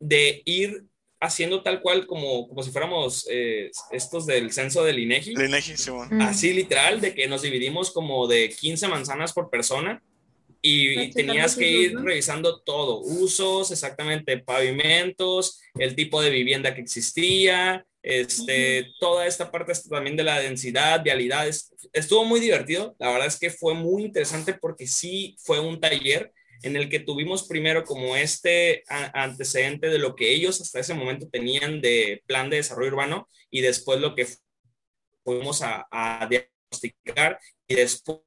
de 0.00 0.40
ir 0.46 0.86
haciendo 1.20 1.62
tal 1.62 1.82
cual 1.82 2.06
como, 2.06 2.48
como 2.48 2.62
si 2.62 2.70
fuéramos 2.70 3.26
eh, 3.30 3.70
estos 3.90 4.24
del 4.24 4.52
censo 4.52 4.82
del 4.84 5.00
INEGI. 5.00 5.34
El 5.34 5.50
INEGI, 5.50 5.76
sí, 5.76 5.90
Así 6.20 6.54
literal, 6.54 6.98
de 7.02 7.14
que 7.14 7.28
nos 7.28 7.42
dividimos 7.42 7.90
como 7.90 8.26
de 8.26 8.48
15 8.48 8.88
manzanas 8.88 9.34
por 9.34 9.50
persona 9.50 10.02
y 10.68 11.10
tenías 11.12 11.54
que 11.54 11.70
ir 11.70 11.96
revisando 11.96 12.60
todo, 12.62 13.00
usos, 13.00 13.70
exactamente, 13.70 14.38
pavimentos, 14.38 15.60
el 15.78 15.94
tipo 15.94 16.20
de 16.20 16.30
vivienda 16.30 16.74
que 16.74 16.80
existía, 16.80 17.86
este, 18.02 18.92
toda 18.98 19.26
esta 19.26 19.50
parte 19.50 19.72
también 19.88 20.16
de 20.16 20.24
la 20.24 20.40
densidad, 20.40 21.02
vialidades. 21.04 21.72
Estuvo 21.92 22.24
muy 22.24 22.40
divertido, 22.40 22.96
la 22.98 23.10
verdad 23.10 23.28
es 23.28 23.38
que 23.38 23.50
fue 23.50 23.74
muy 23.74 24.04
interesante 24.04 24.54
porque 24.54 24.86
sí 24.86 25.36
fue 25.38 25.60
un 25.60 25.80
taller 25.80 26.32
en 26.62 26.74
el 26.74 26.88
que 26.88 27.00
tuvimos 27.00 27.46
primero 27.46 27.84
como 27.84 28.16
este 28.16 28.82
antecedente 28.88 29.88
de 29.88 29.98
lo 29.98 30.16
que 30.16 30.32
ellos 30.32 30.60
hasta 30.60 30.80
ese 30.80 30.94
momento 30.94 31.28
tenían 31.30 31.80
de 31.80 32.22
plan 32.26 32.50
de 32.50 32.56
desarrollo 32.56 32.92
urbano 32.92 33.28
y 33.50 33.60
después 33.60 34.00
lo 34.00 34.14
que 34.14 34.26
fuimos 35.22 35.62
a, 35.62 36.28
diagnosticar 36.28 37.38
y 37.68 37.74
después 37.74 38.20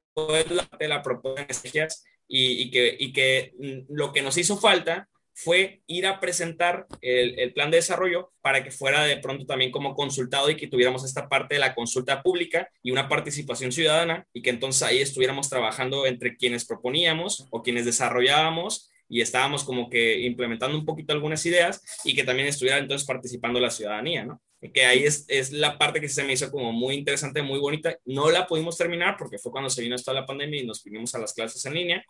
la, 0.50 0.70
de 0.78 0.88
la 0.88 1.02
propuesta 1.02 1.46
de 1.62 1.88
y, 2.32 2.70
que, 2.70 2.96
y 2.98 3.12
que 3.12 3.52
mm, 3.58 3.92
lo 3.92 4.12
que 4.12 4.22
nos 4.22 4.38
hizo 4.38 4.56
falta 4.56 5.08
fue 5.34 5.82
ir 5.86 6.06
a 6.06 6.20
presentar 6.20 6.86
el, 7.00 7.52
plan 7.54 7.70
de 7.70 7.78
desarrollo 7.78 8.32
para 8.42 8.62
que 8.62 8.70
fuera 8.70 9.04
de 9.04 9.16
pronto 9.16 9.46
también 9.46 9.70
como 9.70 9.94
consultado 9.94 10.50
y 10.50 10.56
que 10.56 10.66
tuviéramos 10.66 11.04
esta 11.04 11.28
parte 11.28 11.54
de 11.54 11.60
la 11.60 11.74
consulta 11.74 12.22
pública 12.22 12.68
y 12.82 12.90
una 12.90 13.08
participación 13.08 13.72
ciudadana 13.72 14.26
y 14.34 14.42
que 14.42 14.50
entonces 14.50 14.82
ahí 14.82 14.98
estuviéramos 14.98 15.48
trabajando 15.48 16.06
entre 16.06 16.36
quienes 16.36 16.66
proponíamos 16.66 17.48
o 17.50 17.62
quienes 17.62 17.86
desarrollábamos 17.86 18.90
y 19.08 19.22
estábamos 19.22 19.64
como 19.64 19.88
que 19.88 20.20
implementando 20.20 20.76
un 20.76 20.84
poquito 20.84 21.14
algunas 21.14 21.44
ideas 21.46 21.82
y 22.04 22.14
que 22.14 22.24
también 22.24 22.48
estuviera 22.48 22.78
entonces 22.78 23.06
participando 23.06 23.60
la 23.60 23.70
ciudadanía, 23.70 24.24
¿no? 24.24 24.42
Que 24.72 24.84
ahí 24.84 25.04
es, 25.04 25.24
es, 25.28 25.52
la 25.52 25.78
parte 25.78 26.00
que 26.00 26.08
se 26.08 26.22
me 26.22 26.34
hizo 26.34 26.50
como 26.50 26.72
muy 26.72 26.94
interesante, 26.94 27.42
muy 27.42 27.58
bonita. 27.58 27.96
No 28.04 28.30
la 28.30 28.46
pudimos 28.46 28.76
terminar 28.76 29.16
porque 29.18 29.38
fue 29.38 29.52
cuando 29.52 29.70
se 29.70 29.82
vino 29.82 29.96
toda 29.96 30.20
la 30.20 30.26
pandemia 30.26 30.60
y 30.60 30.66
nos 30.66 30.84
vinimos 30.84 31.14
a 31.14 31.18
las 31.18 31.32
clases 31.32 31.64
en 31.66 31.74
línea. 31.74 32.04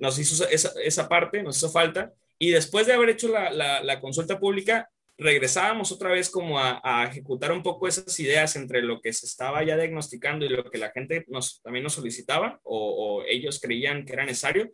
Nos 0.00 0.18
hizo 0.18 0.48
esa, 0.48 0.72
esa 0.82 1.08
parte, 1.08 1.42
nos 1.42 1.56
hizo 1.56 1.70
falta, 1.70 2.12
y 2.38 2.50
después 2.50 2.86
de 2.86 2.92
haber 2.92 3.10
hecho 3.10 3.28
la, 3.28 4.00
consulta 4.00 4.38
pública, 4.38 4.90
regresábamos 5.16 5.92
otra 5.92 6.10
vez 6.10 6.28
como 6.28 6.58
a, 6.58 7.06
ejecutar 7.08 7.52
un 7.52 7.62
poco 7.62 7.86
esas 7.86 8.18
ideas 8.18 8.56
entre 8.56 8.82
lo 8.82 9.00
que 9.00 9.12
se 9.12 9.26
estaba 9.26 9.62
ya 9.64 9.76
diagnosticando 9.76 10.44
y 10.44 10.48
lo 10.48 10.68
que 10.70 10.78
la 10.78 10.90
gente 10.90 11.24
nos, 11.28 11.62
también 11.62 11.84
nos 11.84 11.94
solicitaba 11.94 12.60
o, 12.64 13.22
ellos 13.26 13.60
creían 13.60 14.04
que 14.04 14.12
era 14.12 14.24
necesario. 14.24 14.70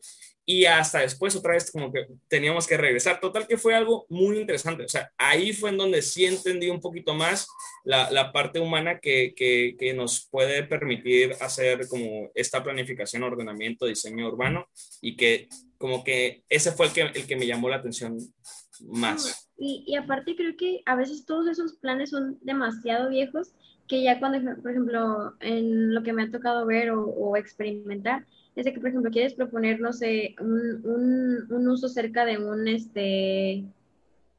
Y 0.47 0.65
hasta 0.65 1.01
después 1.01 1.37
otra 1.37 1.53
vez 1.53 1.71
como 1.71 1.93
que 1.93 2.07
teníamos 2.29 2.67
que 2.67 2.77
regresar. 2.77 3.21
Total 3.21 3.47
que 3.47 3.57
fue 3.57 3.75
algo 3.75 4.07
muy 4.09 4.39
interesante. 4.39 4.85
O 4.85 4.89
sea, 4.89 5.13
ahí 5.17 5.53
fue 5.53 5.71
en 5.71 5.77
donde 5.77 6.03
sí 6.03 6.25
entendí 6.25 6.69
un 6.69 6.81
poquito 6.81 7.15
más 7.15 7.47
la, 7.85 8.33
parte 8.33 8.61
humana 8.61 8.99
que, 8.99 9.33
que, 9.37 9.77
que, 9.79 9.95
nos 9.95 10.29
puede 10.31 10.63
permitir 10.65 11.35
hacer 11.41 11.87
como 11.89 12.31
esta 12.35 12.63
planificación, 12.63 13.23
ordenamiento, 13.23 13.87
diseño 13.87 14.29
urbano 14.29 14.69
y 15.01 15.17
que 15.17 15.49
como 15.79 16.05
que 16.05 16.45
ese 16.49 16.73
fue 16.73 16.87
el 16.87 16.93
que, 16.93 17.01
el 17.03 17.27
que 17.27 17.37
me 17.37 17.47
llamó 17.47 17.69
la 17.69 17.77
atención 17.77 18.19
más. 18.81 19.51
Y, 19.57 19.85
y, 19.87 19.97
aparte 19.97 20.37
creo 20.37 20.57
que 20.57 20.83
a 20.87 20.95
veces 20.97 21.27
todos 21.27 21.47
esos 21.47 21.75
planes 21.75 22.11
son 22.11 22.39
demasiado 22.43 23.11
viejos 23.11 23.53
que 23.91 24.03
ya 24.03 24.21
cuando, 24.21 24.39
por 24.63 24.71
ejemplo, 24.71 25.35
en 25.41 25.95
lo 25.95 26.03
que 26.03 26.13
me 26.13 26.23
ha 26.23 26.31
tocado 26.31 26.65
ver 26.65 26.93
o, 26.93 27.07
o 27.07 27.37
experimentar, 27.37 28.25
es 28.57 28.65
de 28.65 28.73
que, 28.73 28.81
por 28.81 28.89
ejemplo, 28.91 29.11
quieres 29.11 29.35
proponer, 29.35 29.81
no 29.81 29.93
sé, 29.93 30.35
un, 30.41 30.85
un, 30.85 31.53
un 31.53 31.69
uso 31.69 31.89
cerca 31.89 32.25
de 32.25 32.39
un, 32.39 32.67
este, 32.69 33.65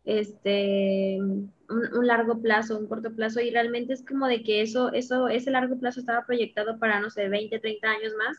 este, 0.05 1.17
un, 1.19 1.51
un, 1.69 2.07
largo 2.07 2.41
plazo, 2.41 2.77
un 2.77 2.87
corto 2.87 3.13
plazo, 3.13 3.39
y 3.41 3.51
realmente 3.51 3.93
es 3.93 4.03
como 4.05 4.27
de 4.27 4.43
que 4.43 4.61
eso, 4.61 4.91
eso, 4.93 5.27
ese 5.27 5.51
largo 5.51 5.77
plazo 5.79 5.99
estaba 5.99 6.25
proyectado 6.25 6.77
para, 6.77 6.99
no 6.99 7.09
sé, 7.09 7.29
20, 7.29 7.59
30 7.59 7.89
años 7.89 8.13
más, 8.17 8.37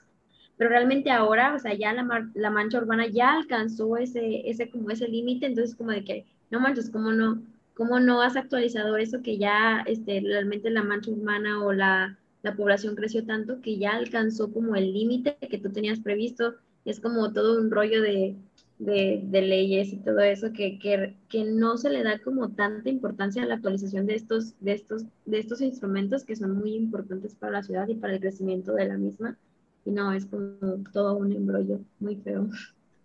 pero 0.57 0.71
realmente 0.71 1.11
ahora, 1.11 1.55
o 1.55 1.59
sea, 1.59 1.75
ya 1.75 1.93
la, 1.93 2.31
la 2.35 2.51
mancha 2.51 2.79
urbana 2.79 3.07
ya 3.07 3.33
alcanzó 3.33 3.97
ese, 3.97 4.49
ese 4.49 4.71
como 4.71 4.91
ese 4.91 5.09
límite, 5.09 5.47
entonces 5.47 5.75
como 5.75 5.91
de 5.91 6.05
que, 6.05 6.27
no 6.51 6.61
manches, 6.61 6.91
¿cómo 6.91 7.13
no, 7.13 7.43
cómo 7.75 7.99
no 7.99 8.23
has 8.23 8.37
actualizado 8.37 8.97
eso 8.97 9.23
que 9.23 9.39
ya 9.39 9.83
este, 9.87 10.21
realmente 10.21 10.71
la 10.71 10.83
mancha 10.83 11.11
urbana 11.11 11.65
o 11.65 11.73
la, 11.73 12.19
la 12.43 12.57
población 12.57 12.97
creció 12.97 13.25
tanto 13.25 13.61
que 13.61 13.79
ya 13.79 13.93
alcanzó 13.93 14.53
como 14.53 14.77
el 14.77 14.93
límite 14.93 15.37
que 15.49 15.59
tú 15.59 15.71
tenías 15.71 16.01
previsto? 16.01 16.55
Es 16.85 17.01
como 17.01 17.33
todo 17.33 17.61
un 17.61 17.71
rollo 17.71 18.03
de, 18.03 18.37
de, 18.79 19.43
leyes 19.43 19.93
y 19.93 19.97
todo 19.99 20.21
eso 20.21 20.53
que, 20.53 20.79
que, 20.79 21.15
que, 21.29 21.45
no 21.45 21.77
se 21.77 21.91
le 21.91 22.03
da 22.03 22.19
como 22.19 22.51
tanta 22.51 22.89
importancia 22.89 23.43
a 23.43 23.47
la 23.47 23.55
actualización 23.55 24.07
de 24.07 24.17
estos, 24.17 24.55
de, 24.61 24.73
estos, 24.73 25.05
de 25.25 25.39
estos 25.39 25.61
instrumentos 25.61 26.25
que 26.25 26.35
son 26.35 26.59
muy 26.59 26.75
importantes 26.75 27.35
para 27.35 27.53
la 27.53 27.63
ciudad 27.63 27.87
y 27.89 27.95
para 27.95 28.15
el 28.15 28.21
crecimiento 28.21 28.73
de 28.73 28.87
la 28.87 28.97
misma. 28.97 29.37
Y 29.85 29.91
no, 29.91 30.13
es 30.13 30.27
como 30.27 30.83
todo 30.93 31.17
un 31.17 31.33
embrollo 31.33 31.81
muy 32.01 32.17
feo. 32.17 32.49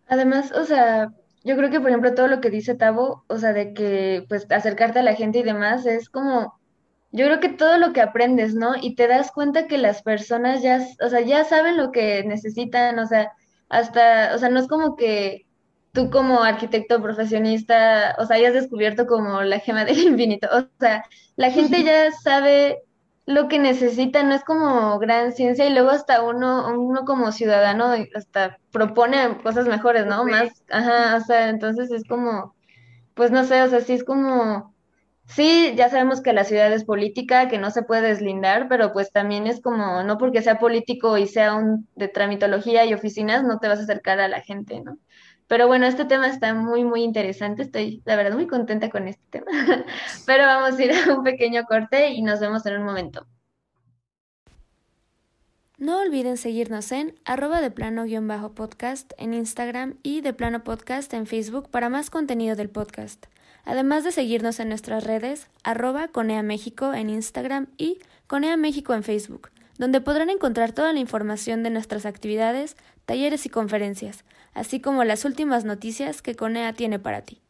Además, 0.07 0.51
o 0.51 0.63
sea, 0.63 1.13
yo 1.43 1.55
creo 1.55 1.69
que, 1.69 1.79
por 1.79 1.89
ejemplo, 1.89 2.15
todo 2.15 2.27
lo 2.27 2.41
que 2.41 2.49
dice 2.49 2.75
Tavo, 2.75 3.23
o 3.27 3.37
sea, 3.37 3.53
de 3.53 3.73
que, 3.73 4.25
pues, 4.29 4.47
acercarte 4.49 4.99
a 4.99 5.03
la 5.03 5.15
gente 5.15 5.39
y 5.39 5.43
demás, 5.43 5.85
es 5.85 6.09
como, 6.09 6.59
yo 7.11 7.25
creo 7.25 7.39
que 7.39 7.49
todo 7.49 7.77
lo 7.77 7.93
que 7.93 8.01
aprendes, 8.01 8.53
¿no? 8.55 8.73
Y 8.79 8.95
te 8.95 9.07
das 9.07 9.31
cuenta 9.31 9.67
que 9.67 9.77
las 9.77 10.03
personas 10.03 10.61
ya, 10.61 10.85
o 11.03 11.09
sea, 11.09 11.21
ya 11.21 11.43
saben 11.45 11.77
lo 11.77 11.91
que 11.91 12.23
necesitan, 12.23 12.99
o 12.99 13.05
sea, 13.05 13.31
hasta, 13.69 14.35
o 14.35 14.37
sea, 14.37 14.49
no 14.49 14.59
es 14.59 14.67
como 14.67 14.95
que 14.95 15.47
tú 15.93 16.09
como 16.09 16.43
arquitecto 16.43 17.01
profesionista, 17.01 18.15
o 18.19 18.25
sea, 18.25 18.37
hayas 18.37 18.53
descubierto 18.53 19.07
como 19.07 19.41
la 19.41 19.59
gema 19.59 19.85
del 19.85 19.99
infinito. 19.99 20.47
O 20.51 20.67
sea, 20.79 21.03
la 21.35 21.51
gente 21.51 21.83
ya 21.83 22.11
sabe 22.11 22.83
lo 23.25 23.47
que 23.49 23.59
necesita, 23.59 24.23
no 24.23 24.33
es 24.35 24.43
como 24.43 24.97
gran 24.99 25.33
ciencia 25.33 25.65
y 25.67 25.73
luego 25.73 25.89
hasta 25.89 26.23
uno, 26.23 26.67
uno 26.79 27.03
como 27.05 27.31
ciudadano 27.31 27.93
hasta 28.15 28.57
propone 28.71 29.37
cosas 29.43 29.67
mejores, 29.67 30.05
¿no? 30.05 30.23
Más, 30.25 30.63
ajá, 30.69 31.17
o 31.17 31.21
sea, 31.21 31.49
entonces 31.49 31.91
es 31.91 32.03
como, 32.07 32.55
pues 33.15 33.31
no 33.31 33.43
sé, 33.43 33.61
o 33.63 33.69
sea, 33.69 33.81
sí 33.81 33.93
es 33.93 34.03
como, 34.05 34.73
sí, 35.27 35.73
ya 35.75 35.89
sabemos 35.89 36.21
que 36.21 36.33
la 36.33 36.43
ciudad 36.43 36.71
es 36.73 36.83
política, 36.85 37.47
que 37.47 37.57
no 37.57 37.71
se 37.71 37.83
puede 37.83 38.07
deslindar, 38.09 38.67
pero 38.67 38.93
pues 38.93 39.11
también 39.11 39.47
es 39.47 39.61
como, 39.61 40.03
no 40.03 40.17
porque 40.17 40.41
sea 40.41 40.59
político 40.59 41.17
y 41.17 41.27
sea 41.27 41.55
un 41.55 41.87
de 41.95 42.07
tramitología 42.07 42.85
y 42.85 42.93
oficinas, 42.93 43.43
no 43.43 43.59
te 43.59 43.67
vas 43.67 43.79
a 43.79 43.83
acercar 43.83 44.19
a 44.19 44.27
la 44.27 44.41
gente, 44.41 44.81
¿no? 44.81 44.97
Pero 45.47 45.67
bueno, 45.67 45.85
este 45.85 46.05
tema 46.05 46.27
está 46.27 46.53
muy, 46.53 46.83
muy 46.83 47.03
interesante. 47.03 47.61
Estoy, 47.61 48.01
la 48.05 48.17
verdad, 48.17 48.33
muy 48.35 48.47
contenta 48.47 48.89
con 48.89 49.07
este 49.07 49.23
tema. 49.29 49.47
Pero 50.25 50.45
vamos 50.45 50.77
a 50.77 50.83
ir 50.83 50.91
a 50.91 51.13
un 51.13 51.23
pequeño 51.23 51.63
corte 51.63 52.09
y 52.09 52.21
nos 52.21 52.41
vemos 52.41 52.65
en 52.65 52.77
un 52.77 52.83
momento. 52.83 53.25
No 55.77 56.01
olviden 56.01 56.37
seguirnos 56.37 56.91
en 56.91 57.13
arroba 57.23 57.61
de 57.61 57.71
plano-podcast 57.71 59.13
en 59.17 59.33
Instagram 59.33 59.99
y 60.01 60.21
de 60.21 60.33
plano 60.33 60.63
podcast 60.63 61.13
en 61.13 61.27
Facebook 61.27 61.69
para 61.69 61.87
más 61.87 62.09
contenido 62.09 62.55
del 62.55 62.69
podcast. 62.69 63.27
Además 63.67 64.03
de 64.03 64.11
seguirnos 64.11 64.59
en 64.59 64.69
nuestras 64.69 65.03
redes, 65.03 65.47
arroba 65.63 66.07
Conea 66.07 66.41
México 66.41 66.95
en 66.95 67.11
Instagram 67.11 67.67
y 67.77 67.99
Conea 68.25 68.57
México 68.57 68.95
en 68.95 69.03
Facebook, 69.03 69.51
donde 69.77 70.01
podrán 70.01 70.31
encontrar 70.31 70.71
toda 70.71 70.91
la 70.91 70.99
información 70.99 71.61
de 71.61 71.69
nuestras 71.69 72.07
actividades, 72.07 72.75
talleres 73.05 73.45
y 73.45 73.49
conferencias 73.49 74.25
así 74.57 74.81
como 74.81 75.03
las 75.03 75.23
últimas 75.23 75.65
noticias 75.65 76.21
que 76.21 76.35
Conea 76.35 76.73
tiene 76.73 76.97
para 76.97 77.21
ti. 77.21 77.41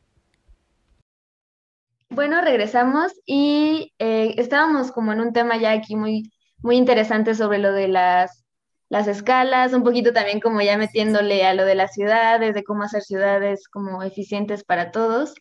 Bueno, 2.09 2.41
regresamos 2.41 3.13
y 3.25 3.93
eh, 3.97 4.35
estábamos 4.37 4.91
como 4.91 5.13
en 5.13 5.21
un 5.21 5.33
tema 5.33 5.57
ya 5.57 5.71
aquí 5.71 5.95
muy, 5.95 6.31
muy 6.57 6.75
interesante 6.75 7.33
sobre 7.33 7.59
lo 7.59 7.71
de 7.71 7.87
las, 7.87 8.43
las 8.89 9.07
escalas, 9.07 9.73
un 9.73 9.83
poquito 9.83 10.11
también 10.11 10.41
como 10.41 10.61
ya 10.61 10.77
metiéndole 10.77 11.45
a 11.45 11.53
lo 11.53 11.63
de 11.63 11.75
las 11.75 11.93
ciudades, 11.93 12.53
de 12.53 12.63
cómo 12.63 12.83
hacer 12.83 13.03
ciudades 13.03 13.67
como 13.69 14.03
eficientes 14.03 14.65
para 14.65 14.91
todos. 14.91 15.33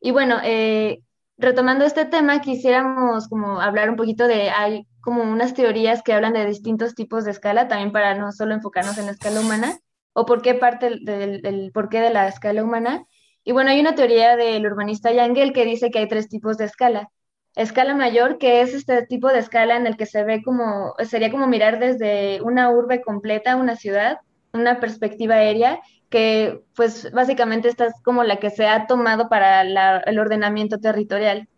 Y 0.00 0.10
bueno, 0.12 0.38
eh, 0.42 1.02
retomando 1.36 1.84
este 1.84 2.04
tema, 2.06 2.40
quisiéramos 2.40 3.28
como 3.28 3.60
hablar 3.60 3.90
un 3.90 3.96
poquito 3.96 4.26
de, 4.26 4.50
hay 4.50 4.86
como 5.00 5.22
unas 5.22 5.54
teorías 5.54 6.02
que 6.02 6.12
hablan 6.12 6.34
de 6.34 6.46
distintos 6.46 6.94
tipos 6.94 7.24
de 7.24 7.30
escala, 7.32 7.68
también 7.68 7.92
para 7.92 8.14
no 8.14 8.32
solo 8.32 8.54
enfocarnos 8.54 8.98
en 8.98 9.06
la 9.06 9.12
escala 9.12 9.40
humana, 9.40 9.78
o 10.12 10.26
por 10.26 10.42
qué 10.42 10.54
parte 10.54 10.98
del, 11.00 11.70
porqué 11.72 12.00
de 12.00 12.10
la 12.10 12.28
escala 12.28 12.62
humana. 12.62 13.04
Y 13.44 13.52
bueno, 13.52 13.70
hay 13.70 13.80
una 13.80 13.94
teoría 13.94 14.36
del 14.36 14.66
urbanista 14.66 15.12
Yangel 15.12 15.52
que 15.52 15.64
dice 15.64 15.90
que 15.90 16.00
hay 16.00 16.08
tres 16.08 16.28
tipos 16.28 16.58
de 16.58 16.66
escala. 16.66 17.10
Escala 17.56 17.94
mayor, 17.94 18.38
que 18.38 18.60
es 18.60 18.74
este 18.74 19.06
tipo 19.06 19.28
de 19.28 19.40
escala 19.40 19.76
en 19.76 19.86
el 19.86 19.96
que 19.96 20.06
se 20.06 20.22
ve 20.24 20.42
como, 20.42 20.94
sería 21.08 21.30
como 21.30 21.46
mirar 21.46 21.78
desde 21.78 22.40
una 22.42 22.70
urbe 22.70 23.02
completa, 23.02 23.56
una 23.56 23.76
ciudad, 23.76 24.18
una 24.52 24.78
perspectiva 24.80 25.36
aérea, 25.36 25.80
que 26.10 26.62
pues 26.74 27.10
básicamente 27.12 27.68
esta 27.68 27.86
es 27.86 27.94
como 28.02 28.24
la 28.24 28.36
que 28.36 28.50
se 28.50 28.66
ha 28.66 28.86
tomado 28.86 29.28
para 29.28 29.62
el 29.62 30.18
ordenamiento 30.18 30.78
territorial. 30.78 31.48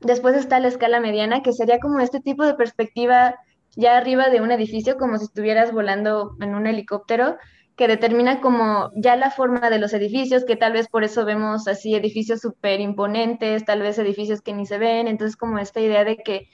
Después 0.00 0.34
está 0.34 0.58
la 0.58 0.68
escala 0.68 0.98
mediana, 0.98 1.42
que 1.42 1.52
sería 1.52 1.78
como 1.78 2.00
este 2.00 2.20
tipo 2.20 2.44
de 2.44 2.54
perspectiva 2.54 3.36
ya 3.76 3.96
arriba 3.96 4.30
de 4.30 4.40
un 4.40 4.50
edificio, 4.50 4.96
como 4.96 5.18
si 5.18 5.24
estuvieras 5.24 5.72
volando 5.72 6.36
en 6.40 6.54
un 6.54 6.66
helicóptero, 6.66 7.36
que 7.76 7.86
determina 7.88 8.40
como 8.40 8.90
ya 8.96 9.16
la 9.16 9.30
forma 9.30 9.70
de 9.70 9.78
los 9.78 9.92
edificios, 9.92 10.44
que 10.44 10.56
tal 10.56 10.72
vez 10.72 10.88
por 10.88 11.04
eso 11.04 11.24
vemos 11.24 11.68
así 11.68 11.94
edificios 11.94 12.40
súper 12.40 12.80
imponentes, 12.80 13.64
tal 13.64 13.80
vez 13.80 13.98
edificios 13.98 14.42
que 14.42 14.52
ni 14.52 14.66
se 14.66 14.78
ven, 14.78 15.06
entonces 15.06 15.36
como 15.36 15.58
esta 15.58 15.80
idea 15.80 16.04
de 16.04 16.16
que 16.16 16.48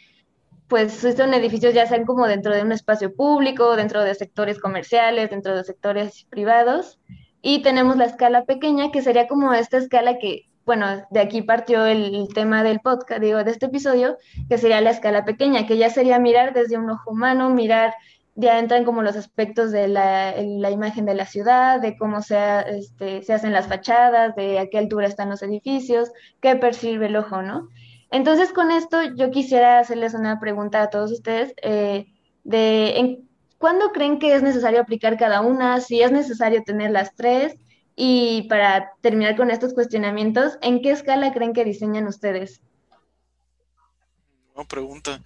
pues 0.69 1.03
estos 1.03 1.27
edificios 1.33 1.73
ya 1.73 1.87
sean 1.87 2.05
como 2.05 2.27
dentro 2.29 2.55
de 2.55 2.63
un 2.63 2.73
espacio 2.73 3.15
público, 3.15 3.75
dentro 3.75 4.05
de 4.05 4.15
sectores 4.15 4.61
comerciales, 4.61 5.31
dentro 5.31 5.57
de 5.57 5.65
sectores 5.65 6.27
privados. 6.29 6.99
Y 7.43 7.63
tenemos 7.63 7.97
la 7.97 8.05
escala 8.05 8.45
pequeña, 8.45 8.91
que 8.91 9.03
sería 9.03 9.29
como 9.29 9.53
esta 9.53 9.77
escala 9.77 10.19
que, 10.19 10.47
bueno, 10.67 10.87
de 11.11 11.21
aquí 11.21 11.43
partió 11.43 11.87
el, 11.87 12.29
tema 12.35 12.63
del 12.63 12.81
podcast, 12.81 13.21
digo, 13.21 13.45
de 13.45 13.51
este 13.51 13.67
episodio, 13.67 14.19
que 14.49 14.59
sería 14.59 14.81
la 14.81 14.91
escala 14.91 15.25
pequeña, 15.25 15.67
que 15.67 15.79
ya 15.79 15.91
sería 15.91 16.19
mirar 16.19 16.53
desde 16.53 16.79
un 16.79 16.91
ojo 16.91 17.11
humano, 17.11 17.51
mirar 17.51 17.95
ya 18.35 18.61
entran 18.61 18.85
como 18.85 19.03
los 19.03 19.17
aspectos 19.17 19.73
de 19.73 19.89
la, 19.89 20.41
imagen 20.71 21.05
de 21.07 21.15
la 21.15 21.27
ciudad, 21.27 21.81
de 21.81 21.97
cómo 21.97 22.23
se, 22.23 22.39
este, 22.79 23.23
se 23.23 23.33
hacen 23.33 23.53
las 23.53 23.67
fachadas, 23.67 24.37
de 24.37 24.61
a 24.61 24.69
qué 24.69 24.79
altura 24.79 25.09
están 25.09 25.31
los 25.31 25.43
edificios, 25.43 26.13
qué 26.41 26.55
percibe 26.55 27.07
el 27.07 27.17
ojo, 27.17 27.43
¿no? 27.43 27.69
Entonces, 28.11 28.53
con 28.53 28.71
esto 28.71 29.03
yo 29.17 29.31
quisiera 29.31 29.81
hacerles 29.81 30.15
una 30.15 30.41
pregunta 30.41 30.83
a 30.83 30.91
todos 30.91 31.13
ustedes 31.13 31.53
eh, 31.63 32.07
de 32.45 32.99
¿en, 32.99 33.28
cuándo 33.59 33.93
creen 33.93 34.19
que 34.19 34.35
es 34.35 34.43
necesario 34.43 34.81
aplicar 34.81 35.19
cada 35.19 35.41
una, 35.41 35.81
si 35.81 36.01
es 36.01 36.11
necesario 36.11 36.63
tener 36.65 36.91
las 36.91 37.15
tres, 37.15 37.55
y 37.95 38.43
para 38.49 38.93
terminar 39.01 39.37
con 39.37 39.51
estos 39.51 39.75
cuestionamientos, 39.75 40.57
¿en 40.63 40.81
qué 40.81 40.93
escala 40.93 41.33
creen 41.33 41.53
que 41.53 41.65
diseñan 41.65 42.07
ustedes? 42.07 42.63
pregunta. 44.65 45.23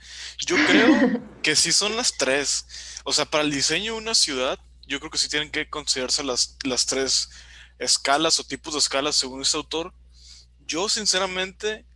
Yo 0.47 0.57
creo 0.67 1.23
que 1.43 1.57
sí 1.57 1.73
son 1.73 1.97
las 1.97 2.17
tres. 2.17 2.67
O 3.05 3.13
sea, 3.13 3.25
para 3.25 3.45
el 3.45 3.51
diseño 3.51 3.95
de 3.95 3.99
una 3.99 4.15
ciudad, 4.15 4.59
yo 4.87 4.99
creo 4.99 5.11
que 5.11 5.19
sí 5.19 5.29
tienen 5.29 5.51
que 5.51 5.71
considerarse 5.71 6.23
las, 6.25 6.59
las 6.65 6.87
tres 6.87 7.31
escalas 7.79 8.39
o 8.41 8.45
tipos 8.45 8.75
de 8.75 8.81
escalas 8.81 9.17
según 9.17 9.43
este 9.43 9.57
autor. 9.57 9.95
Yo, 10.67 10.89
sinceramente, 10.89 11.87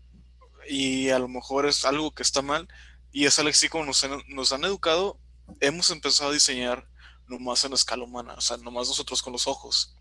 y 0.68 1.11
a 1.11 1.18
lo 1.18 1.28
mejor 1.28 1.66
es 1.66 1.84
algo 1.84 2.12
que 2.12 2.22
está 2.22 2.43
mal, 2.43 2.68
y 3.12 3.26
es 3.26 3.39
algo 3.39 3.51
así 3.51 3.68
como 3.68 3.84
nos 3.84 4.53
han 4.53 4.64
educado, 4.64 5.18
hemos 5.61 5.90
empezado 5.90 6.30
a 6.30 6.34
diseñar 6.34 6.86
nomás 7.26 7.64
en 7.64 7.72
escala 7.72 8.05
humana, 8.05 8.34
o 8.34 8.40
sea, 8.40 8.57
nomás 8.59 8.88
nosotros 8.88 9.22
con 9.22 9.32
los 9.32 9.47
ojos, 9.47 9.97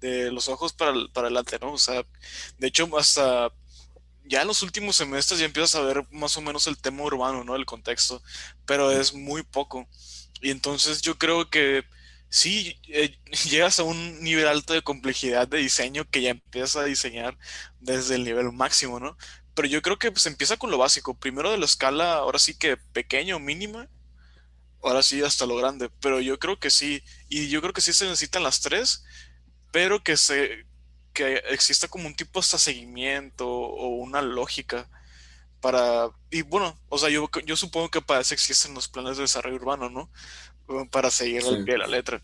de 0.00 0.30
los 0.30 0.48
ojos 0.48 0.72
para, 0.72 0.94
para 1.12 1.26
adelante, 1.26 1.58
¿no? 1.60 1.72
O 1.72 1.78
sea, 1.78 2.04
de 2.58 2.66
hecho, 2.66 2.88
hasta 2.98 3.52
ya 4.24 4.42
en 4.42 4.48
los 4.48 4.62
últimos 4.62 4.96
semestres 4.96 5.40
ya 5.40 5.46
empiezas 5.46 5.74
a 5.74 5.82
ver 5.82 6.06
más 6.10 6.36
o 6.36 6.40
menos 6.40 6.66
el 6.66 6.78
tema 6.78 7.02
urbano, 7.02 7.44
¿no? 7.44 7.56
El 7.56 7.66
contexto, 7.66 8.22
pero 8.64 8.90
es 8.90 9.12
muy 9.12 9.42
poco. 9.42 9.88
Y 10.40 10.50
entonces 10.50 11.02
yo 11.02 11.18
creo 11.18 11.50
que 11.50 11.84
sí, 12.28 12.78
eh, 12.88 13.18
llegas 13.50 13.80
a 13.80 13.82
un 13.82 14.22
nivel 14.22 14.48
alto 14.48 14.72
de 14.72 14.82
complejidad 14.82 15.48
de 15.48 15.58
diseño 15.58 16.08
que 16.10 16.22
ya 16.22 16.30
empiezas 16.30 16.76
a 16.76 16.84
diseñar 16.84 17.36
desde 17.80 18.14
el 18.14 18.24
nivel 18.24 18.52
máximo, 18.52 19.00
¿no? 19.00 19.16
Pero 19.54 19.68
yo 19.68 19.82
creo 19.82 19.98
que 19.98 20.12
pues, 20.12 20.26
empieza 20.26 20.56
con 20.56 20.70
lo 20.70 20.78
básico. 20.78 21.14
Primero 21.14 21.50
de 21.50 21.58
la 21.58 21.64
escala, 21.64 22.14
ahora 22.14 22.38
sí 22.38 22.54
que 22.56 22.76
pequeño, 22.76 23.38
mínima. 23.40 23.88
Ahora 24.82 25.02
sí 25.02 25.22
hasta 25.22 25.46
lo 25.46 25.56
grande. 25.56 25.90
Pero 26.00 26.20
yo 26.20 26.38
creo 26.38 26.58
que 26.58 26.70
sí. 26.70 27.02
Y 27.28 27.48
yo 27.48 27.60
creo 27.60 27.72
que 27.72 27.80
sí 27.80 27.92
se 27.92 28.04
necesitan 28.06 28.42
las 28.42 28.60
tres. 28.60 29.04
Pero 29.72 30.02
que 30.02 30.16
se, 30.16 30.66
que 31.12 31.42
exista 31.50 31.88
como 31.88 32.06
un 32.06 32.14
tipo 32.14 32.40
de 32.40 32.46
seguimiento 32.46 33.48
o 33.48 33.88
una 33.88 34.22
lógica 34.22 34.88
para, 35.60 36.10
y 36.30 36.42
bueno, 36.42 36.76
o 36.88 36.98
sea, 36.98 37.10
yo, 37.10 37.28
yo 37.44 37.56
supongo 37.56 37.90
que 37.90 38.00
para 38.00 38.20
eso 38.20 38.34
existen 38.34 38.74
los 38.74 38.88
planes 38.88 39.16
de 39.16 39.22
desarrollo 39.22 39.56
urbano, 39.56 39.90
¿no? 39.90 40.10
Para 40.90 41.10
seguir 41.10 41.44
al 41.44 41.64
pie 41.64 41.74
de 41.74 41.78
la 41.78 41.86
letra. 41.86 42.22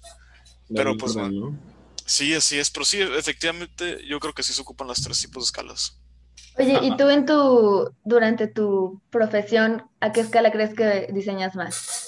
pero 0.74 0.96
pues, 0.96 1.16
¿no? 1.16 1.56
sí, 2.04 2.34
así 2.34 2.58
es, 2.58 2.70
pero 2.70 2.84
sí, 2.84 3.00
efectivamente, 3.00 3.98
yo 4.06 4.20
creo 4.20 4.32
que 4.32 4.42
sí 4.42 4.52
se 4.52 4.62
ocupan 4.62 4.88
las 4.88 5.02
tres 5.02 5.20
tipos 5.20 5.44
de 5.44 5.46
escalas. 5.46 5.98
Oye, 6.58 6.78
¿y 6.82 6.96
tú 6.96 7.08
en 7.10 7.26
tu, 7.26 7.94
durante 8.04 8.46
tu 8.46 9.02
profesión, 9.10 9.84
a 10.00 10.12
qué 10.12 10.20
escala 10.20 10.50
crees 10.50 10.74
que 10.74 11.08
diseñas 11.12 11.54
más? 11.54 12.05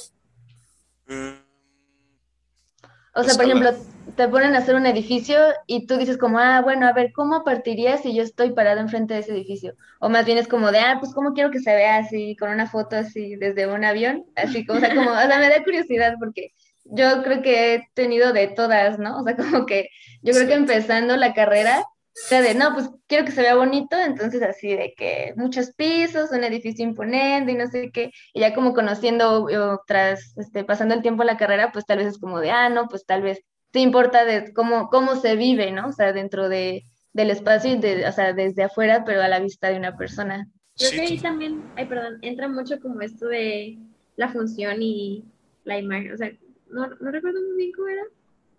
O 3.15 3.25
sea, 3.25 3.35
por 3.35 3.45
ejemplo, 3.45 3.71
te 4.17 4.29
ponen 4.29 4.55
a 4.55 4.59
hacer 4.59 4.75
un 4.75 4.87
edificio 4.87 5.39
y 5.67 5.87
tú 5.87 5.97
dices 5.97 6.19
como, 6.19 6.39
ah, 6.39 6.61
bueno, 6.61 6.87
a 6.87 6.93
ver, 6.93 7.13
¿cómo 7.13 7.45
partiría 7.45 7.97
si 7.97 8.15
yo 8.15 8.23
estoy 8.23 8.51
parado 8.51 8.81
enfrente 8.81 9.15
de 9.15 9.21
ese 9.21 9.33
edificio? 9.33 9.75
O 10.01 10.09
más 10.09 10.25
bien 10.25 10.39
es 10.39 10.49
como 10.49 10.71
de, 10.71 10.79
ah, 10.79 10.99
pues 11.01 11.15
¿cómo 11.15 11.33
quiero 11.33 11.51
que 11.51 11.61
se 11.61 11.75
vea 11.75 11.97
así, 11.97 12.37
con 12.37 12.51
una 12.51 12.69
foto 12.69 12.97
así 12.97 13.37
desde 13.37 13.67
un 13.67 13.85
avión? 13.85 14.25
Así 14.37 14.65
como, 14.65 14.79
o 14.79 14.81
sea, 14.81 14.95
como, 14.95 15.11
o 15.11 15.15
sea, 15.15 15.39
me 15.39 15.49
da 15.49 15.65
curiosidad 15.65 16.15
porque 16.19 16.53
yo 16.85 17.23
creo 17.23 17.43
que 17.43 17.75
he 17.75 17.89
tenido 17.95 18.33
de 18.33 18.49
todas, 18.49 18.99
¿no? 18.99 19.21
O 19.21 19.25
sea, 19.25 19.37
como 19.37 19.67
que 19.67 19.89
yo 20.23 20.33
creo 20.35 20.47
que 20.47 20.55
empezando 20.55 21.17
la 21.17 21.35
carrera 21.35 21.85
o 22.25 22.29
sea, 22.29 22.43
de, 22.43 22.55
no, 22.55 22.75
pues 22.75 22.91
quiero 23.07 23.25
que 23.25 23.33
se 23.33 23.43
vea 23.43 23.55
bonito, 23.55 23.97
entonces 23.97 24.43
así 24.43 24.69
de 24.69 24.93
que 24.97 25.33
muchos 25.37 25.73
pisos, 25.73 26.31
un 26.31 26.45
edificio 26.45 26.85
imponente 26.85 27.53
y 27.53 27.55
no 27.55 27.67
sé 27.69 27.91
qué, 27.93 28.13
y 28.35 28.41
ya 28.41 28.55
como 28.55 28.75
conociendo, 28.75 29.49
tras, 29.87 30.37
este, 30.37 30.65
pasando 30.65 30.95
el 30.95 31.03
tiempo 31.03 31.23
en 31.23 31.29
la 31.29 31.37
carrera, 31.37 31.71
pues 31.73 31.87
tal 31.87 31.99
vez 31.99 32.09
es 32.09 32.19
como 32.19 32.41
de, 32.41 32.51
ah, 32.51 32.69
no, 32.69 32.89
pues 32.89 33.07
tal 33.07 33.23
vez 33.23 33.41
te 33.71 33.81
importa 33.81 34.25
de 34.25 34.53
cómo, 34.53 34.89
cómo 34.89 35.17
se 35.17 35.37
vive, 35.37 35.71
¿no? 35.73 35.89
O 35.89 35.93
sea, 35.93 36.13
dentro 36.13 36.49
de, 36.49 36.85
del 37.13 37.31
espacio, 37.31 37.79
de, 37.79 38.07
o 38.07 38.13
sea, 38.13 38.33
desde 38.33 38.65
afuera, 38.65 39.05
pero 39.05 39.23
a 39.23 39.29
la 39.29 39.41
vista 39.41 39.69
de 39.69 39.77
una 39.77 39.97
persona. 39.97 40.49
Creo 40.77 40.91
que 40.91 41.01
ahí 41.01 41.19
también, 41.19 41.63
ay, 41.77 41.87
perdón, 41.87 42.19
entra 42.23 42.49
mucho 42.49 42.81
como 42.81 43.01
esto 43.01 43.27
de 43.27 43.79
la 44.17 44.29
función 44.29 44.83
y 44.83 45.25
la 45.65 45.79
imagen, 45.79 46.13
o 46.13 46.17
sea, 46.17 46.31
no, 46.71 46.89
no 46.89 47.11
recuerdo 47.11 47.41
muy 47.41 47.57
bien 47.57 47.73
cómo 47.73 47.89
era 47.89 48.03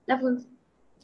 la, 0.06 0.20
función 0.20 0.58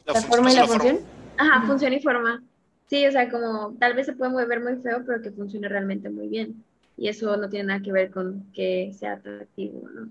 la, 0.05 0.21
forma 0.21 0.51
y 0.51 0.55
la, 0.55 0.67
función. 0.67 0.99
Ajá, 1.37 1.65
función 1.67 1.93
y 1.93 2.01
forma. 2.01 2.43
Sí, 2.87 3.05
o 3.05 3.11
sea, 3.11 3.29
como 3.29 3.75
tal 3.79 3.93
vez 3.93 4.05
se 4.05 4.13
puede 4.13 4.45
ver 4.45 4.61
muy 4.61 4.77
feo, 4.77 5.03
pero 5.05 5.21
que 5.21 5.31
funcione 5.31 5.67
realmente 5.67 6.09
muy 6.09 6.27
bien. 6.27 6.63
Y 6.97 7.09
eso 7.09 7.35
no 7.35 7.49
tiene 7.49 7.65
nada 7.65 7.81
que 7.81 7.91
ver 7.91 8.11
con 8.11 8.51
que 8.53 8.93
sea 8.97 9.13
atractivo, 9.13 9.89
¿no? 9.89 10.09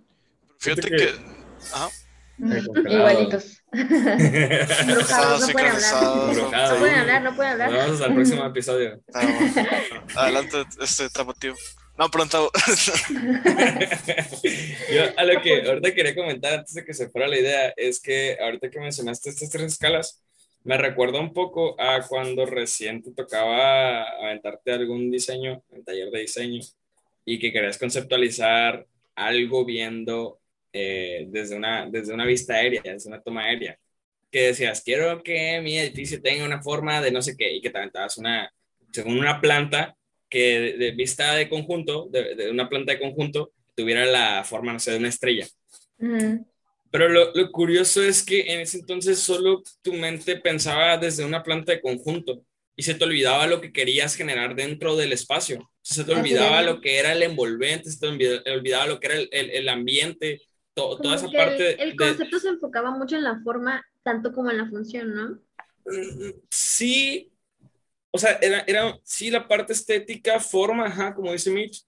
Fíjate 0.59 0.91
que... 0.91 1.11
Ajá. 1.73 1.89
Igualitos. 2.39 3.63
Embrujados, 3.73 5.41
no 5.41 5.49
pueden 5.49 5.71
hablar. 5.71 6.03
No 6.03 6.79
pueden 6.79 6.95
hablar, 6.97 7.23
no 7.23 7.37
pueden 7.37 7.53
hablar. 7.53 7.71
Nos 7.71 7.85
vemos 7.85 8.01
al 8.01 8.15
próximo 8.15 8.45
episodio. 8.47 9.01
Adelante, 10.17 10.65
este 10.81 11.09
tapatío. 11.11 11.55
No, 11.97 12.11
pronto. 12.11 12.51
Yo 14.93 15.03
a 15.17 15.25
lo 15.25 15.41
que 15.43 15.63
ahorita 15.65 15.95
quería 15.95 16.17
comentar 16.17 16.55
antes 16.55 16.75
de 16.75 16.85
que 16.85 16.93
se 16.93 17.09
fuera 17.09 17.29
la 17.29 17.39
idea 17.39 17.73
es 17.77 18.01
que 18.01 18.37
ahorita 18.41 18.69
que 18.69 18.81
mencionaste 18.81 19.31
estas 19.31 19.51
tres 19.51 19.75
escalas, 19.75 20.24
me 20.65 20.79
recuerda 20.79 21.21
un 21.21 21.33
poco 21.33 21.79
a 21.79 22.07
cuando 22.09 22.47
recién 22.47 23.03
te 23.03 23.13
tocaba 23.13 24.03
aventarte 24.03 24.73
algún 24.73 25.11
diseño, 25.11 25.63
en 25.71 25.85
taller 25.85 26.11
de 26.11 26.21
diseño, 26.21 26.61
y 27.25 27.39
que 27.39 27.53
querías 27.53 27.79
conceptualizar 27.79 28.87
algo 29.15 29.65
viendo 29.65 30.41
eh, 30.73 31.27
desde, 31.29 31.57
una, 31.57 31.89
desde 31.89 32.15
una 32.15 32.25
vista 32.25 32.55
aérea, 32.55 32.83
desde 32.83 33.09
una 33.09 33.21
toma 33.21 33.45
aérea. 33.45 33.79
Que 34.31 34.49
decías, 34.49 34.83
quiero 34.83 35.23
que 35.23 35.61
mi 35.61 35.79
edificio 35.79 36.21
tenga 36.21 36.45
una 36.45 36.63
forma 36.63 37.01
de 37.03 37.13
no 37.13 37.21
sé 37.21 37.37
qué, 37.37 37.55
y 37.55 37.61
que 37.61 37.71
te 37.71 37.79
aventabas 37.79 38.17
una, 38.17 38.51
según 38.91 39.19
una 39.19 39.41
planta 39.41 39.97
que 40.31 40.75
de, 40.79 40.91
vista 40.93 41.35
de 41.35 41.49
conjunto, 41.49 42.09
de, 42.11 42.51
una 42.51 42.69
planta 42.71 42.93
de 42.93 43.01
conjunto, 43.01 43.53
tuviera 43.77 44.07
la 44.07 44.43
forma, 44.45 44.73
no 44.73 44.81
sé, 44.81 44.93
de 44.93 44.99
una 44.99 45.09
estrella. 45.09 45.47
Pero 46.95 47.09
lo, 47.09 47.33
lo 47.35 47.51
curioso 47.51 48.01
es 48.05 48.23
que 48.25 48.53
en 48.53 48.61
ese 48.61 48.79
entonces 48.79 49.19
solo 49.19 49.65
tu 49.83 49.93
mente 49.95 50.37
pensaba 50.37 50.97
desde 50.97 51.25
una 51.25 51.43
planta 51.43 51.73
de 51.73 51.81
conjunto 51.81 52.45
y 52.77 52.85
se 52.85 52.95
te 52.95 53.03
olvidaba 53.03 53.49
lo 53.49 53.61
que 53.61 53.73
querías 53.73 54.15
generar 54.15 54.55
dentro 54.55 54.95
del 54.95 55.13
espacio. 55.13 55.59
O 55.59 55.69
sea, 55.83 55.97
se 55.97 56.05
te 56.05 56.13
Así 56.13 56.21
olvidaba 56.21 56.63
lo 56.63 56.81
que 56.81 57.01
era 57.01 57.11
el 57.11 57.25
envolvente, 57.25 57.91
se 57.91 57.99
te 57.99 58.07
olvida- 58.07 58.43
olvidaba 58.47 58.87
lo 58.87 59.01
que 59.01 59.07
era 59.09 59.17
el, 59.17 59.29
el- 59.33 59.51
el 59.51 59.69
ambiente, 59.69 60.41
to- 60.73 60.97
toda 61.01 61.17
esa 61.17 61.29
parte. 61.33 61.73
el, 61.83 61.91
el 61.91 61.97
de- 61.97 61.97
concepto 61.97 62.39
se 62.39 62.49
enfocaba 62.51 62.93
mucho 62.93 63.17
en 63.17 63.25
la 63.25 63.41
forma, 63.43 63.85
tanto 64.05 64.33
como 64.33 64.53
en 64.53 64.59
la 64.59 64.69
función, 64.69 65.13
¿no? 65.15 65.29
Mm, 65.87 66.31
Sí, 66.49 67.33
o 68.13 68.19
sea, 68.19 68.39
era, 68.41 68.63
era 68.69 68.97
sí 69.03 69.31
la 69.33 69.49
parte 69.49 69.73
estética, 69.73 70.39
forma, 70.39 70.87
ajá, 70.87 71.13
como 71.13 71.33
dice 71.33 71.51
Mitch, 71.51 71.83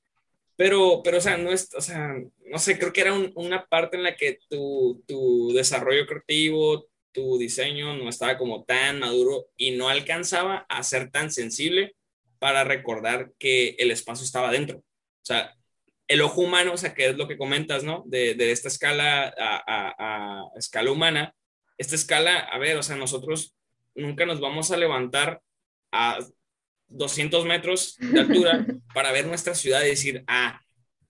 pero, 0.56 1.02
pero, 1.04 1.18
o 1.18 1.20
sea, 1.20 1.36
no 1.36 1.52
es, 1.52 1.70
o 1.74 1.80
sea, 1.80 2.14
no 2.46 2.58
sé, 2.58 2.78
creo 2.78 2.92
que 2.92 3.00
era 3.02 3.12
un- 3.14 3.32
una 3.36 3.66
parte 3.66 3.96
en 3.96 4.02
la 4.04 4.16
que 4.16 4.38
tu, 4.48 5.02
tu 5.06 5.52
desarrollo 5.54 6.06
creativo, 6.06 6.88
tu 7.12 7.38
diseño 7.38 7.94
no 7.96 8.08
estaba 8.08 8.38
como 8.38 8.64
tan 8.64 9.00
maduro 9.00 9.46
y 9.56 9.72
no 9.72 9.88
alcanzaba 9.88 10.66
a 10.68 10.82
ser 10.82 11.10
tan 11.10 11.30
sensible 11.30 11.96
para 12.38 12.64
recordar 12.64 13.32
que 13.38 13.70
el 13.78 13.90
espacio 13.90 14.24
estaba 14.24 14.50
dentro. 14.52 14.78
O 14.78 14.82
sea, 15.24 15.54
el 16.08 16.20
ojo 16.22 16.40
humano, 16.42 16.72
o 16.74 16.76
sea, 16.76 16.94
que 16.94 17.06
es 17.08 17.16
lo 17.16 17.26
que 17.28 17.38
comentas, 17.38 17.82
¿no? 17.84 18.04
De, 18.06 18.34
de 18.34 18.52
esta 18.52 18.68
escala 18.68 19.24
a, 19.38 19.56
a- 19.66 19.94
a 20.42 20.44
escala 20.58 20.90
humana, 20.92 21.34
esta 21.78 21.94
escala, 21.96 22.38
a 22.38 22.58
ver, 22.58 22.76
o 22.76 22.82
sea, 22.82 22.96
nosotros 22.96 23.54
nunca 23.94 24.24
nos 24.26 24.40
vamos 24.40 24.70
a 24.70 24.76
levantar 24.76 25.42
a 25.92 26.18
200 26.88 27.44
metros 27.44 27.96
de 27.98 28.20
altura 28.20 28.66
para 28.94 29.12
ver 29.12 29.26
nuestra 29.26 29.54
ciudad 29.54 29.84
y 29.84 29.88
decir, 29.88 30.24
ah, 30.26 30.60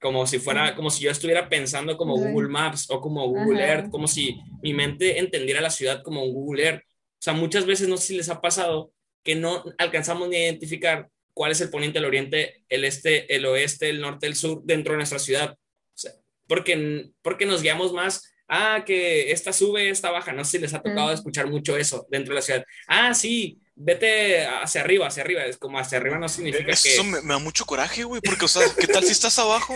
como 0.00 0.26
si 0.26 0.38
fuera, 0.38 0.74
como 0.74 0.90
si 0.90 1.04
yo 1.04 1.10
estuviera 1.10 1.48
pensando 1.48 1.96
como. 1.96 2.16
Google 2.16 2.48
Maps 2.48 2.86
o 2.90 3.00
como 3.00 3.26
Google 3.26 3.62
Ajá. 3.62 3.72
Earth, 3.72 3.90
como 3.90 4.06
si 4.06 4.38
mi 4.62 4.74
mente 4.74 5.18
entendiera 5.18 5.60
la 5.60 5.70
ciudad 5.70 6.02
como 6.02 6.22
un 6.22 6.32
Google 6.32 6.64
Earth. 6.64 6.82
O 6.82 7.22
sea, 7.26 7.32
muchas 7.32 7.66
veces 7.66 7.88
no 7.88 7.96
sé 7.96 8.08
si 8.08 8.16
les 8.16 8.28
ha 8.28 8.40
pasado 8.40 8.92
que 9.22 9.34
no 9.34 9.64
alcanzamos 9.78 10.28
ni 10.28 10.36
a 10.36 10.44
identificar 10.44 11.08
cuál 11.32 11.52
es 11.52 11.60
el 11.60 11.70
poniente, 11.70 11.98
el 11.98 12.04
oriente, 12.04 12.64
el 12.68 12.84
este, 12.84 13.34
el 13.34 13.44
oeste, 13.46 13.88
el 13.88 14.00
norte, 14.00 14.26
el 14.26 14.36
sur 14.36 14.62
dentro 14.64 14.92
de 14.92 14.98
nuestra 14.98 15.18
ciudad. 15.18 15.52
O 15.52 15.92
sea, 15.94 16.12
porque, 16.46 17.10
porque 17.22 17.46
nos 17.46 17.62
guiamos 17.62 17.92
más, 17.92 18.32
ah, 18.48 18.84
que 18.86 19.32
esta 19.32 19.52
sube, 19.52 19.90
esta 19.90 20.10
baja. 20.10 20.32
No 20.32 20.44
sé 20.44 20.52
si 20.52 20.58
les 20.58 20.74
ha 20.74 20.82
tocado 20.82 21.12
escuchar 21.12 21.48
mucho 21.48 21.76
eso 21.76 22.06
dentro 22.10 22.32
de 22.32 22.36
la 22.36 22.42
ciudad. 22.42 22.64
Ah, 22.86 23.12
sí, 23.14 23.58
vete 23.76 24.44
hacia 24.46 24.80
arriba, 24.80 25.06
hacia 25.06 25.22
arriba. 25.22 25.44
Es 25.44 25.58
como 25.58 25.78
hacia 25.78 25.98
arriba 25.98 26.18
no 26.18 26.28
significa 26.28 26.72
Eso 26.72 27.02
que... 27.02 27.08
me, 27.08 27.20
me 27.22 27.34
da 27.34 27.38
mucho 27.38 27.64
coraje, 27.64 28.04
güey, 28.04 28.20
porque, 28.20 28.46
o 28.46 28.48
sea, 28.48 28.62
¿qué 28.78 28.88
tal 28.88 29.04
si 29.04 29.12
estás 29.12 29.38
abajo? 29.38 29.74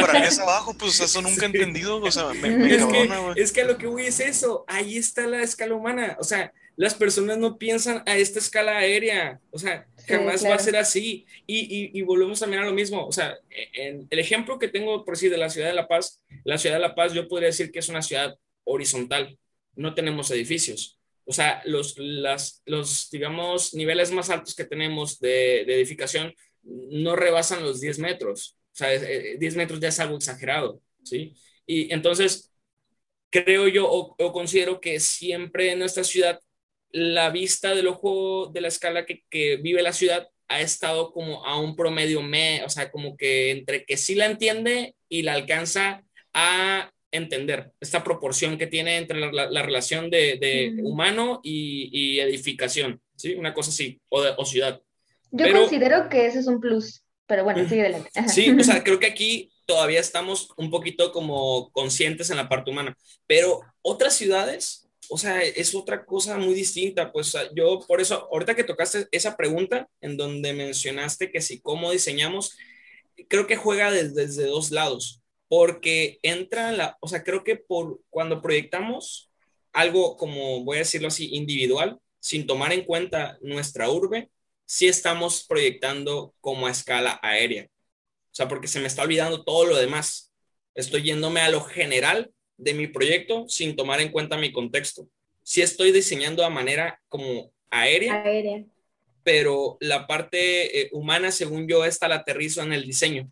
Para 0.00 0.20
mí 0.20 0.26
es 0.26 0.38
abajo, 0.38 0.74
pues, 0.78 0.92
o 0.92 0.94
sea, 0.94 1.06
eso 1.06 1.20
nunca 1.20 1.44
he 1.44 1.46
entendido, 1.52 2.00
o 2.00 2.10
sea, 2.10 2.28
me, 2.32 2.50
me 2.56 2.74
Es 2.74 2.78
cabrona, 2.78 3.16
que, 3.16 3.22
güey. 3.22 3.40
es 3.42 3.52
que 3.52 3.60
a 3.60 3.64
lo 3.64 3.76
que 3.76 3.86
voy 3.86 4.06
es 4.06 4.20
eso, 4.20 4.64
ahí 4.68 4.96
está 4.96 5.26
la 5.26 5.42
escala 5.42 5.74
humana, 5.74 6.16
o 6.20 6.24
sea, 6.24 6.52
las 6.76 6.94
personas 6.94 7.38
no 7.38 7.58
piensan 7.58 8.02
a 8.06 8.16
esta 8.16 8.38
escala 8.38 8.78
aérea, 8.78 9.40
o 9.50 9.58
sea, 9.58 9.86
Sí, 10.06 10.12
jamás 10.12 10.44
va 10.44 10.54
a 10.54 10.58
ser 10.58 10.76
así. 10.76 11.26
Y, 11.46 11.58
y, 11.58 11.98
y 11.98 12.02
volvemos 12.02 12.38
también 12.38 12.62
a 12.62 12.66
lo 12.66 12.72
mismo, 12.72 13.04
o 13.06 13.12
sea, 13.12 13.36
en, 13.72 14.06
el 14.08 14.18
ejemplo 14.18 14.58
que 14.58 14.68
tengo 14.68 15.04
por 15.04 15.16
sí 15.16 15.28
de 15.28 15.38
la 15.38 15.50
ciudad 15.50 15.68
de 15.68 15.74
La 15.74 15.88
Paz, 15.88 16.22
la 16.44 16.58
ciudad 16.58 16.76
de 16.76 16.82
La 16.82 16.94
Paz 16.94 17.12
yo 17.12 17.28
podría 17.28 17.48
decir 17.48 17.72
que 17.72 17.80
es 17.80 17.88
una 17.88 18.02
ciudad 18.02 18.38
horizontal, 18.64 19.38
no 19.74 19.94
tenemos 19.94 20.30
edificios. 20.30 20.95
O 21.26 21.32
sea, 21.32 21.60
los, 21.64 21.96
las, 21.98 22.62
los 22.66 23.10
digamos, 23.10 23.74
niveles 23.74 24.12
más 24.12 24.30
altos 24.30 24.54
que 24.54 24.64
tenemos 24.64 25.18
de, 25.20 25.64
de 25.66 25.74
edificación 25.76 26.34
no 26.62 27.16
rebasan 27.16 27.62
los 27.64 27.80
10 27.80 27.98
metros. 27.98 28.56
O 28.72 28.76
sea, 28.76 28.92
es- 28.92 29.02
eh, 29.02 29.36
10 29.38 29.56
metros 29.56 29.80
ya 29.80 29.88
es 29.88 30.00
algo 30.00 30.16
exagerado, 30.16 30.80
¿sí? 31.02 31.34
Y 31.66 31.92
entonces, 31.92 32.52
creo 33.30 33.68
yo 33.68 33.88
o, 33.90 34.14
o 34.18 34.32
considero 34.32 34.80
que 34.80 35.00
siempre 35.00 35.72
en 35.72 35.78
nuestra 35.80 36.04
ciudad 36.04 36.40
la 36.90 37.30
vista 37.30 37.74
del 37.74 37.88
ojo 37.88 38.46
de 38.52 38.60
la 38.60 38.68
escala 38.68 39.04
que, 39.06 39.24
que 39.30 39.56
vive 39.56 39.82
la 39.82 39.92
ciudad 39.92 40.28
ha 40.48 40.60
estado 40.60 41.12
como 41.12 41.44
a 41.44 41.58
un 41.60 41.74
promedio 41.76 42.22
me, 42.22 42.62
o 42.64 42.68
sea, 42.68 42.90
como 42.90 43.16
que 43.16 43.50
entre 43.50 43.84
que 43.84 43.96
sí 43.96 44.14
la 44.14 44.26
entiende 44.26 44.94
y 45.08 45.22
la 45.22 45.32
alcanza 45.34 46.04
a 46.32 46.90
entender 47.16 47.72
esta 47.80 48.02
proporción 48.04 48.58
que 48.58 48.66
tiene 48.66 48.96
entre 48.98 49.18
la, 49.20 49.32
la- 49.32 49.50
la 49.50 49.62
relación 49.62 50.10
de, 50.10 50.36
de 50.40 50.70
Mm. 50.72 50.86
humano 50.86 51.40
y, 51.42 51.88
y 51.92 52.20
edificación, 52.20 53.00
¿sí? 53.16 53.34
Una 53.34 53.52
cosa 53.54 53.70
así, 53.70 54.00
o, 54.08 54.22
de- 54.22 54.34
o 54.36 54.44
ciudad. 54.44 54.80
Yo 55.32 55.44
Pero- 55.46 55.60
considero 55.62 56.08
que 56.08 56.26
ese 56.26 56.38
es 56.40 56.46
un 56.46 56.60
plus, 56.60 57.02
pero 57.26 57.44
bueno, 57.44 57.68
sigue 57.68 57.80
adelante. 57.82 58.10
Ajá. 58.14 58.28
Sí, 58.28 58.50
o 58.50 58.62
sea, 58.64 58.82
creo 58.84 58.98
que 59.00 59.06
aquí 59.06 59.50
todavía 59.66 60.00
estamos 60.00 60.48
un 60.56 60.70
poquito 60.70 61.10
como 61.12 61.70
conscientes 61.72 62.30
en 62.30 62.36
la 62.36 62.48
parte 62.48 62.70
humana, 62.70 62.96
pero 63.26 63.60
otras 63.82 64.14
ciudades, 64.14 64.88
o 65.08 65.18
sea, 65.18 65.42
es 65.42 65.74
otra 65.74 66.04
cosa 66.04 66.36
muy 66.38 66.54
distinta. 66.54 67.12
Pues 67.12 67.28
o 67.28 67.30
sea, 67.38 67.50
yo 67.54 67.80
por 67.86 68.00
eso, 68.00 68.28
ahorita 68.32 68.54
que 68.54 68.64
tocaste 68.64 69.06
esa 69.12 69.36
pregunta 69.36 69.88
en 70.00 70.16
donde 70.16 70.52
mencionaste 70.52 71.30
que 71.32 71.40
si 71.40 71.60
cómo 71.60 71.90
diseñamos, 71.92 72.56
creo 73.28 73.46
que 73.46 73.56
juega 73.56 73.90
des- 73.90 74.14
desde 74.14 74.46
dos 74.46 74.70
lados, 74.70 75.20
porque 75.48 76.18
entra 76.22 76.72
la, 76.72 76.96
o 77.00 77.08
sea, 77.08 77.22
creo 77.22 77.44
que 77.44 77.56
por 77.56 78.00
cuando 78.10 78.42
proyectamos 78.42 79.30
algo 79.72 80.16
como, 80.16 80.64
voy 80.64 80.76
a 80.76 80.80
decirlo 80.80 81.08
así, 81.08 81.34
individual, 81.34 81.98
sin 82.18 82.46
tomar 82.46 82.72
en 82.72 82.84
cuenta 82.84 83.38
nuestra 83.42 83.90
urbe, 83.90 84.30
sí 84.64 84.88
estamos 84.88 85.44
proyectando 85.46 86.34
como 86.40 86.66
a 86.66 86.70
escala 86.70 87.20
aérea. 87.22 87.64
O 87.64 88.34
sea, 88.36 88.48
porque 88.48 88.68
se 88.68 88.80
me 88.80 88.86
está 88.86 89.02
olvidando 89.02 89.44
todo 89.44 89.66
lo 89.66 89.76
demás. 89.76 90.32
Estoy 90.74 91.04
yéndome 91.04 91.40
a 91.40 91.50
lo 91.50 91.60
general 91.62 92.32
de 92.56 92.74
mi 92.74 92.86
proyecto 92.86 93.46
sin 93.48 93.76
tomar 93.76 94.00
en 94.00 94.10
cuenta 94.10 94.36
mi 94.36 94.52
contexto. 94.52 95.08
Sí 95.42 95.62
estoy 95.62 95.92
diseñando 95.92 96.44
a 96.44 96.50
manera 96.50 97.00
como 97.08 97.52
aérea, 97.70 98.22
Aérea. 98.22 98.64
pero 99.22 99.76
la 99.80 100.06
parte 100.06 100.80
eh, 100.80 100.88
humana, 100.92 101.30
según 101.30 101.68
yo, 101.68 101.84
esta 101.84 102.08
la 102.08 102.16
aterrizo 102.16 102.62
en 102.62 102.72
el 102.72 102.84
diseño. 102.84 103.30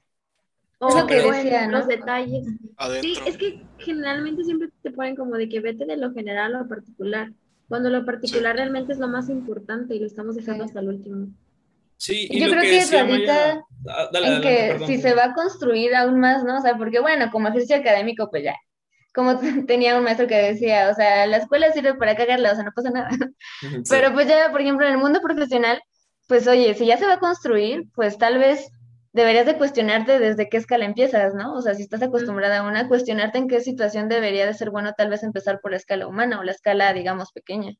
O, 0.78 0.88
Es 0.88 0.94
lo 0.96 1.06
que 1.06 1.20
o 1.20 1.32
en 1.32 1.44
decía, 1.44 1.66
¿no? 1.66 1.78
los 1.78 1.86
detalles. 1.86 2.44
Sí, 2.46 2.58
Adentro. 2.76 3.24
es 3.26 3.36
que 3.38 3.62
generalmente 3.78 4.44
siempre 4.44 4.68
te 4.82 4.90
ponen 4.90 5.16
como 5.16 5.36
de 5.36 5.48
que 5.48 5.60
vete 5.60 5.84
de 5.86 5.96
lo 5.96 6.12
general 6.12 6.54
a 6.54 6.58
lo 6.60 6.68
particular, 6.68 7.30
cuando 7.68 7.88
lo 7.90 8.04
particular 8.04 8.56
realmente 8.56 8.92
es 8.92 8.98
lo 8.98 9.08
más 9.08 9.28
importante 9.30 9.94
y 9.94 10.00
lo 10.00 10.06
estamos 10.06 10.36
dejando 10.36 10.64
Sí. 10.64 10.68
hasta 10.68 10.80
el 10.80 10.88
último. 10.88 11.26
Sí, 11.96 12.26
y 12.30 12.40
Yo 12.40 12.46
lo 12.46 12.52
creo 12.52 12.62
que 12.64 12.70
decía 12.72 13.04
radica 13.04 13.32
Maya- 13.32 13.64
Ah, 13.86 14.08
dale, 14.12 14.26
en 14.26 14.32
adelante, 14.34 14.48
que 14.48 14.72
perdón. 14.72 14.88
si 14.88 14.98
se 14.98 15.14
va 15.14 15.24
a 15.26 15.34
construir 15.34 15.94
aún 15.94 16.18
más, 16.18 16.42
¿no? 16.44 16.58
O 16.58 16.60
sea, 16.60 16.76
porque 16.76 17.00
bueno, 17.00 17.30
como 17.30 17.48
ejercicio 17.48 17.76
académico, 17.76 18.30
pues 18.30 18.42
ya. 18.44 18.54
Como 19.14 19.38
tenía 19.68 19.96
un 19.96 20.04
maestro 20.04 20.26
que 20.26 20.34
decía, 20.36 20.88
o 20.90 20.94
sea, 20.94 21.26
la 21.26 21.36
escuela 21.36 21.70
sirve 21.72 21.94
para 21.94 22.16
cagarla, 22.16 22.52
o 22.52 22.54
sea, 22.56 22.64
no 22.64 22.72
pasa 22.74 22.90
nada. 22.90 23.08
Sí. 23.60 23.68
Pero 23.88 24.12
pues 24.12 24.26
ya, 24.28 24.50
por 24.50 24.60
ejemplo, 24.60 24.86
en 24.86 24.92
el 24.92 24.98
mundo 24.98 25.20
profesional, 25.22 25.80
pues 26.26 26.46
oye, 26.48 26.74
si 26.74 26.86
ya 26.86 26.96
se 26.96 27.06
va 27.06 27.14
a 27.14 27.18
construir, 27.20 27.84
pues 27.94 28.18
tal 28.18 28.38
vez 28.38 28.66
deberías 29.14 29.46
de 29.46 29.56
cuestionarte 29.58 30.18
desde 30.18 30.50
qué 30.50 30.58
escala 30.58 30.84
empiezas, 30.84 31.34
¿no? 31.34 31.54
O 31.54 31.62
sea, 31.62 31.74
si 31.74 31.82
estás 31.84 32.02
acostumbrada 32.02 32.58
a 32.60 32.68
una, 32.68 32.88
cuestionarte 32.88 33.38
en 33.38 33.48
qué 33.48 33.60
situación 33.62 34.10
debería 34.10 34.46
de 34.46 34.54
ser 34.54 34.70
bueno 34.70 34.92
tal 34.96 35.10
vez 35.10 35.22
empezar 35.22 35.60
por 35.62 35.70
la 35.72 35.78
escala 35.78 36.06
humana 36.06 36.40
o 36.40 36.44
la 36.44 36.52
escala, 36.52 36.92
digamos, 36.92 37.32
pequeña. 37.32 37.72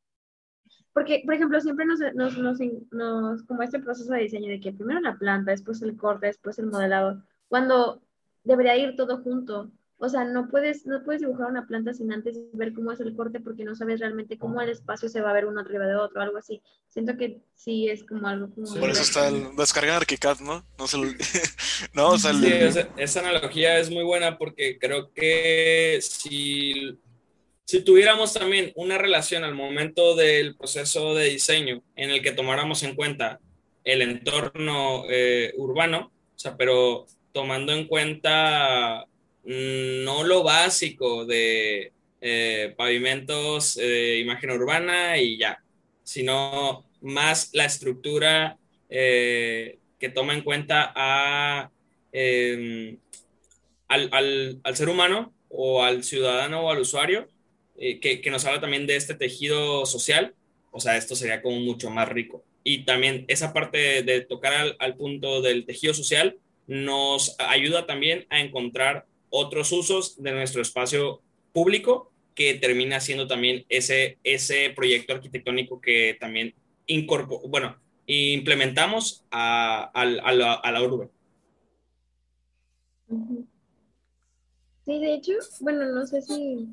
Porque, 0.93 1.23
por 1.25 1.35
ejemplo, 1.35 1.61
siempre 1.61 1.85
nos, 1.87 2.01
nos, 2.15 2.39
nos, 2.39 2.59
nos- 2.93 3.43
como 3.45 3.63
este 3.63 3.81
proceso 3.81 4.13
de 4.13 4.21
diseño 4.23 4.49
de 4.51 4.61
que 4.61 4.73
primero 4.73 5.01
la 5.01 5.19
planta, 5.19 5.51
después 5.51 5.83
el 5.83 5.97
corte, 5.97 6.27
después 6.27 6.59
el 6.59 6.67
modelado, 6.67 7.23
cuando 7.49 8.03
debería 8.45 8.77
ir 8.77 8.97
todo 8.97 9.23
junto. 9.23 9.71
O 10.05 10.09
sea, 10.11 10.25
no 10.25 10.51
puedes, 10.51 10.85
no 10.85 11.03
puedes 11.03 11.23
dibujar 11.23 11.47
una 11.49 11.67
planta 11.67 11.95
sin 11.95 12.13
antes 12.13 12.39
ver 12.53 12.75
cómo 12.75 12.93
es 12.93 13.01
el 13.01 13.17
corte 13.17 13.41
porque 13.41 13.65
no 13.65 13.75
sabes 13.75 14.01
realmente 14.01 14.37
cómo 14.37 14.61
el 14.61 14.69
espacio 14.69 15.09
se 15.09 15.23
va 15.23 15.31
a 15.31 15.33
ver 15.33 15.47
uno 15.47 15.61
arriba 15.61 15.87
de 15.87 15.97
otro, 15.97 16.21
algo 16.21 16.37
así. 16.37 16.61
Siento 16.91 17.17
que 17.17 17.41
sí 17.55 17.89
es 17.89 18.05
como 18.05 18.29
algo 18.29 18.51
como... 18.55 18.75
Por 18.75 18.91
eso 18.91 19.01
está 19.01 19.29
el 19.29 19.57
descarga 19.57 19.97
ArchiCAD, 19.97 20.41
¿no? 20.41 20.63
No, 20.79 20.87
se 20.87 20.99
no 21.95 22.09
o 22.09 22.19
sea, 22.19 22.33
esa, 22.99 23.21
analogía 23.21 23.79
es 23.79 23.91
muy 23.91 24.05
buena 24.05 24.37
porque 24.37 24.79
creo 24.79 25.11
que 25.15 26.01
si, 26.03 26.99
si 27.65 27.81
tuviéramos 27.83 28.35
también 28.35 28.73
una 28.77 28.99
relación 28.99 29.43
al 29.43 29.55
momento 29.55 30.17
del 30.17 30.55
proceso 30.55 31.15
de 31.15 31.31
diseño 31.31 31.83
en 31.97 32.11
el 32.11 32.21
que 32.21 32.33
tomáramos 32.33 32.83
en 32.83 32.95
cuenta 32.95 33.41
el 33.85 34.03
entorno 34.03 35.05
eh, 35.09 35.55
urbano, 35.57 36.13
o 36.37 36.39
sea, 36.39 36.59
pero 36.59 37.07
tomando 37.33 37.73
en 37.73 37.87
cuenta 37.87 39.07
no 39.45 40.25
lo 40.25 40.43
básico 40.43 41.25
de 41.25 41.93
eh, 42.21 42.75
pavimentos 42.77 43.75
de 43.75 44.19
imagen 44.21 44.51
urbana 44.51 45.19
y 45.19 45.37
ya, 45.39 45.63
sino 46.03 46.85
más 47.03 47.51
la 47.53 47.67
estructura 47.67 48.57
eh, 48.89 49.79
que 49.99 50.09
toma 50.09 50.33
en 50.33 50.43
cuenta 50.43 51.71
em, 52.13 52.97
al, 53.89 54.61
ser 54.75 54.89
humano 54.89 55.35
o 55.49 55.83
al 55.83 56.03
ciudadano 56.03 56.63
o 56.63 56.71
al 56.71 56.81
usuario, 56.81 57.29
eh, 57.77 58.01
que, 58.01 58.31
nos 58.31 58.45
habla 58.45 58.61
también 58.61 58.87
de 58.87 58.97
este 58.97 59.15
tejido 59.15 59.85
social, 59.85 60.35
o 60.71 60.81
sea, 60.81 60.97
esto 60.97 61.15
sería 61.15 61.43
como 61.43 61.61
mucho 61.61 61.91
más 61.91 62.09
rico. 62.09 62.43
Y 62.63 62.85
también 62.85 63.25
esa 63.29 63.53
parte 63.53 64.03
de, 64.03 64.23
tocar 64.23 64.77
al 64.79 64.97
punto 64.97 65.43
del 65.43 65.67
tejido 65.67 65.93
social 65.93 66.39
nos 66.67 67.37
ayuda 67.39 67.87
también 67.87 68.27
a 68.31 68.41
encontrar 68.41 69.07
otros 69.37 69.73
usos 69.73 70.23
de 70.23 70.31
nuestro 70.31 70.63
espacio 70.63 71.21
público 71.53 72.13
que 72.37 72.55
termina 72.55 73.01
siendo 73.01 73.27
también 73.27 73.65
ese, 73.69 74.19
ese 74.23 74.71
proyecto 74.71 75.13
arquitectónico 75.13 75.81
que 75.81 76.17
también 76.21 76.55
bueno, 77.49 77.77
implementamos 78.07 79.25
a, 79.33 79.91
la, 79.93 80.53
a 80.53 80.83
urbe. 80.83 81.11
Sí, 84.85 85.01
de 85.01 85.15
hecho, 85.15 85.33
bueno, 85.61 85.85
no 85.93 86.07
sé 86.07 86.23
si 86.23 86.69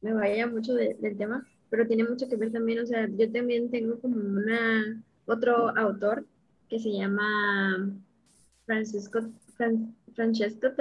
me 0.00 0.14
vaya 0.14 0.46
mucho 0.48 0.74
del 0.74 1.16
tema, 1.16 1.46
pero 1.70 1.86
tiene 1.86 2.02
mucho 2.02 2.28
que 2.28 2.36
ver 2.36 2.50
también, 2.50 2.80
o 2.80 2.86
sea, 2.86 3.08
yo 3.16 3.30
también 3.30 3.70
tengo 3.70 4.00
como 4.00 4.16
una, 4.16 5.04
otro 5.26 5.76
autor 5.76 6.26
que 6.68 6.80
se 6.80 6.90
llama 6.90 7.94
Francisco, 8.66 9.20
Francesco 10.18 10.72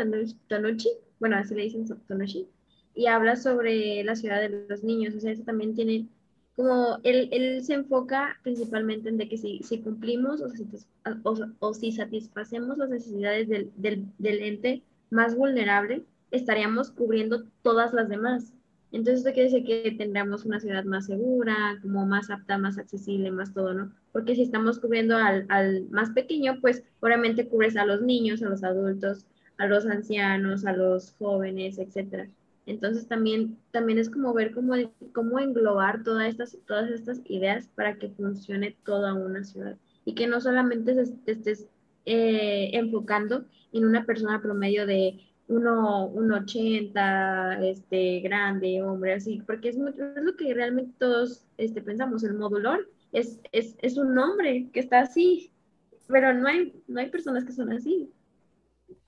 Tonucci, 0.48 0.90
bueno, 1.20 1.36
así 1.36 1.54
le 1.54 1.62
dicen 1.62 1.86
Tonucci, 2.08 2.48
y 2.96 3.06
habla 3.06 3.36
sobre 3.36 4.04
la 4.04 4.16
ciudad 4.16 4.42
de 4.42 4.66
los 4.68 4.84
niños, 4.84 5.14
o 5.14 5.20
sea, 5.20 5.32
eso 5.32 5.44
también 5.44 5.76
tiene 5.76 6.08
como 6.56 6.98
él, 7.04 7.30
él 7.32 7.64
se 7.64 7.76
enfoca 7.76 8.40
principalmente 8.42 9.10
en 9.10 9.18
de 9.18 9.30
que 9.30 9.38
si, 9.38 9.60
si 9.60 9.80
cumplimos 9.80 10.42
o 10.42 10.50
si, 10.50 10.66
o, 11.60 11.74
si, 11.76 11.92
satisfacemos 11.92 12.80
las 12.80 12.90
necesidades 12.90 13.48
del, 13.48 13.72
del, 13.76 14.08
del, 14.18 14.42
ente 14.42 14.82
más 15.12 15.36
vulnerable, 15.36 16.04
estaríamos 16.32 16.90
cubriendo 16.90 17.44
todas 17.62 17.94
las 17.94 18.10
demás. 18.10 18.54
Entonces 18.92 19.20
esto 19.20 19.34
quiere 19.34 19.50
decir 19.50 19.66
que 19.66 19.92
tendremos 19.92 20.46
una 20.46 20.60
ciudad 20.60 20.86
más 20.86 21.08
segura, 21.08 21.78
como 21.82 22.06
más 22.06 22.30
apta, 22.30 22.58
más 22.58 22.78
accesible, 22.78 23.32
más 23.32 23.54
todo, 23.54 23.74
¿no? 23.74 23.92
Porque 24.12 24.36
si 24.36 24.44
estamos 24.44 24.80
cubriendo 24.80 25.18
al, 25.18 25.46
al 25.50 25.90
más 25.90 26.12
pequeño, 26.12 26.60
pues 26.62 26.84
obviamente 27.02 27.48
cubres 27.48 27.76
a 27.76 27.86
los 27.86 28.02
niños, 28.02 28.42
a 28.42 28.50
los 28.50 28.64
adultos, 28.64 29.26
a 29.58 29.68
los 29.68 29.86
ancianos, 29.86 30.66
a 30.66 30.74
los 30.74 31.14
jóvenes, 31.20 31.80
etcétera. 31.80 32.30
Entonces 32.68 33.08
también, 33.08 33.58
también 33.72 33.98
es 33.98 34.10
como 34.10 34.34
ver 34.34 34.54
cómo, 34.54 35.40
englobar 35.40 36.04
todas 36.04 36.28
estas, 36.28 36.58
todas 36.68 36.92
estas 36.92 37.22
ideas 37.26 37.70
para 37.76 37.98
que 37.98 38.10
funcione 38.10 38.76
toda 38.86 39.14
una 39.14 39.44
ciudad 39.46 39.78
y 40.04 40.16
que 40.16 40.28
no 40.28 40.42
solamente 40.42 40.94
te 41.26 41.32
estés 41.32 41.68
eh, 42.06 42.72
enfocando 42.74 43.46
en 43.72 43.86
una 43.86 44.06
persona 44.06 44.42
promedio 44.42 44.86
de 44.86 45.18
uno, 45.48 46.08
un 46.08 46.32
80, 46.32 47.60
este, 47.66 48.20
grande, 48.20 48.82
hombre, 48.82 49.14
así, 49.14 49.42
porque 49.46 49.70
es, 49.70 49.78
es 49.78 50.24
lo 50.24 50.36
que 50.36 50.54
realmente 50.54 50.94
todos 51.00 51.46
este, 51.58 51.82
pensamos, 51.82 52.24
el 52.24 52.34
modulor 52.34 52.90
es, 53.14 53.40
es, 53.52 53.76
es 53.82 53.98
un 53.98 54.18
hombre 54.18 54.68
que 54.74 54.80
está 54.80 55.00
así, 55.00 55.52
pero 56.08 56.34
no 56.34 56.48
hay, 56.48 56.74
no 56.88 57.00
hay 57.00 57.10
personas 57.10 57.46
que 57.46 57.54
son 57.54 57.72
así. 57.72 58.12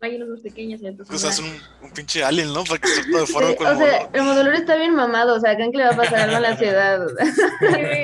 Hay 0.01 0.21
unos 0.21 0.41
pequeños 0.41 0.81
y 0.81 0.87
otros. 0.87 1.09
O 1.09 1.17
sea, 1.17 1.29
es 1.29 1.39
un, 1.39 1.51
un, 1.81 1.91
pinche 1.91 2.23
alien, 2.23 2.53
¿no? 2.53 2.63
Para 2.63 2.79
que 2.79 2.87
se 2.87 3.01
de 3.03 3.25
forma 3.25 3.55
con 3.55 3.67
O 3.67 3.77
sea, 3.77 4.09
el 4.13 4.23
modulor 4.23 4.53
está 4.53 4.75
bien 4.75 4.95
mamado, 4.95 5.35
o 5.35 5.39
sea, 5.39 5.55
¿creen 5.55 5.71
que 5.71 5.77
le 5.77 5.85
va 5.85 5.91
a 5.91 5.95
pasar 5.97 6.19
algo 6.21 6.37
a 6.37 6.39
la 6.39 6.57
ciudad? 6.57 7.07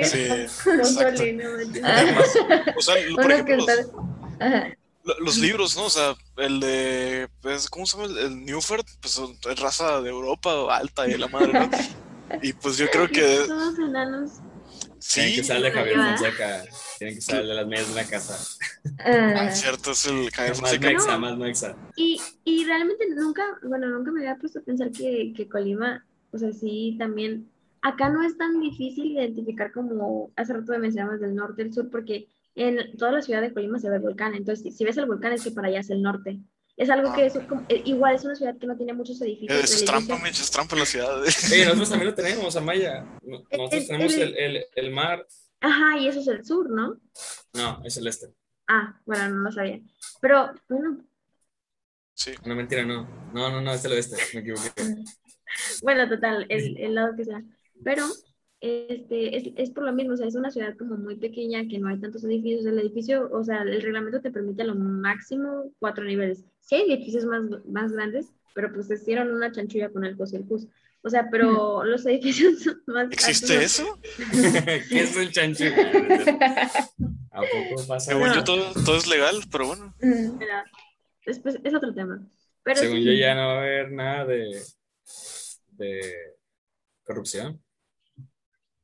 sí, 0.02 0.24
exacto. 0.70 1.22
o 2.76 2.82
sea, 2.82 2.96
por 3.14 3.32
ejemplo, 3.32 3.56
los, 3.56 3.92
los 5.20 5.38
libros, 5.38 5.76
¿no? 5.76 5.84
O 5.84 5.90
sea, 5.90 6.14
el 6.36 6.60
de, 6.60 7.28
pues, 7.40 7.68
¿cómo 7.68 7.86
se 7.86 7.96
llama? 7.96 8.20
El 8.20 8.44
Newford, 8.44 8.84
pues 9.00 9.20
es 9.50 9.60
raza 9.60 10.00
de 10.00 10.10
Europa 10.10 10.76
alta 10.76 11.08
y 11.08 11.16
la 11.16 11.28
madre, 11.28 11.52
¿no? 11.52 11.70
Y 12.42 12.52
pues 12.54 12.76
yo 12.76 12.90
creo 12.90 13.06
que... 13.06 13.44
Todos 13.46 13.78
enanos. 13.78 14.32
Sí. 14.98 15.20
Tienen 15.20 15.36
que 15.36 15.44
salir 15.44 15.62
de 15.62 15.70
Javier 15.70 15.96
Fonseca. 15.96 16.64
Tienen 16.98 17.14
que 17.14 17.20
salir 17.20 17.46
de 17.46 17.54
las 17.54 17.66
medias 17.68 17.86
de 17.86 17.92
una 17.92 18.04
casa. 18.04 18.58
Ah, 18.98 19.50
cierto, 19.52 19.92
es 19.92 20.06
el 20.06 20.30
Javier 20.32 20.56
Fonseca. 20.56 20.86
Más 20.86 20.92
mexa, 20.92 21.18
más 21.18 21.38
mexa. 21.38 21.76
Y, 21.94 22.20
y 22.42 22.64
realmente 22.64 23.04
nunca, 23.14 23.44
bueno, 23.62 23.86
nunca 23.86 24.10
me 24.10 24.20
había 24.20 24.36
puesto 24.36 24.58
a 24.58 24.62
pensar 24.62 24.90
que, 24.90 25.32
que 25.36 25.48
Colima, 25.48 26.04
o 26.32 26.38
sea, 26.38 26.52
sí, 26.52 26.96
también... 26.98 27.48
Acá 27.82 28.08
no 28.08 28.24
es 28.24 28.36
tan 28.36 28.58
difícil 28.58 29.12
identificar 29.12 29.70
como 29.70 30.32
hace 30.34 30.52
rato 30.54 30.76
mencionabas 30.76 31.20
del 31.20 31.36
norte 31.36 31.62
y 31.62 31.66
el 31.66 31.74
sur, 31.74 31.88
porque 31.88 32.26
en 32.56 32.96
toda 32.96 33.12
la 33.12 33.22
ciudad 33.22 33.42
de 33.42 33.52
Colima 33.52 33.78
se 33.78 33.90
ve 33.90 33.96
el 33.96 34.02
volcán, 34.02 34.34
entonces 34.34 34.74
si, 34.74 34.84
ves 34.84 34.96
el 34.96 35.06
volcán 35.06 35.32
es 35.32 35.44
que 35.44 35.50
para 35.50 35.68
allá 35.68 35.80
es 35.80 35.90
el 35.90 36.02
norte. 36.02 36.40
Es 36.76 36.90
algo 36.90 37.14
que 37.14 37.24
es 37.24 37.36
eh, 37.36 37.82
igual 37.86 38.16
es 38.16 38.24
una 38.24 38.34
ciudad 38.34 38.56
que 38.58 38.66
no 38.66 38.76
tiene 38.76 38.92
muchos 38.92 39.20
edificios. 39.22 39.64
Es 39.64 39.84
trampa, 39.84 40.28
es 40.28 40.50
trampa 40.50 40.74
en 40.74 40.80
la 40.80 40.86
ciudad. 40.86 41.24
Sí, 41.26 41.62
nosotros 41.64 41.88
también 41.88 42.10
lo 42.10 42.14
tenemos, 42.14 42.54
Amaya. 42.56 43.06
Nosotros 43.22 43.86
tenemos 43.86 44.14
el, 44.14 44.36
el, 44.36 44.64
el, 44.74 44.90
mar. 44.90 45.26
Ajá, 45.60 45.98
y 45.98 46.08
eso 46.08 46.20
es 46.20 46.28
el 46.28 46.44
sur, 46.44 46.68
¿no? 46.68 47.00
No, 47.54 47.82
es 47.82 47.96
el 47.96 48.06
este. 48.06 48.34
Ah, 48.68 49.00
bueno, 49.06 49.28
no 49.30 49.42
lo 49.44 49.52
sabía. 49.52 49.80
Pero, 50.20 50.52
bueno. 50.68 51.02
Sí. 52.14 52.32
No, 52.44 52.54
mentira, 52.54 52.84
no. 52.84 53.08
No, 53.32 53.50
no, 53.50 53.62
no, 53.62 53.72
es 53.72 53.84
el 53.84 53.92
oeste, 53.92 54.16
me 54.34 54.40
equivoqué. 54.40 54.70
bueno, 55.82 56.08
total, 56.08 56.44
el, 56.50 56.76
el 56.78 56.94
lado 56.94 57.16
que 57.16 57.24
sea. 57.24 57.42
Pero 57.82 58.06
este, 58.66 59.36
es, 59.36 59.44
es, 59.56 59.70
por 59.70 59.84
lo 59.84 59.92
mismo, 59.92 60.14
o 60.14 60.16
sea, 60.16 60.26
es 60.26 60.34
una 60.34 60.50
ciudad 60.50 60.76
como 60.76 60.96
muy 60.96 61.16
pequeña 61.16 61.66
que 61.68 61.78
no 61.78 61.88
hay 61.88 61.98
tantos 61.98 62.24
edificios. 62.24 62.66
El 62.66 62.78
edificio, 62.78 63.28
o 63.32 63.44
sea, 63.44 63.62
el 63.62 63.82
reglamento 63.82 64.20
te 64.20 64.30
permite 64.30 64.62
a 64.62 64.66
lo 64.66 64.74
máximo 64.74 65.72
cuatro 65.78 66.04
niveles. 66.04 66.44
Sí 66.60 66.76
hay 66.76 66.92
edificios 66.92 67.24
más, 67.24 67.42
más 67.66 67.92
grandes, 67.92 68.32
pero 68.54 68.72
pues 68.72 68.90
hicieron 68.90 69.30
una 69.32 69.52
chanchulla 69.52 69.90
con 69.90 70.04
el 70.04 70.16
COS 70.16 70.32
y 70.32 70.36
el 70.36 70.46
CUS. 70.46 70.66
O 71.02 71.10
sea, 71.10 71.28
pero 71.30 71.84
los 71.84 72.04
edificios 72.06 72.62
son 72.64 72.82
más 72.86 73.10
¿Existe 73.12 73.62
eso? 73.62 73.98
¿Qué 74.88 75.00
es 75.00 75.16
el 75.16 75.30
chanchulla? 75.30 75.90
¿A 77.30 77.40
poco 77.40 77.86
pasa? 77.86 78.12
Según 78.12 78.32
yo 78.32 78.42
todo, 78.42 78.72
todo, 78.84 78.96
es 78.96 79.06
legal, 79.06 79.36
pero 79.52 79.66
bueno. 79.68 79.94
después 81.24 81.58
es 81.62 81.74
otro 81.74 81.94
tema. 81.94 82.26
Pero 82.62 82.80
Según 82.80 82.98
yo 82.98 83.12
ya 83.12 83.34
no 83.34 83.46
va 83.46 83.52
a 83.52 83.58
haber 83.58 83.92
nada 83.92 84.24
de, 84.24 84.60
de 85.72 86.00
corrupción. 87.04 87.62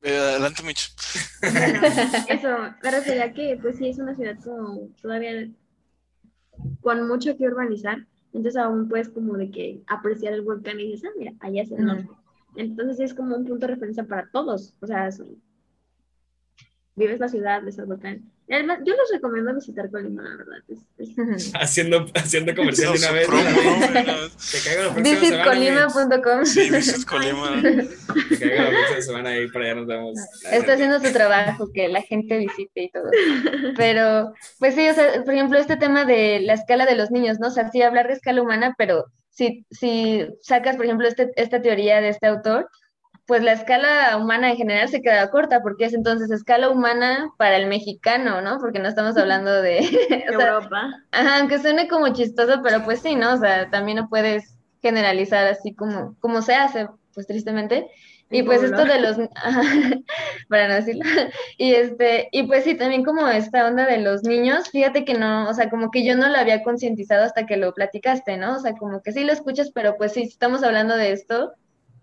Eh, 0.03 0.17
adelante, 0.17 0.63
Mitch. 0.63 0.93
eso, 2.29 2.49
pero 2.81 3.01
sería 3.03 3.33
que, 3.33 3.59
pues 3.61 3.77
sí, 3.77 3.89
es 3.89 3.99
una 3.99 4.15
ciudad 4.15 4.37
como 4.43 4.89
todavía 5.01 5.49
con 6.81 7.07
mucho 7.07 7.37
que 7.37 7.47
urbanizar, 7.47 8.07
entonces 8.33 8.57
aún 8.57 8.89
puedes 8.89 9.09
como 9.09 9.37
de 9.37 9.51
que 9.51 9.83
apreciar 9.87 10.33
el 10.33 10.43
volcán 10.43 10.81
y 10.81 10.93
dices, 10.93 11.09
ah, 11.09 11.15
mira, 11.19 11.33
allá 11.41 11.63
es 11.63 11.71
el 11.71 11.85
norte. 11.85 12.09
Entonces 12.57 13.01
es 13.01 13.15
como 13.15 13.37
un 13.37 13.45
punto 13.45 13.67
de 13.67 13.75
referencia 13.75 14.05
para 14.05 14.29
todos, 14.31 14.75
o 14.81 14.87
sea, 14.87 15.09
vives 16.97 17.21
la 17.21 17.29
ciudad, 17.29 17.63
ves 17.63 17.79
el 17.79 17.87
volcán, 17.87 18.31
Además, 18.53 18.81
yo 18.85 18.93
les 18.95 19.11
recomiendo 19.11 19.55
visitar 19.55 19.91
Colima, 19.91 20.23
la 20.23 20.37
verdad. 20.37 20.59
Es, 20.99 21.53
haciendo, 21.55 22.05
haciendo 22.15 22.55
comercial 22.57 22.93
de 22.93 22.99
una 22.99 23.13
vez. 23.13 23.29
Visitcolima.com. 25.03 26.45
Sí, 26.45 26.71
Visit 26.71 27.07
Colima. 27.07 27.63
Te 27.63 28.39
caigo 28.39 28.63
la 28.63 28.71
próxima 28.71 29.01
semana 29.01 29.39
y 29.39 29.49
para 29.49 29.65
allá 29.65 29.75
nos 29.77 29.87
vemos. 29.87 30.19
Está 30.51 30.75
haciendo 30.75 31.01
su 31.01 31.13
trabajo, 31.13 31.71
que 31.73 31.89
la 31.89 32.03
gente 32.03 32.37
visite 32.37 32.83
y 32.83 32.91
todo. 32.91 33.09
Pero, 33.77 34.35
pues 34.59 34.75
sí, 34.75 34.87
o 34.87 34.95
sea, 34.95 35.25
por 35.25 35.33
ejemplo, 35.33 35.59
este 35.59 35.77
tema 35.77 36.05
de 36.05 36.41
la 36.41 36.53
escala 36.53 36.85
de 36.85 36.97
los 36.97 37.11
niños, 37.11 37.41
¿no? 37.41 37.49
O 37.49 37.51
sea, 37.51 37.71
sí 37.71 37.81
hablar 37.81 38.09
de 38.09 38.15
escala 38.15 38.43
humana, 38.43 38.75
pero 38.77 39.07
si, 39.31 39.65
si 39.71 40.27
sacas, 40.43 40.77
por 40.77 40.85
ejemplo, 40.85 41.09
este, 41.09 41.31
esta 41.37 41.63
teoría 41.63 42.03
de 42.03 42.11
este 42.11 42.27
autor, 42.27 42.69
pues 43.33 43.43
la 43.43 43.55
escala 43.55 44.19
humana 44.19 44.51
en 44.51 44.59
general 44.59 44.91
se 44.91 45.01
queda 45.01 45.31
corta, 45.31 45.63
porque 45.63 45.87
es 45.87 45.95
entonces 45.95 46.31
escala 46.31 46.69
humana 46.69 47.33
para 47.39 47.57
el 47.57 47.67
mexicano, 47.67 48.43
¿no? 48.43 48.59
Porque 48.59 48.79
no 48.79 48.91
estamos 48.91 49.17
hablando 49.17 49.51
de 49.63 49.79
Europa. 50.27 51.03
Ajá, 51.13 51.39
aunque 51.39 51.59
suene 51.59 51.89
como 51.89 52.13
chistoso, 52.13 52.61
pero 52.63 52.85
pues 52.85 53.01
sí, 53.01 53.15
¿no? 53.15 53.33
O 53.33 53.39
sea, 53.39 53.71
también 53.71 53.97
no 53.97 54.11
puedes 54.11 54.59
generalizar 54.83 55.47
así 55.47 55.73
como, 55.75 56.15
como 56.21 56.43
se 56.43 56.53
hace, 56.57 56.89
pues 57.15 57.27
tristemente. 57.27 57.87
Y 58.29 58.43
pues 58.43 58.63
esto 58.63 58.85
de 58.85 59.01
los, 59.01 59.17
para 60.51 60.69
no 60.69 60.75
decirlo, 60.75 61.05
y 61.57 61.73
este, 61.73 62.29
y 62.33 62.43
pues 62.43 62.65
sí, 62.65 62.75
también 62.75 63.03
como 63.03 63.29
esta 63.29 63.67
onda 63.67 63.87
de 63.87 63.97
los 63.97 64.25
niños, 64.25 64.69
fíjate 64.69 65.07
que 65.07 65.15
no, 65.15 65.49
o 65.49 65.55
sea, 65.55 65.71
como 65.71 65.91
que 65.91 66.05
yo 66.05 66.17
no 66.17 66.29
lo 66.29 66.37
había 66.37 66.63
concientizado 66.63 67.25
hasta 67.25 67.47
que 67.47 67.57
lo 67.57 67.73
platicaste, 67.73 68.37
¿no? 68.37 68.57
O 68.57 68.59
sea, 68.59 68.75
como 68.75 69.01
que 69.01 69.13
sí 69.13 69.25
lo 69.25 69.33
escuchas, 69.33 69.71
pero 69.75 69.97
pues 69.97 70.13
sí, 70.13 70.25
estamos 70.25 70.63
hablando 70.63 70.97
de 70.97 71.13
esto, 71.13 71.55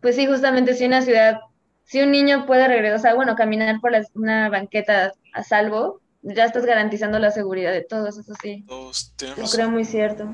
pues 0.02 0.16
sí, 0.16 0.28
justamente 0.28 0.76
si 0.76 0.86
una 0.86 1.02
ciudad, 1.02 1.39
si 1.84 2.02
un 2.02 2.12
niño 2.12 2.45
puede 2.45 2.68
regresar, 2.68 2.97
o 2.97 3.02
sea, 3.02 3.14
bueno, 3.16 3.36
caminar 3.36 3.80
por 3.82 3.91
una 4.16 4.50
banqueta 4.50 5.14
a 5.34 5.43
salvo, 5.43 6.02
ya 6.22 6.45
estás 6.45 6.66
garantizando 6.66 7.20
la 7.20 7.32
seguridad 7.32 7.72
de 7.72 7.84
todos, 7.84 8.18
eso 8.18 8.34
sí. 8.41 8.66
Todos, 8.68 9.14
Yo 9.18 9.45
creo 9.52 9.70
muy 9.70 9.86
cierto. 9.86 10.30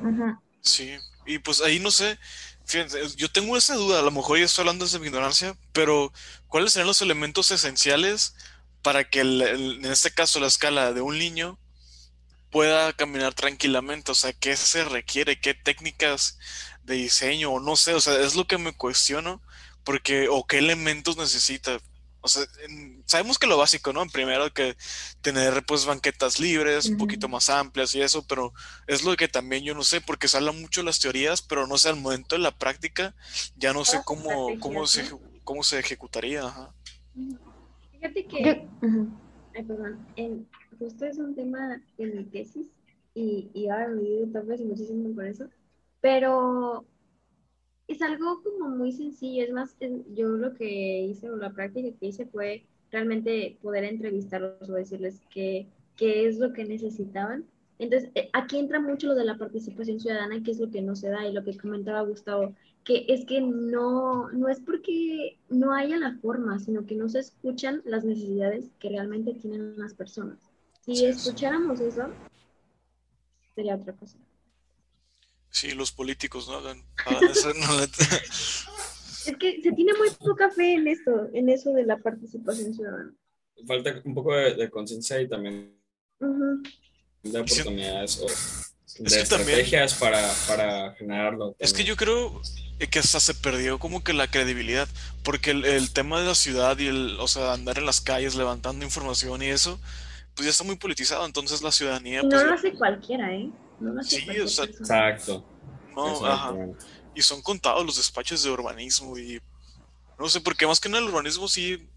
Sí, 0.60 0.96
y 1.26 1.38
pues 1.38 1.60
ahí 1.60 1.78
no 1.78 1.90
sé, 1.90 2.18
Fíjense, 2.66 2.98
yo 3.16 3.30
tengo 3.30 3.56
esa 3.56 3.76
duda, 3.76 4.00
a 4.00 4.02
lo 4.02 4.10
mejor 4.10 4.38
ya 4.38 4.44
estoy 4.44 4.62
hablando 4.62 4.84
desde 4.84 4.98
mi 4.98 5.06
ignorancia, 5.06 5.56
pero 5.72 6.12
¿cuáles 6.48 6.72
serían 6.72 6.88
los 6.88 7.00
elementos 7.00 7.52
esenciales 7.52 8.34
para 8.82 9.08
que 9.08 9.20
en 9.20 9.84
este 9.84 10.10
caso 10.10 10.40
la 10.40 10.48
escala 10.48 10.92
de 10.92 11.00
un 11.00 11.16
niño 11.16 11.60
pueda 12.50 12.92
caminar 12.92 13.34
tranquilamente? 13.34 14.10
O 14.10 14.16
sea, 14.16 14.32
¿qué 14.32 14.56
se 14.56 14.84
requiere? 14.84 15.38
¿Qué 15.38 15.54
técnicas 15.54 16.40
de 16.86 16.94
diseño? 16.94 17.52
O 17.52 17.60
no 17.60 17.76
sé, 17.76 17.94
o 17.94 18.00
sea, 18.00 18.18
es 18.20 18.34
lo 18.34 18.46
que 18.46 18.58
me 18.58 18.72
cuestiono, 18.72 19.42
porque, 19.84 20.28
o 20.30 20.46
qué 20.46 20.58
elementos 20.58 21.16
necesita. 21.16 21.78
O 22.20 22.28
sea, 22.28 22.44
sabemos 23.04 23.38
que 23.38 23.46
lo 23.46 23.56
básico, 23.56 23.92
¿no? 23.92 24.04
Primero 24.08 24.52
que 24.52 24.76
tener 25.20 25.64
pues 25.64 25.84
banquetas 25.84 26.40
libres, 26.40 26.86
un 26.86 26.96
poquito 26.96 27.28
más 27.28 27.48
amplias 27.50 27.94
y 27.94 28.02
eso, 28.02 28.26
pero 28.26 28.52
es 28.88 29.04
lo 29.04 29.14
que 29.16 29.28
también 29.28 29.62
yo 29.62 29.74
no 29.74 29.84
sé, 29.84 30.00
porque 30.00 30.26
se 30.26 30.36
hablan 30.36 30.60
mucho 30.60 30.82
las 30.82 30.98
teorías, 30.98 31.40
pero 31.40 31.68
no 31.68 31.78
sé, 31.78 31.90
al 31.90 32.00
momento 32.00 32.34
de 32.34 32.42
la 32.42 32.58
práctica 32.58 33.14
ya 33.56 33.72
no 33.72 33.84
sé 33.84 34.00
cómo, 34.04 34.58
cómo, 34.58 34.88
se, 34.88 35.08
cómo 35.44 35.62
se 35.62 35.78
ejecutaría. 35.78 36.52
Fíjate 37.92 38.26
que, 38.26 38.66
ay, 39.54 39.62
perdón, 39.62 40.04
justo 40.80 41.06
es 41.06 41.18
un 41.18 41.34
tema 41.36 41.80
en 41.98 42.16
mi 42.16 42.24
tesis 42.24 42.66
y, 43.14 43.50
y 43.54 43.68
ahora 43.68 43.88
me 43.88 44.02
digo 44.02 44.42
muchísimo 44.64 45.14
por 45.14 45.26
eso, 45.26 45.48
pero 46.00 46.84
es 47.88 48.02
algo 48.02 48.42
como 48.42 48.68
muy 48.68 48.92
sencillo, 48.92 49.44
es 49.44 49.52
más, 49.52 49.76
yo 50.14 50.28
lo 50.28 50.54
que 50.54 51.00
hice 51.02 51.30
o 51.30 51.36
la 51.36 51.52
práctica 51.52 51.96
que 51.98 52.06
hice 52.06 52.26
fue 52.26 52.66
realmente 52.90 53.58
poder 53.62 53.84
entrevistarlos 53.84 54.68
o 54.68 54.74
decirles 54.74 55.20
qué, 55.30 55.68
qué 55.96 56.28
es 56.28 56.38
lo 56.38 56.52
que 56.52 56.64
necesitaban. 56.64 57.44
Entonces, 57.78 58.10
eh, 58.14 58.30
aquí 58.32 58.58
entra 58.58 58.80
mucho 58.80 59.08
lo 59.08 59.14
de 59.14 59.24
la 59.24 59.36
participación 59.36 60.00
ciudadana, 60.00 60.42
que 60.42 60.50
es 60.50 60.58
lo 60.58 60.70
que 60.70 60.82
no 60.82 60.96
se 60.96 61.08
da 61.10 61.26
y 61.26 61.32
lo 61.32 61.44
que 61.44 61.56
comentaba 61.58 62.00
Gustavo, 62.02 62.54
que 62.84 63.04
es 63.08 63.26
que 63.26 63.40
no, 63.40 64.30
no 64.30 64.48
es 64.48 64.60
porque 64.60 65.38
no 65.48 65.72
haya 65.72 65.98
la 65.98 66.14
forma, 66.22 66.58
sino 66.58 66.86
que 66.86 66.94
no 66.94 67.08
se 67.08 67.18
escuchan 67.18 67.82
las 67.84 68.04
necesidades 68.04 68.70
que 68.78 68.88
realmente 68.88 69.34
tienen 69.34 69.78
las 69.78 69.92
personas. 69.92 70.38
Si 70.80 71.04
escucháramos 71.04 71.80
eso, 71.80 72.06
sería 73.54 73.74
otra 73.74 73.92
cosa. 73.92 74.16
Sí, 75.56 75.70
los 75.70 75.90
políticos 75.90 76.46
no 76.48 76.56
hagan, 76.56 76.82
Es 79.26 79.36
que 79.38 79.62
se 79.62 79.72
tiene 79.72 79.94
muy 79.94 80.10
poca 80.10 80.50
fe 80.50 80.74
en 80.74 80.86
esto, 80.86 81.30
en 81.32 81.48
eso 81.48 81.72
de 81.72 81.86
la 81.86 81.96
participación 81.96 82.74
ciudadana. 82.74 83.14
Falta 83.66 84.02
un 84.04 84.14
poco 84.14 84.34
de, 84.36 84.68
conciencia 84.68 85.18
y 85.18 85.26
también 85.26 85.74
de 87.22 87.40
oportunidades 87.40 88.20
o 88.20 88.26
de 89.02 89.18
estrategias 89.18 89.94
para, 89.94 90.30
para, 90.46 90.92
generarlo. 90.92 91.56
Es 91.58 91.72
que 91.72 91.84
yo 91.84 91.96
creo 91.96 92.38
que 92.90 92.98
hasta 92.98 93.18
se 93.18 93.32
perdió 93.32 93.78
como 93.78 94.04
que 94.04 94.12
la 94.12 94.30
credibilidad, 94.30 94.88
porque 95.24 95.52
el, 95.52 95.90
tema 95.94 96.20
de 96.20 96.26
la 96.26 96.34
ciudad 96.34 96.78
y 96.78 96.88
el, 96.88 97.16
o 97.18 97.28
sea, 97.28 97.54
andar 97.54 97.78
en 97.78 97.86
las 97.86 98.02
calles 98.02 98.36
levantando 98.36 98.84
información 98.84 99.42
y 99.42 99.46
eso, 99.46 99.80
pues 100.34 100.44
ya 100.44 100.50
está 100.50 100.64
muy 100.64 100.76
politizado, 100.76 101.24
entonces 101.24 101.62
la 101.62 101.72
ciudadanía... 101.72 102.22
no 102.22 102.28
pues, 102.28 102.42
lo 102.42 102.52
hace 102.52 102.74
cualquiera, 102.74 103.34
¿eh? 103.34 103.50
Sí, 104.02 104.26
exacto. 104.30 105.44
Y 107.14 107.22
son 107.22 107.40
contados 107.42 107.84
los 107.84 107.96
despachos 107.96 108.42
de 108.42 108.50
urbanismo 108.50 109.16
y 109.18 109.40
no 110.18 110.28
sé, 110.28 110.40
porque 110.40 110.66
más 110.66 110.80
que 110.80 110.88
nada 110.88 111.02
el 111.02 111.08
urbanismo 111.08 111.48
sí 111.48 111.88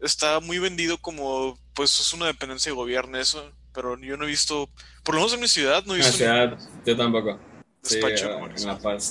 está 0.00 0.40
muy 0.40 0.58
vendido 0.58 0.98
como, 0.98 1.58
pues 1.74 1.98
es 2.00 2.12
una 2.12 2.26
dependencia 2.26 2.70
de 2.70 2.76
gobierno 2.76 3.18
eso, 3.18 3.52
pero 3.72 3.98
yo 3.98 4.16
no 4.16 4.24
he 4.24 4.28
visto, 4.28 4.68
por 5.04 5.14
lo 5.14 5.20
menos 5.20 5.34
en 5.34 5.40
mi 5.40 5.48
ciudad 5.48 5.84
no 5.84 5.94
he 5.94 5.98
visto... 5.98 6.12
ciudad, 6.12 6.58
yo 6.84 6.96
tampoco. 6.96 7.38
Despacho 7.82 8.28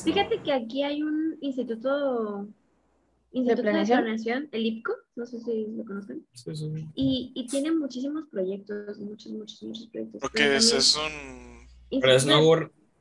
Fíjate 0.03 0.43
que 0.43 0.53
aquí 0.53 0.83
hay 0.83 1.01
un 1.01 1.37
instituto 1.41 2.47
Instituto 3.31 3.61
de 3.61 3.85
Planeación, 3.85 4.49
el 4.51 4.65
IPCO, 4.65 4.93
no 5.15 5.25
sé 5.25 5.39
si 5.39 5.67
lo 5.75 5.85
conocen. 5.85 6.25
Sí, 6.33 6.55
sí. 6.55 6.71
Y, 6.95 7.31
y 7.35 7.47
tiene 7.47 7.71
muchísimos 7.71 8.25
proyectos, 8.31 8.97
muchos, 8.97 9.31
muchos, 9.31 9.61
muchos 9.61 9.87
proyectos. 9.87 10.21
Porque 10.21 10.55
es, 10.55 10.73
es 10.73 10.95
un 10.95 11.48
¿Pero 11.89 12.13
es 12.13 12.25
no, 12.25 12.41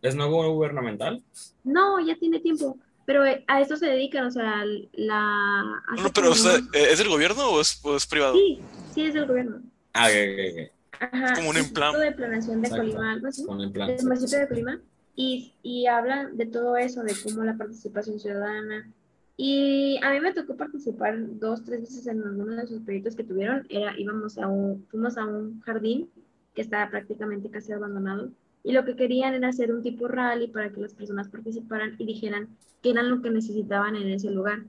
es 0.02 0.14
no 0.14 0.30
gubernamental? 0.30 1.22
No, 1.64 2.00
ya 2.00 2.16
tiene 2.16 2.40
tiempo. 2.40 2.78
Pero 3.04 3.24
eh, 3.24 3.42
a 3.46 3.60
eso 3.60 3.76
se 3.76 3.86
dedican, 3.86 4.26
o 4.26 4.30
sea, 4.30 4.64
la... 4.92 5.82
No, 5.96 6.12
pero 6.12 6.32
eh, 6.32 6.88
¿es 6.90 6.98
del 6.98 7.08
gobierno 7.08 7.48
o 7.48 7.60
es, 7.60 8.06
privado? 8.08 8.34
Sí, 8.34 8.60
sí 8.94 9.02
es 9.06 9.14
del 9.14 9.26
gobierno. 9.26 9.62
Ah, 9.94 10.08
ok, 10.08 10.14
ok, 10.52 10.72
Ajá, 11.00 11.34
como 11.34 11.50
un 11.50 11.72
plan. 11.72 11.98
de 11.98 12.12
planeación 12.12 12.60
de 12.60 12.68
Colima, 12.68 13.12
algo 13.12 13.28
así. 13.28 13.44
Plan. 13.72 13.96
Del 13.96 14.04
municipio 14.04 14.38
de 14.40 14.48
Colima. 14.48 14.80
Y, 15.16 15.54
y 15.62 15.86
habla 15.86 16.28
de 16.32 16.46
todo 16.46 16.76
eso, 16.76 17.02
de 17.02 17.14
cómo 17.24 17.44
la 17.44 17.56
participación 17.56 18.20
ciudadana. 18.20 18.92
Y 19.36 19.98
a 20.02 20.10
mí 20.10 20.20
me 20.20 20.34
tocó 20.34 20.56
participar 20.56 21.16
dos, 21.38 21.64
tres 21.64 21.80
veces 21.80 22.06
en 22.08 22.22
alguno 22.22 22.56
de 22.56 22.66
sus 22.66 22.82
proyectos 22.82 23.16
que 23.16 23.24
tuvieron. 23.24 23.66
Era, 23.70 23.98
íbamos 23.98 24.36
a 24.36 24.48
un, 24.48 24.84
fuimos 24.90 25.16
a 25.16 25.24
un 25.24 25.60
jardín 25.60 26.10
que 26.54 26.62
estaba 26.62 26.90
prácticamente 26.90 27.48
casi 27.48 27.72
abandonado 27.72 28.32
y 28.68 28.72
lo 28.72 28.84
que 28.84 28.96
querían 28.96 29.32
era 29.32 29.48
hacer 29.48 29.72
un 29.72 29.82
tipo 29.82 30.08
rally 30.08 30.48
para 30.48 30.70
que 30.70 30.82
las 30.82 30.92
personas 30.92 31.30
participaran 31.30 31.96
y 31.96 32.04
dijeran 32.04 32.50
qué 32.82 32.90
eran 32.90 33.08
lo 33.08 33.22
que 33.22 33.30
necesitaban 33.30 33.96
en 33.96 34.08
ese 34.08 34.30
lugar. 34.30 34.62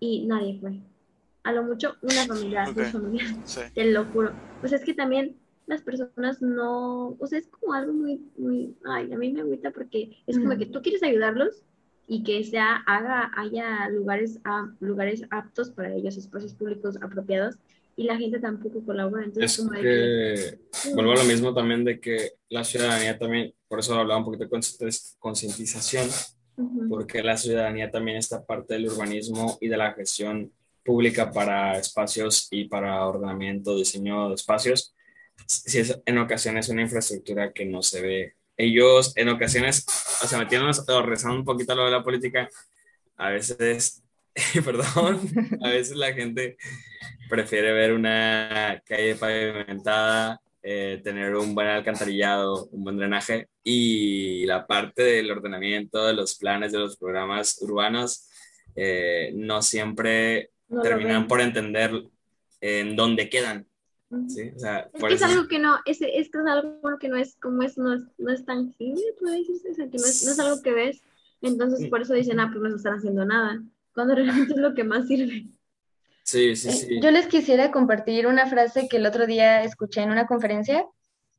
Y 0.00 0.26
nadie 0.26 0.58
fue. 0.58 0.80
A 1.44 1.52
lo 1.52 1.62
mucho 1.62 1.94
una 2.02 2.26
familia, 2.26 2.64
dos 2.74 2.88
familias, 2.88 3.32
te 3.74 3.92
lo 3.92 4.06
juro. 4.06 4.32
Pues 4.60 4.72
es 4.72 4.84
que 4.84 4.92
también 4.92 5.36
las 5.66 5.82
personas 5.82 6.42
no, 6.42 7.10
o 7.10 7.26
sea, 7.28 7.38
es 7.38 7.46
como 7.46 7.74
algo 7.74 7.92
muy, 7.92 8.28
muy, 8.36 8.74
ay, 8.86 9.12
a 9.12 9.16
mí 9.16 9.32
me 9.32 9.42
agüita 9.42 9.70
porque 9.70 10.16
es 10.26 10.36
como 10.36 10.58
que 10.58 10.66
tú 10.66 10.82
quieres 10.82 11.04
ayudarlos 11.04 11.62
y 12.08 12.24
que 12.24 12.42
sea, 12.42 12.82
haga, 12.86 13.30
haya 13.36 13.88
lugares, 13.88 14.40
a, 14.42 14.68
lugares 14.80 15.22
aptos 15.30 15.70
para 15.70 15.94
ellos, 15.94 16.16
espacios 16.16 16.54
públicos 16.54 16.98
apropiados, 17.00 17.54
y 17.96 18.04
la 18.04 18.16
gente 18.16 18.38
tampoco 18.38 18.84
colabora. 18.84 19.24
Entonces, 19.24 19.58
es 19.58 19.80
que, 19.80 20.92
vuelvo 20.94 21.12
a 21.12 21.16
lo 21.16 21.24
mismo 21.24 21.54
también 21.54 21.84
de 21.84 22.00
que 22.00 22.32
la 22.48 22.64
ciudadanía 22.64 23.18
también, 23.18 23.54
por 23.68 23.78
eso 23.80 23.94
hablaba 23.94 24.18
un 24.18 24.24
poquito 24.24 24.44
de 24.44 24.94
concientización, 25.18 26.08
porque 26.88 27.22
la 27.22 27.36
ciudadanía 27.36 27.90
también 27.90 28.16
está 28.16 28.44
parte 28.44 28.74
del 28.74 28.88
urbanismo 28.88 29.58
y 29.60 29.68
de 29.68 29.76
la 29.76 29.92
gestión 29.92 30.52
pública 30.84 31.32
para 31.32 31.78
espacios 31.78 32.48
y 32.50 32.66
para 32.66 33.06
ordenamiento, 33.06 33.76
diseño 33.76 34.28
de 34.28 34.34
espacios, 34.34 34.94
si 35.46 35.78
es 35.78 36.00
en 36.04 36.18
ocasiones 36.18 36.68
una 36.68 36.82
infraestructura 36.82 37.52
que 37.52 37.64
no 37.64 37.82
se 37.82 38.02
ve. 38.02 38.34
Ellos 38.56 39.12
en 39.16 39.30
ocasiones, 39.30 39.84
o 40.22 40.26
sea, 40.26 40.38
metiéndonos 40.38 40.88
o 40.88 41.02
rezando 41.02 41.38
un 41.38 41.44
poquito 41.44 41.72
a 41.72 41.76
lo 41.76 41.84
de 41.86 41.90
la 41.90 42.04
política, 42.04 42.48
a 43.16 43.30
veces, 43.30 44.03
perdón, 44.64 45.20
a 45.62 45.70
veces 45.70 45.96
la 45.96 46.12
gente 46.12 46.56
prefiere 47.28 47.72
ver 47.72 47.92
una 47.92 48.82
calle 48.84 49.14
pavimentada, 49.14 50.40
eh, 50.62 51.00
tener 51.04 51.36
un 51.36 51.54
buen 51.54 51.68
alcantarillado, 51.68 52.66
un 52.72 52.84
buen 52.84 52.96
drenaje 52.96 53.48
y 53.62 54.44
la 54.46 54.66
parte 54.66 55.02
del 55.02 55.30
ordenamiento, 55.30 56.06
de 56.06 56.14
los 56.14 56.36
planes, 56.36 56.72
de 56.72 56.78
los 56.78 56.96
programas 56.96 57.60
urbanos, 57.60 58.28
eh, 58.74 59.32
no 59.34 59.62
siempre 59.62 60.50
terminan 60.82 61.28
por 61.28 61.40
entender 61.40 61.92
en 62.60 62.96
dónde 62.96 63.28
quedan. 63.28 63.66
¿sí? 64.28 64.50
O 64.54 64.58
sea, 64.58 64.90
es, 64.92 65.02
que 65.02 65.14
es 65.14 65.22
algo 65.22 65.48
que 65.48 65.58
no, 65.58 65.76
es, 65.84 66.00
es, 66.00 66.30
que 66.30 66.38
es 66.38 66.46
algo 66.46 66.98
que 66.98 67.08
no 67.08 67.16
es 67.16 67.36
como 67.36 67.62
es, 67.62 67.76
no 67.78 67.94
es, 67.94 68.02
no 68.18 68.32
es 68.32 68.44
tangible, 68.44 69.02
puede 69.20 69.38
decirse, 69.38 69.70
o 69.70 69.74
sea, 69.74 69.88
que 69.88 69.98
no 69.98 70.04
es, 70.04 70.24
no 70.24 70.32
es 70.32 70.38
algo 70.38 70.62
que 70.62 70.72
ves, 70.72 71.02
entonces 71.42 71.88
por 71.88 72.02
eso 72.02 72.14
dicen, 72.14 72.40
ah, 72.40 72.50
pues 72.50 72.62
no 72.62 72.76
están 72.76 72.94
haciendo 72.94 73.24
nada, 73.24 73.62
cuando 73.94 74.14
realmente 74.14 74.54
es 74.54 74.58
lo 74.58 74.74
que 74.74 74.84
más 74.84 75.06
sirve. 75.06 75.46
Sí, 76.24 76.56
sí, 76.56 76.68
eh, 76.68 76.72
sí. 76.72 77.00
Yo 77.00 77.10
les 77.10 77.26
quisiera 77.26 77.70
compartir 77.70 78.26
una 78.26 78.46
frase 78.46 78.88
que 78.88 78.96
el 78.96 79.06
otro 79.06 79.26
día 79.26 79.62
escuché 79.62 80.02
en 80.02 80.10
una 80.10 80.26
conferencia 80.26 80.86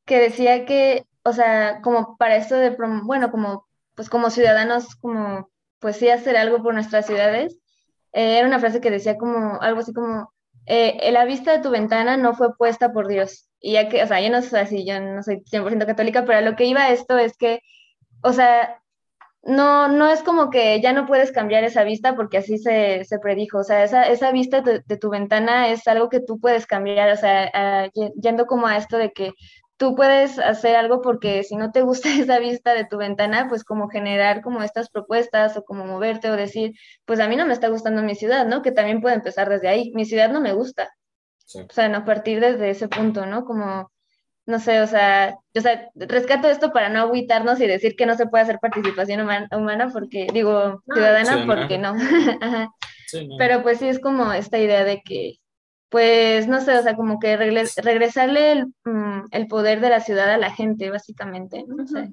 que 0.05 0.19
decía 0.19 0.65
que, 0.65 1.05
o 1.23 1.33
sea, 1.33 1.81
como 1.81 2.17
para 2.17 2.35
esto 2.37 2.55
de, 2.55 2.75
bueno, 3.03 3.31
como, 3.31 3.67
pues 3.95 4.09
como 4.09 4.29
ciudadanos, 4.29 4.95
como, 4.95 5.49
pues 5.79 5.97
sí 5.97 6.09
hacer 6.09 6.37
algo 6.37 6.61
por 6.61 6.73
nuestras 6.73 7.07
ciudades, 7.07 7.57
eh, 8.13 8.37
era 8.37 8.47
una 8.47 8.59
frase 8.59 8.81
que 8.81 8.91
decía 8.91 9.17
como, 9.17 9.59
algo 9.61 9.79
así 9.79 9.93
como, 9.93 10.31
eh, 10.67 11.11
la 11.11 11.25
vista 11.25 11.51
de 11.51 11.63
tu 11.63 11.69
ventana 11.71 12.17
no 12.17 12.35
fue 12.35 12.55
puesta 12.55 12.93
por 12.93 13.07
Dios. 13.07 13.49
Y 13.59 13.73
ya 13.73 13.89
que, 13.89 14.03
o 14.03 14.07
sea, 14.07 14.21
yo 14.21 14.29
no 14.29 14.41
sé 14.41 14.65
si 14.67 14.85
yo 14.85 14.99
no 14.99 15.23
soy 15.23 15.43
100% 15.43 15.85
católica, 15.85 16.25
pero 16.25 16.41
lo 16.41 16.55
que 16.55 16.65
iba 16.65 16.83
a 16.83 16.91
esto 16.91 17.17
es 17.17 17.35
que, 17.37 17.61
o 18.21 18.33
sea, 18.33 18.79
no, 19.45 19.87
no 19.87 20.09
es 20.09 20.23
como 20.23 20.49
que 20.49 20.81
ya 20.81 20.91
no 20.91 21.05
puedes 21.05 21.31
cambiar 21.31 21.63
esa 21.63 21.83
vista 21.83 22.15
porque 22.15 22.37
así 22.37 22.57
se, 22.57 23.05
se 23.05 23.19
predijo. 23.19 23.59
O 23.59 23.63
sea, 23.63 23.83
esa, 23.83 24.03
esa 24.03 24.31
vista 24.31 24.61
de, 24.61 24.81
de, 24.85 24.97
tu 24.97 25.09
ventana 25.11 25.69
es 25.69 25.87
algo 25.87 26.09
que 26.09 26.19
tú 26.19 26.39
puedes 26.39 26.65
cambiar. 26.65 27.11
O 27.11 27.15
sea, 27.15 27.51
a, 27.53 27.89
yendo 28.19 28.47
como 28.47 28.65
a 28.65 28.77
esto 28.77 28.97
de 28.97 29.11
que 29.11 29.33
tú 29.77 29.95
puedes 29.95 30.39
hacer 30.39 30.75
algo 30.75 31.01
porque 31.01 31.43
si 31.43 31.55
no 31.57 31.71
te 31.71 31.83
gusta 31.83 32.09
esa 32.19 32.39
vista 32.39 32.73
de 32.73 32.85
tu 32.85 32.97
ventana, 32.97 33.47
pues 33.47 33.63
como 33.63 33.87
generar 33.87 34.41
como 34.41 34.63
estas 34.63 34.89
propuestas 34.89 35.55
o 35.57 35.63
como 35.63 35.85
moverte 35.85 36.31
o 36.31 36.35
decir, 36.35 36.73
pues 37.05 37.19
a 37.19 37.27
mí 37.27 37.35
no 37.35 37.45
me 37.45 37.53
está 37.53 37.67
gustando 37.69 38.01
mi 38.01 38.15
ciudad, 38.15 38.47
¿no? 38.47 38.63
Que 38.63 38.71
también 38.71 38.99
puede 38.99 39.15
empezar 39.15 39.49
desde 39.49 39.67
ahí. 39.67 39.91
Mi 39.93 40.05
ciudad 40.05 40.31
no 40.31 40.41
me 40.41 40.53
gusta. 40.53 40.89
Sí. 41.45 41.59
O 41.61 41.73
sea, 41.73 41.87
no 41.89 42.03
partir 42.03 42.39
desde 42.39 42.71
ese 42.71 42.87
punto, 42.87 43.27
¿no? 43.27 43.45
Como 43.45 43.91
no 44.45 44.59
sé, 44.59 44.81
o 44.81 44.87
sea, 44.87 45.37
o 45.55 45.61
sea, 45.61 45.89
rescato 45.95 46.47
esto 46.47 46.71
para 46.71 46.89
no 46.89 46.99
agüitarnos 46.99 47.59
y 47.59 47.67
decir 47.67 47.95
que 47.95 48.05
no 48.05 48.15
se 48.15 48.27
puede 48.27 48.43
hacer 48.43 48.59
participación 48.59 49.21
humana, 49.21 49.89
porque, 49.91 50.27
digo, 50.31 50.83
ciudadana, 50.93 51.45
porque 51.47 51.77
no. 51.79 51.95
Pero 53.37 53.63
pues 53.63 53.79
sí 53.79 53.87
es 53.87 53.99
como 53.99 54.31
esta 54.33 54.59
idea 54.59 54.83
de 54.83 55.01
que, 55.01 55.37
pues, 55.89 56.47
no 56.47 56.61
sé, 56.61 56.77
o 56.77 56.83
sea, 56.83 56.95
como 56.95 57.19
que 57.19 57.37
regresarle 57.37 58.51
el, 58.51 58.65
mm, 58.83 59.27
el, 59.31 59.47
poder 59.47 59.81
de 59.81 59.89
la 59.89 59.99
ciudad 59.99 60.29
a 60.29 60.37
la 60.37 60.51
gente, 60.51 60.89
básicamente, 60.89 61.63
¿no? 61.67 61.87
sé. 61.87 62.11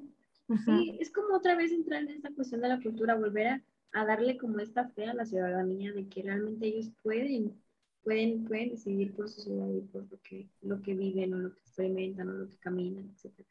Sí, 0.65 0.97
es 0.99 1.11
como 1.11 1.35
otra 1.35 1.55
vez 1.55 1.71
entrar 1.71 2.01
en 2.01 2.09
esta 2.09 2.29
cuestión 2.35 2.61
de 2.61 2.69
la 2.69 2.79
cultura, 2.79 3.15
volver 3.15 3.47
a, 3.47 3.61
a 3.93 4.05
darle 4.05 4.37
como 4.37 4.59
esta 4.59 4.87
fe 4.89 5.05
a 5.05 5.13
la 5.13 5.25
ciudadanía 5.25 5.93
de 5.93 6.07
que 6.07 6.21
realmente 6.21 6.67
ellos 6.67 6.91
pueden 7.01 7.55
pueden, 8.03 8.45
pueden 8.45 8.71
decidir 8.71 9.15
por 9.15 9.29
su 9.29 9.41
ciudad 9.41 9.67
y 9.69 9.81
por 9.81 10.03
lo 10.09 10.21
que, 10.21 10.49
lo 10.61 10.81
que 10.81 10.93
viven 10.93 11.33
o 11.33 11.37
lo 11.37 11.53
que 11.53 11.59
experimentan 11.61 12.29
o 12.29 12.33
lo 12.33 12.49
que 12.49 12.57
caminan, 12.57 13.15
etc. 13.15 13.45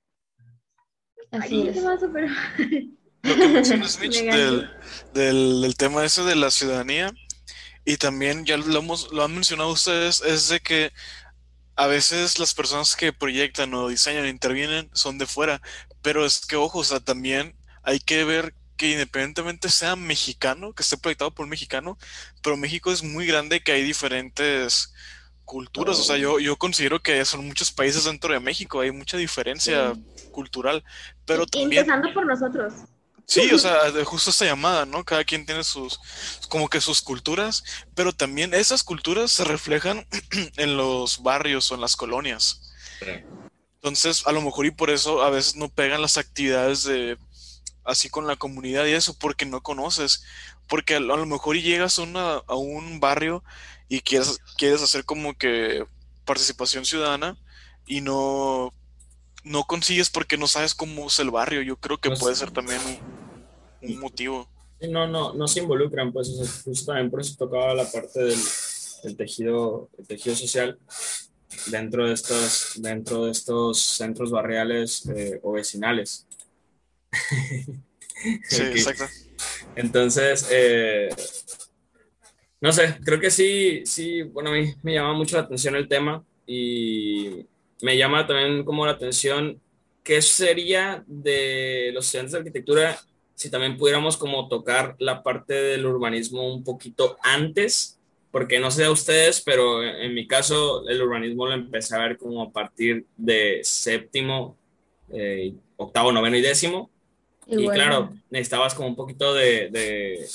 Así 1.31 1.69
es. 1.69 1.79
pero... 2.13 2.29
Lo 3.25 3.37
que 3.37 3.49
mencionas, 3.49 3.99
Mitch, 4.01 4.21
del, 4.21 4.69
del, 5.15 5.61
del, 5.61 5.77
tema 5.77 6.05
ese 6.05 6.25
de 6.25 6.35
la 6.35 6.51
ciudadanía, 6.51 7.13
y 7.85 7.97
también 7.97 8.45
ya 8.45 8.57
lo, 8.57 8.81
hemos, 8.81 9.13
lo 9.13 9.23
han 9.23 9.33
mencionado 9.33 9.71
ustedes, 9.71 10.23
es 10.23 10.49
de 10.49 10.59
que 10.59 10.93
a 11.77 11.87
veces 11.87 12.41
las 12.41 12.53
personas 12.53 12.97
que 12.97 13.13
proyectan 13.13 13.75
o 13.75 13.89
diseñan, 13.89 14.27
intervienen, 14.27 14.91
son 14.93 15.19
de 15.19 15.27
fuera, 15.27 15.63
pero 16.03 16.27
es 16.27 16.45
que, 16.45 16.57
ojo, 16.57 16.81
o 16.81 16.85
sea, 16.85 16.99
también 16.99 17.57
hay 17.85 18.01
que 18.01 18.25
ver 18.25 18.55
que 18.83 18.91
independientemente 18.91 19.69
sea 19.69 19.95
mexicano, 19.95 20.73
que 20.73 20.83
esté 20.83 20.97
proyectado 20.97 21.31
por 21.31 21.45
un 21.45 21.51
mexicano, 21.51 21.97
pero 22.43 22.57
México 22.57 22.91
es 22.91 23.05
muy 23.05 23.29
grande 23.29 23.63
que 23.63 23.71
hay 23.71 23.85
diferentes 23.85 24.93
culturas. 25.45 26.01
O 26.01 26.03
sea, 26.03 26.17
yo, 26.17 26.41
yo 26.41 26.57
considero 26.57 27.01
que 27.01 27.25
son 27.25 27.47
muchos 27.47 27.71
países 27.71 28.07
dentro 28.07 28.35
de 28.35 28.41
México, 28.41 28.81
hay 28.81 28.91
mucha 28.91 29.17
diferencia 29.17 29.93
cultural, 30.33 30.83
pero 31.25 31.47
también... 31.47 31.83
Empezando 31.83 32.13
por 32.13 32.27
nosotros. 32.27 32.73
Sí, 33.25 33.53
o 33.53 33.59
sea, 33.61 33.79
justo 34.05 34.31
esta 34.31 34.47
llamada, 34.47 34.85
¿no? 34.85 35.05
Cada 35.05 35.23
quien 35.23 35.47
tiene 35.47 35.63
sus, 35.63 36.01
como 36.49 36.69
que 36.69 36.81
sus 36.81 37.03
culturas, 37.03 37.63
pero 37.95 38.13
también 38.13 38.53
esas 38.53 38.83
culturas 38.83 39.31
se 39.31 39.45
reflejan 39.45 40.09
en 40.57 40.77
los 40.77 41.23
barrios 41.23 41.71
o 41.71 41.77
en 41.77 41.83
las 41.83 41.95
colonias. 41.95 42.73
Entonces, 43.77 44.27
a 44.27 44.33
lo 44.33 44.43
mejor 44.43 44.67
y 44.67 44.73
por 44.73 44.91
eso 44.91 45.23
a 45.23 45.31
veces 45.31 45.55
no 45.55 45.69
pegan 45.69 46.03
las 46.03 46.19
actividades 46.19 46.83
de 46.83 47.17
así 47.85 48.09
con 48.09 48.27
la 48.27 48.37
comunidad 48.37 48.87
y 48.87 48.93
eso, 48.93 49.17
porque 49.19 49.47
no 49.47 49.63
conoces, 49.63 50.25
porque 50.69 50.97
a 50.97 51.01
lo 51.01 51.27
mejor 51.27 51.57
llegas 51.57 51.99
a, 51.99 52.03
una, 52.03 52.35
a 52.47 52.55
un 52.55 53.01
barrio 53.01 53.43
y 53.89 54.01
quieres, 54.01 54.41
quieres 54.57 54.83
hacer 54.83 55.05
como 55.05 55.35
que 55.35 55.85
participación 56.25 56.85
ciudadana 56.85 57.37
y 57.87 58.01
no, 58.01 58.73
no 59.45 59.65
consigues 59.65 60.11
porque 60.11 60.37
no 60.37 60.47
sabes 60.47 60.75
cómo 60.75 61.09
es 61.09 61.19
el 61.19 61.31
barrio. 61.31 61.63
Yo 61.63 61.77
creo 61.77 61.99
que 61.99 62.11
puede 62.11 62.37
ser 62.37 62.51
también 62.51 62.81
un, 63.83 63.99
motivo. 63.99 64.49
no, 64.89 65.07
no, 65.07 65.35
no 65.35 65.49
se 65.49 65.61
involucran, 65.61 66.13
pues 66.13 66.29
justo 66.65 66.87
también 66.87 67.11
por 67.11 67.21
eso 67.21 67.35
tocaba 67.37 67.75
la 67.75 67.91
parte 67.91 68.21
del, 68.21 68.39
del 69.03 69.17
tejido, 69.17 69.89
el 69.99 70.07
tejido 70.07 70.37
social 70.37 70.79
dentro 71.67 72.07
de 72.07 72.15
estos, 72.15 72.75
dentro 72.77 73.27
de 73.27 73.33
estos 73.33 73.81
centros 73.81 74.31
barriales 74.31 75.07
eh, 75.15 75.41
o 75.43 75.53
vecinales. 75.53 76.27
sí, 78.49 78.63
exacto. 78.63 79.05
Entonces, 79.77 80.49
eh, 80.51 81.09
no 82.61 82.73
sé, 82.73 82.97
creo 83.05 83.21
que 83.21 83.31
sí, 83.31 83.83
sí, 83.85 84.23
bueno, 84.23 84.51
a 84.51 84.55
mí 84.55 84.75
me 84.83 84.95
llama 84.95 85.15
mucho 85.15 85.37
la 85.37 85.43
atención 85.43 85.75
el 85.77 85.89
tema 85.89 86.25
y 86.47 87.47
me 87.83 87.97
llama 87.97 88.27
también 88.27 88.65
como 88.65 88.87
la 88.87 88.93
atención 88.93 89.61
qué 90.03 90.23
sería 90.23 91.05
de 91.07 91.91
los 91.93 92.07
estudiantes 92.07 92.33
de 92.33 92.39
arquitectura 92.39 93.01
si 93.43 93.51
también 93.51 93.77
pudiéramos 93.77 94.17
como 94.17 94.47
tocar 94.47 94.95
la 95.01 95.25
parte 95.25 95.55
del 95.55 95.85
urbanismo 95.85 96.55
un 96.55 96.63
poquito 96.63 97.17
antes, 97.25 97.99
porque 98.31 98.61
no 98.61 98.71
sé 98.71 98.85
a 98.85 98.93
ustedes, 98.93 99.41
pero 99.41 99.83
en 99.83 100.15
mi 100.15 100.29
caso 100.29 100.89
el 100.89 101.03
urbanismo 101.03 101.47
lo 101.47 101.55
empecé 101.55 101.97
a 101.97 101.99
ver 101.99 102.17
como 102.17 102.41
a 102.41 102.53
partir 102.53 103.05
de 103.17 103.59
séptimo, 103.65 104.57
eh, 105.13 105.55
octavo, 105.77 106.13
noveno 106.13 106.37
y 106.37 106.41
décimo, 106.41 106.92
y, 107.47 107.69
claro, 107.69 108.13
necesitabas 108.31 108.75
como 108.75 108.89
un 108.89 108.97
poquito 108.97 109.35
de, 109.35 110.27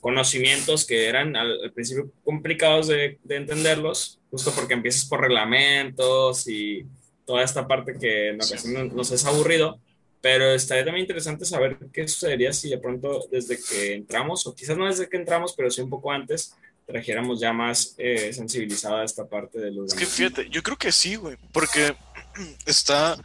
conocimientos 0.00 0.84
que 0.84 1.06
eran 1.08 1.36
al, 1.36 1.72
principio 1.72 2.10
complicados 2.24 2.88
de, 2.88 3.18
entenderlos, 3.28 4.18
justo 4.30 4.52
porque 4.54 4.74
empiezas 4.74 5.06
por 5.06 5.20
reglamentos 5.20 6.48
y 6.48 6.86
toda 7.24 7.42
esta 7.42 7.66
parte 7.66 7.96
que 7.98 8.30
en 8.30 8.36
ocasiones 8.36 8.92
nos 8.92 9.10
es 9.10 9.24
aburrido, 9.24 9.78
pero 10.20 10.52
estaría 10.52 10.84
también 10.84 11.04
interesante 11.04 11.44
saber 11.44 11.78
qué 11.92 12.08
sucedería 12.08 12.52
si 12.52 12.70
de 12.70 12.78
pronto 12.78 13.26
desde 13.30 13.58
que 13.58 13.94
entramos, 13.94 14.46
o 14.46 14.54
quizás 14.54 14.76
no 14.76 14.86
desde 14.86 15.08
que 15.08 15.16
entramos, 15.16 15.54
pero 15.56 15.70
sí 15.70 15.80
un 15.80 15.90
poco 15.90 16.10
antes, 16.12 16.54
trajéramos 16.86 17.40
ya 17.40 17.52
más 17.52 17.94
eh, 17.98 18.32
sensibilizada 18.32 19.04
esta 19.04 19.26
parte 19.26 19.58
de 19.58 19.70
los... 19.70 19.92
Es 19.92 19.98
que 19.98 20.06
fíjate, 20.06 20.48
yo 20.50 20.62
creo 20.62 20.76
que 20.76 20.92
sí, 20.92 21.16
güey, 21.16 21.36
porque 21.52 21.94
está, 22.66 23.16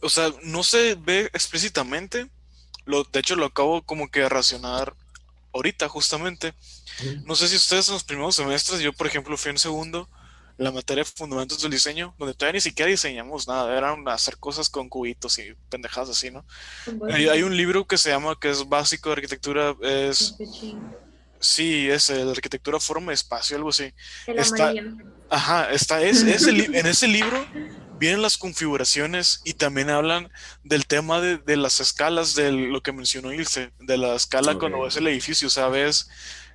o 0.00 0.08
sea, 0.08 0.32
no 0.42 0.62
se 0.62 0.94
ve 0.94 1.30
explícitamente, 1.32 2.28
de 2.88 3.20
hecho, 3.20 3.36
lo 3.36 3.46
acabo 3.46 3.82
como 3.82 4.10
que 4.10 4.20
de 4.20 4.28
racionar 4.28 4.94
ahorita, 5.52 5.88
justamente. 5.88 6.54
No 7.24 7.36
sé 7.36 7.48
si 7.48 7.56
ustedes 7.56 7.88
en 7.88 7.94
los 7.94 8.04
primeros 8.04 8.34
semestres, 8.34 8.80
yo 8.80 8.92
por 8.92 9.06
ejemplo 9.06 9.36
fui 9.36 9.50
en 9.50 9.58
segundo, 9.58 10.08
la 10.56 10.72
materia 10.72 11.04
de 11.04 11.10
fundamentos 11.10 11.62
del 11.62 11.70
diseño, 11.70 12.14
donde 12.18 12.34
todavía 12.34 12.54
ni 12.54 12.60
siquiera 12.60 12.90
diseñamos 12.90 13.46
nada, 13.46 13.76
eran 13.76 14.08
hacer 14.08 14.38
cosas 14.38 14.68
con 14.68 14.88
cubitos 14.88 15.38
y 15.38 15.54
pendejadas 15.68 16.10
así, 16.10 16.30
¿no? 16.30 16.44
Hay, 17.12 17.42
un 17.42 17.56
libro 17.56 17.86
que 17.86 17.96
se 17.96 18.10
llama, 18.10 18.38
que 18.40 18.50
es 18.50 18.68
básico 18.68 19.10
de 19.10 19.14
arquitectura, 19.14 19.76
es... 19.82 20.34
Sí, 21.40 21.88
es 21.88 22.10
el 22.10 22.28
arquitectura, 22.28 22.80
forma, 22.80 23.12
espacio, 23.12 23.56
algo 23.56 23.68
así. 23.68 23.92
está, 24.26 24.72
ajá, 25.30 25.70
está, 25.70 26.02
es, 26.02 26.22
en 26.22 26.86
ese 26.86 27.06
libro 27.06 27.46
vienen 27.98 28.22
las 28.22 28.38
configuraciones 28.38 29.40
y 29.44 29.54
también 29.54 29.90
hablan 29.90 30.30
del 30.62 30.86
tema 30.86 31.20
de, 31.20 31.56
las 31.56 31.80
escalas, 31.80 32.34
de 32.34 32.52
lo 32.52 32.82
que 32.82 32.92
mencionó 32.92 33.32
Ilse, 33.32 33.72
de 33.78 33.98
la 33.98 34.14
escala 34.14 34.58
cuando 34.58 34.82
ves 34.82 34.96
el 34.96 35.06
edificio, 35.06 35.50
¿sabes? 35.50 36.08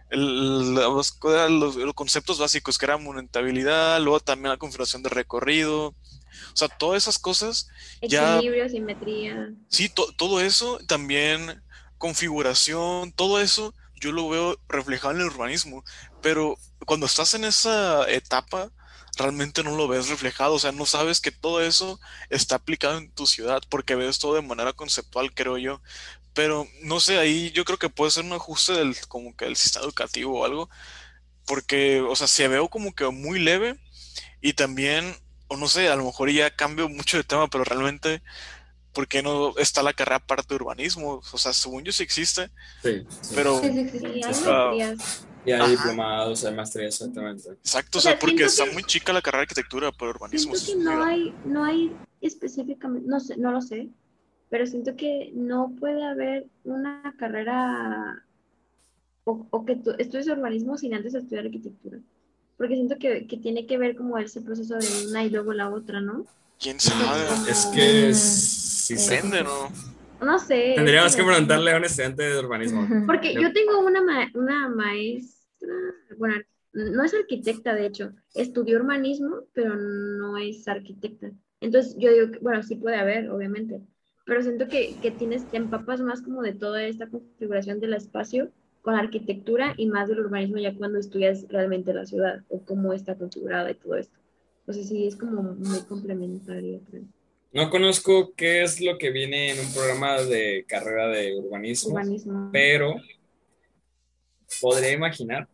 El, 0.10 0.76
los, 0.76 1.18
los, 1.50 1.94
conceptos 1.96 2.40
básicos 2.40 2.78
que 2.78 2.86
eran 2.86 3.04
monumentabilidad, 3.04 4.00
luego 4.02 4.20
también 4.20 4.52
la 4.52 4.58
configuración 4.58 5.02
de 5.02 5.10
recorrido, 5.10 5.88
o 5.88 6.56
sea, 6.56 6.68
todas 6.68 7.04
esas 7.04 7.18
cosas. 7.18 7.68
Equilibrio, 8.02 8.70
simetría. 8.70 9.52
Sí, 9.70 9.90
todo 9.90 10.40
eso, 10.40 10.80
también 10.88 11.62
configuración, 11.98 13.12
todo 13.14 13.40
eso, 13.40 13.74
yo 13.96 14.12
lo 14.12 14.28
veo 14.30 14.60
reflejado 14.68 15.14
en 15.14 15.22
el 15.22 15.28
urbanismo, 15.28 15.84
pero 16.22 16.58
cuando 16.86 17.06
estás 17.06 17.34
en 17.34 17.46
esa 17.46 18.10
etapa, 18.10 18.70
realmente 19.18 19.64
no 19.64 19.76
lo 19.76 19.88
ves 19.88 20.10
reflejado, 20.10 20.56
o 20.56 20.60
sea, 20.60 20.72
no 20.72 20.86
sabes 20.86 21.22
que 21.22 21.32
todo 21.32 21.62
eso 21.62 22.00
está 22.30 22.56
aplicado 22.56 22.98
en 22.98 23.12
tu 23.12 23.28
ciudad 23.28 23.62
porque 23.70 23.96
ves 23.96 24.20
todo 24.20 24.36
de 24.36 24.42
manera 24.42 24.74
conceptual, 24.74 25.34
creo 25.34 25.58
yo. 25.58 25.82
Pero 26.34 26.68
no 26.82 27.00
sé, 27.00 27.20
ahí 27.20 27.52
yo 27.52 27.64
creo 27.64 27.78
que 27.78 27.90
puede 27.90 28.12
ser 28.12 28.26
un 28.26 28.34
ajuste 28.34 28.74
del 28.74 28.96
como 29.08 29.36
que 29.36 29.46
del 29.46 29.56
sistema 29.56 29.86
educativo 29.86 30.40
o 30.40 30.46
algo, 30.46 30.70
porque, 31.46 32.02
o 32.02 32.16
sea, 32.16 32.28
se 32.28 32.48
veo 32.48 32.70
como 32.70 32.96
que 32.96 33.08
muy 33.10 33.40
leve 33.40 33.80
y 34.42 34.54
también, 34.54 35.16
o 35.48 35.58
no 35.58 35.68
sé, 35.68 35.90
a 35.90 35.96
lo 35.96 36.06
mejor 36.06 36.32
ya 36.32 36.56
cambio 36.56 36.90
mucho 36.90 37.18
de 37.18 37.24
tema, 37.24 37.48
pero 37.48 37.64
realmente 37.64 38.24
¿por 38.94 39.08
qué 39.08 39.22
no 39.22 39.58
está 39.58 39.84
la 39.84 39.94
carrera 39.94 40.20
parte 40.20 40.48
de 40.50 40.56
urbanismo? 40.56 41.22
O 41.32 41.38
sea, 41.38 41.52
según 41.52 41.84
yo 41.84 41.92
sí 41.92 42.04
existe, 42.04 42.50
sí, 42.82 43.04
pero 43.36 43.60
sí, 43.60 43.90
sí, 43.92 44.00
sí, 44.00 44.22
y 45.46 45.52
hay 45.52 45.72
diplomados, 45.72 46.46
hay 46.46 46.54
maestrías, 46.54 46.96
exactamente. 46.96 47.50
Exacto, 47.50 47.98
o 47.98 48.02
sea, 48.02 48.18
porque 48.18 48.46
está 48.46 48.66
muy 48.68 48.84
chica 48.84 49.12
la 49.14 49.22
carrera 49.22 49.42
de 49.42 49.44
arquitectura 49.44 49.92
por 49.92 50.10
urbanismo. 50.10 50.56
Siento 50.56 50.90
que 50.90 50.96
no 50.96 51.04
hay, 51.04 51.34
no 51.46 51.64
hay 51.64 51.96
específicamente, 52.22 53.08
no 53.08 53.20
sé, 53.20 53.38
no 53.38 53.52
lo 53.52 53.62
sé, 53.62 53.90
pero 54.50 54.66
siento 54.66 54.96
que 54.96 55.32
no 55.34 55.74
puede 55.80 56.04
haber 56.04 56.48
una 56.64 57.14
carrera 57.18 58.24
o, 59.26 59.48
o 59.50 59.66
que 59.66 59.76
tú 59.76 59.92
estudies 59.98 60.28
urbanismo 60.28 60.78
sin 60.78 60.94
antes 60.94 61.14
estudiar 61.14 61.46
arquitectura. 61.46 62.00
Porque 62.58 62.76
siento 62.76 62.98
que, 62.98 63.26
que, 63.28 63.38
tiene 63.38 63.66
que 63.66 63.78
ver 63.78 63.96
como 63.96 64.18
ese 64.18 64.42
proceso 64.42 64.76
de 64.78 65.08
una 65.08 65.24
y 65.24 65.30
luego 65.30 65.54
la 65.54 65.70
otra, 65.70 66.02
¿no? 66.02 66.26
¿Quién 66.60 66.80
sabe? 66.80 67.24
Es 67.50 67.66
que 67.68 68.14
si 68.14 68.98
se 68.98 69.24
¿no? 69.24 69.70
No 70.22 70.40
sé. 70.40 70.74
Tendríamos 70.76 71.16
que 71.16 71.24
preguntarle 71.24 71.72
a 71.72 71.78
un 71.78 71.86
estudiante 71.86 72.24
de 72.24 72.40
urbanismo. 72.40 72.88
Porque 73.06 73.34
yo 73.34 73.52
tengo 73.54 73.80
una, 73.80 74.02
una 74.34 74.70
maestra, 74.70 75.74
bueno, 76.18 76.36
no 76.74 77.04
es 77.04 77.14
arquitecta, 77.14 77.74
de 77.74 77.86
hecho, 77.86 78.14
estudió 78.34 78.78
urbanismo, 78.78 79.44
pero 79.54 79.76
no 79.76 80.38
es 80.38 80.68
arquitecta. 80.68 81.32
Entonces 81.62 81.96
yo 81.98 82.12
digo, 82.12 82.32
que, 82.32 82.40
bueno, 82.40 82.64
sí 82.64 82.76
puede 82.76 82.98
haber, 82.98 83.30
obviamente, 83.30 83.82
pero 84.26 84.42
siento 84.42 84.68
que, 84.68 84.96
que 85.02 85.12
tienes, 85.12 85.46
te 85.50 85.58
empapas 85.58 86.02
más 86.02 86.22
como 86.22 86.42
de 86.42 86.54
toda 86.54 86.84
esta 86.84 87.08
configuración 87.08 87.80
del 87.80 87.94
espacio 87.94 88.52
con 88.82 88.96
arquitectura 88.96 89.74
y 89.78 89.88
más 89.88 90.10
del 90.10 90.20
urbanismo 90.20 90.58
ya 90.58 90.76
cuando 90.76 91.00
estudias 91.00 91.46
realmente 91.50 91.94
la 91.94 92.06
ciudad 92.06 92.44
o 92.50 92.64
cómo 92.64 92.94
está 92.94 93.16
configurada 93.16 93.72
y 93.72 93.76
todo 93.76 93.96
esto. 93.96 94.18
Entonces 94.60 94.88
sí, 94.88 95.08
es 95.08 95.16
como 95.16 95.42
muy 95.42 95.80
complementario, 95.88 96.82
creo. 96.90 97.04
No 97.54 97.70
conozco 97.70 98.34
qué 98.36 98.64
es 98.64 98.82
lo 98.82 98.98
que 98.98 99.12
viene 99.12 99.52
en 99.52 99.60
un 99.60 99.72
programa 99.72 100.20
de 100.22 100.66
carrera 100.68 101.08
de 101.10 101.36
urbanismo, 101.36 101.94
urbanismo. 101.94 102.50
pero 102.52 102.96
podría 104.60 104.92
imaginar. 104.92 105.48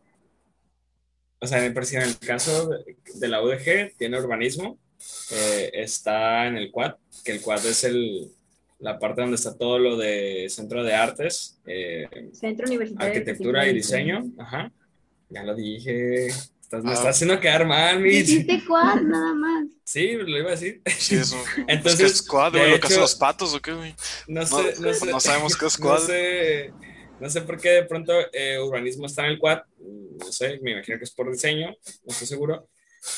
O 1.40 1.46
sea, 1.46 1.60
me 1.60 1.70
parece 1.72 1.98
en 1.98 2.04
el 2.04 2.18
caso 2.18 2.70
de, 3.14 3.28
la 3.28 3.42
UDG, 3.42 3.96
tiene 3.98 4.18
urbanismo, 4.18 4.78
eh, 5.30 5.70
está 5.74 6.46
en 6.46 6.56
el 6.56 6.70
CUAD, 6.70 6.94
que 7.22 7.32
el 7.32 7.42
CUAD 7.42 7.66
es 7.66 7.84
el, 7.84 8.30
la 8.78 8.98
parte 8.98 9.20
donde 9.20 9.36
está 9.36 9.56
todo 9.56 9.78
lo 9.78 9.98
de 9.98 10.46
Centro 10.48 10.82
de 10.82 10.94
Artes, 10.94 11.60
eh, 11.66 12.30
Centro 12.32 12.66
Universitario 12.66 13.12
Arquitectura 13.12 13.68
y 13.68 13.74
Diseño, 13.74 14.32
ajá, 14.38 14.72
ya 15.28 15.42
lo 15.44 15.54
dije, 15.54 16.28
estás, 16.70 16.84
me 16.84 16.90
ah. 16.90 16.94
estás 16.94 17.16
haciendo 17.16 17.40
quedar 17.40 17.66
mal, 17.66 18.00
mi. 18.00 18.10
Dijiste 18.10 18.64
CUAD, 18.64 19.02
nada 19.02 19.34
más. 19.34 19.66
Sí, 19.90 20.12
lo 20.12 20.38
iba 20.38 20.48
a 20.48 20.52
decir. 20.52 20.82
Sí, 20.86 21.16
eso. 21.16 21.36
Entonces, 21.66 22.12
¿Es, 22.12 22.22
CUAD, 22.22 22.52
güey? 22.52 22.70
¿Lo 22.70 22.78
que 22.78 22.86
hacen 22.86 23.00
los 23.00 23.16
patos 23.16 23.52
o 23.54 23.60
qué, 23.60 23.72
güey? 23.72 23.92
No 24.28 24.46
sé, 24.46 24.76
no, 24.78 24.94
sé. 24.94 25.10
No 25.10 25.18
sabemos 25.18 25.56
qué 25.56 25.66
es 25.66 25.76
CUAD. 25.76 25.98
No 26.00 26.06
sé 26.06 26.72
no 27.20 27.28
sé 27.28 27.42
por 27.42 27.60
qué 27.60 27.68
de 27.70 27.84
pronto 27.84 28.14
eh, 28.32 28.58
urbanismo 28.58 29.06
está 29.06 29.26
en 29.26 29.32
el 29.32 29.38
quad, 29.38 29.60
no 29.78 30.32
sé, 30.32 30.58
me 30.62 30.72
imagino 30.72 30.96
que 30.96 31.04
es 31.04 31.10
por 31.10 31.30
diseño, 31.30 31.68
no 31.68 32.12
estoy 32.12 32.26
seguro. 32.26 32.68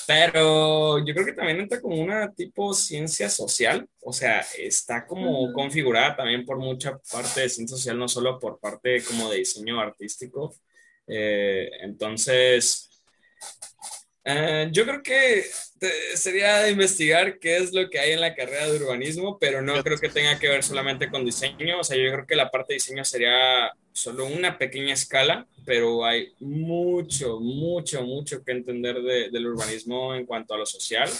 Pero 0.06 0.98
yo 1.04 1.14
creo 1.14 1.26
que 1.26 1.32
también 1.32 1.60
entra 1.60 1.80
como 1.80 2.00
una 2.00 2.32
tipo 2.32 2.74
ciencia 2.74 3.28
social, 3.28 3.88
o 4.00 4.12
sea, 4.12 4.44
está 4.58 5.06
como 5.06 5.52
configurada 5.52 6.16
también 6.16 6.44
por 6.44 6.58
mucha 6.58 6.98
parte 6.98 7.42
de 7.42 7.48
ciencia 7.48 7.76
social, 7.76 7.96
no 7.96 8.08
solo 8.08 8.38
por 8.38 8.58
parte 8.58 9.02
como 9.04 9.30
de 9.30 9.38
diseño 9.38 9.80
artístico. 9.80 10.54
Eh, 11.06 11.68
entonces, 11.80 12.91
eh, 14.24 14.68
yo 14.70 14.84
creo 14.84 15.02
que 15.02 15.44
sería 16.14 16.58
de 16.58 16.70
investigar 16.70 17.38
qué 17.38 17.56
es 17.56 17.72
lo 17.72 17.90
que 17.90 17.98
hay 17.98 18.12
en 18.12 18.20
la 18.20 18.34
carrera 18.34 18.70
de 18.70 18.76
urbanismo, 18.78 19.38
pero 19.38 19.62
no 19.62 19.82
creo 19.82 19.98
que 19.98 20.08
tenga 20.08 20.38
que 20.38 20.48
ver 20.48 20.62
solamente 20.62 21.10
con 21.10 21.24
diseño. 21.24 21.80
O 21.80 21.84
sea, 21.84 21.96
yo 21.96 22.12
creo 22.12 22.26
que 22.26 22.36
la 22.36 22.50
parte 22.50 22.72
de 22.72 22.76
diseño 22.76 23.04
sería 23.04 23.72
solo 23.92 24.26
una 24.26 24.58
pequeña 24.58 24.94
escala, 24.94 25.46
pero 25.64 26.04
hay 26.04 26.32
mucho, 26.40 27.40
mucho, 27.40 28.02
mucho 28.04 28.44
que 28.44 28.52
entender 28.52 29.02
del 29.02 29.46
urbanismo 29.46 30.14
en 30.14 30.24
cuanto 30.24 30.54
a 30.54 30.58
lo 30.58 30.66
social, 30.66 31.10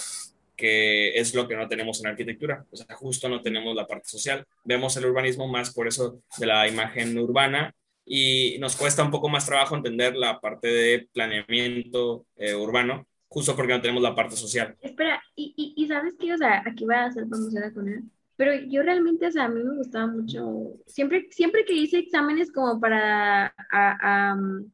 que 0.55 1.19
es 1.19 1.33
lo 1.33 1.47
que 1.47 1.55
no 1.55 1.67
tenemos 1.67 1.99
en 1.99 2.07
arquitectura. 2.07 2.65
O 2.71 2.77
sea, 2.77 2.95
justo 2.95 3.27
no 3.27 3.41
tenemos 3.41 3.75
la 3.75 3.85
parte 3.85 4.07
social. 4.07 4.45
Vemos 4.63 4.95
el 4.95 5.05
urbanismo 5.05 5.47
más 5.47 5.73
por 5.73 5.87
eso 5.87 6.21
de 6.37 6.45
la 6.45 6.67
imagen 6.67 7.17
urbana 7.17 7.75
y 8.05 8.57
nos 8.59 8.75
cuesta 8.75 9.03
un 9.03 9.11
poco 9.11 9.29
más 9.29 9.45
trabajo 9.45 9.75
entender 9.75 10.15
la 10.15 10.39
parte 10.39 10.67
de 10.67 11.09
planeamiento 11.13 12.25
eh, 12.35 12.53
urbano, 12.53 13.07
justo 13.27 13.55
porque 13.55 13.73
no 13.73 13.81
tenemos 13.81 14.03
la 14.03 14.15
parte 14.15 14.35
social. 14.35 14.75
Espera, 14.81 15.21
y, 15.35 15.73
y, 15.75 15.87
sabes 15.87 16.13
qué, 16.19 16.33
o 16.33 16.37
sea, 16.37 16.63
aquí 16.65 16.85
va 16.85 17.01
a 17.01 17.05
hacer 17.05 17.27
promoción 17.27 17.73
con 17.73 17.87
él, 17.87 18.03
pero 18.35 18.53
yo 18.67 18.83
realmente, 18.83 19.27
o 19.27 19.31
sea, 19.31 19.45
a 19.45 19.49
mí 19.49 19.63
me 19.63 19.75
gustaba 19.75 20.07
mucho, 20.07 20.73
siempre, 20.85 21.27
siempre 21.31 21.65
que 21.65 21.73
hice 21.73 21.99
exámenes 21.99 22.51
como 22.51 22.79
para 22.79 23.53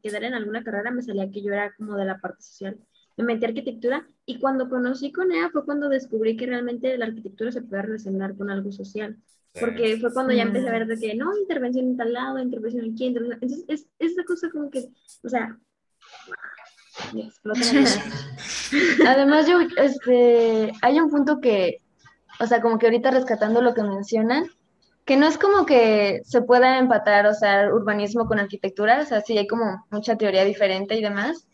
quedar 0.02 0.24
en 0.24 0.34
alguna 0.34 0.64
carrera, 0.64 0.92
me 0.92 1.02
salía 1.02 1.30
que 1.30 1.42
yo 1.42 1.54
era 1.54 1.74
como 1.76 1.96
de 1.98 2.06
la 2.06 2.20
parte 2.20 2.42
social. 2.42 2.78
Me 3.18 3.26
metí 3.26 3.44
a 3.44 3.50
arquitectura 3.50 4.08
y 4.26 4.40
cuando 4.40 4.70
conocí 4.70 5.12
con 5.12 5.32
ella 5.34 5.50
fue 5.52 5.66
cuando 5.66 5.90
descubrí 5.90 6.38
que 6.38 6.46
realmente 6.46 6.98
la 6.98 7.06
arquitectura 7.06 7.52
se 7.52 7.62
puede 7.62 7.82
relacionar 7.82 8.38
con 8.38 8.50
algo 8.50 8.72
social. 8.72 9.18
Porque 9.60 9.98
fue 10.00 10.14
cuando 10.14 10.34
ya 10.34 10.44
empecé 10.44 10.70
a 10.70 10.74
ver 10.74 10.88
de 10.88 10.98
que 10.98 11.16
no, 11.16 11.38
intervención 11.38 11.88
en 11.88 11.98
tal 11.98 12.14
lado, 12.14 12.40
intervención 12.40 12.92
aquí, 12.92 13.06
intervención. 13.06 13.40
Entonces, 13.42 13.66
es, 13.68 13.88
es 14.00 14.12
esa 14.12 14.24
cosa 14.24 14.50
como 14.52 14.70
que, 14.70 14.90
o 15.24 15.30
sea, 15.30 15.58
Además, 19.08 19.48
yo, 19.48 19.60
este, 19.78 20.72
hay 20.82 21.00
un 21.00 21.10
punto 21.10 21.40
que, 21.40 21.78
o 22.40 22.46
sea, 22.46 22.62
como 22.62 22.78
que 22.78 22.88
ahorita 22.88 23.12
rescatando 23.12 23.62
lo 23.62 23.74
que 23.74 23.84
mencionan, 23.84 24.46
que 25.06 25.18
no 25.18 25.28
es 25.28 25.38
como 25.38 25.66
que 25.66 26.22
se 26.24 26.42
pueda 26.42 26.78
empatar, 26.78 27.26
o 27.26 27.34
sea, 27.34 27.74
urbanismo 27.74 28.28
con 28.28 28.40
arquitectura, 28.40 29.02
o 29.02 29.06
sea, 29.06 29.22
sí 29.22 29.38
hay 29.38 29.48
como 29.48 29.86
mucha 29.90 30.18
teoría 30.18 30.46
diferente 30.46 30.96
y 30.96 31.02
demás, 31.02 31.48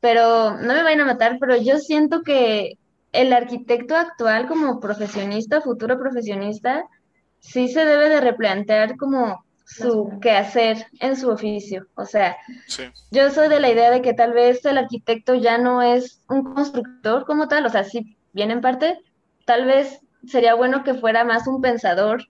pero 0.00 0.56
no 0.58 0.74
me 0.74 0.82
vayan 0.82 1.00
a 1.00 1.06
matar, 1.06 1.38
pero 1.40 1.56
yo 1.56 1.78
siento 1.78 2.22
que 2.22 2.78
el 3.12 3.32
arquitecto 3.32 3.96
actual 3.96 4.46
como 4.46 4.80
profesionista, 4.80 5.60
futuro 5.60 5.98
profesionista, 5.98 6.84
sí 7.44 7.68
se 7.68 7.84
debe 7.84 8.08
de 8.08 8.20
replantear 8.20 8.96
como 8.96 9.44
su 9.66 10.18
quehacer 10.20 10.86
en 11.00 11.16
su 11.16 11.30
oficio. 11.30 11.86
O 11.94 12.04
sea, 12.04 12.36
yo 13.10 13.30
soy 13.30 13.48
de 13.48 13.60
la 13.60 13.70
idea 13.70 13.90
de 13.90 14.02
que 14.02 14.14
tal 14.14 14.32
vez 14.32 14.64
el 14.64 14.78
arquitecto 14.78 15.34
ya 15.34 15.58
no 15.58 15.82
es 15.82 16.22
un 16.28 16.54
constructor 16.54 17.24
como 17.26 17.46
tal, 17.46 17.66
o 17.66 17.68
sea, 17.68 17.84
sí 17.84 18.16
viene 18.32 18.54
en 18.54 18.60
parte, 18.60 18.98
tal 19.44 19.66
vez 19.66 20.00
sería 20.26 20.54
bueno 20.54 20.84
que 20.84 20.94
fuera 20.94 21.24
más 21.24 21.46
un 21.46 21.60
pensador 21.60 22.24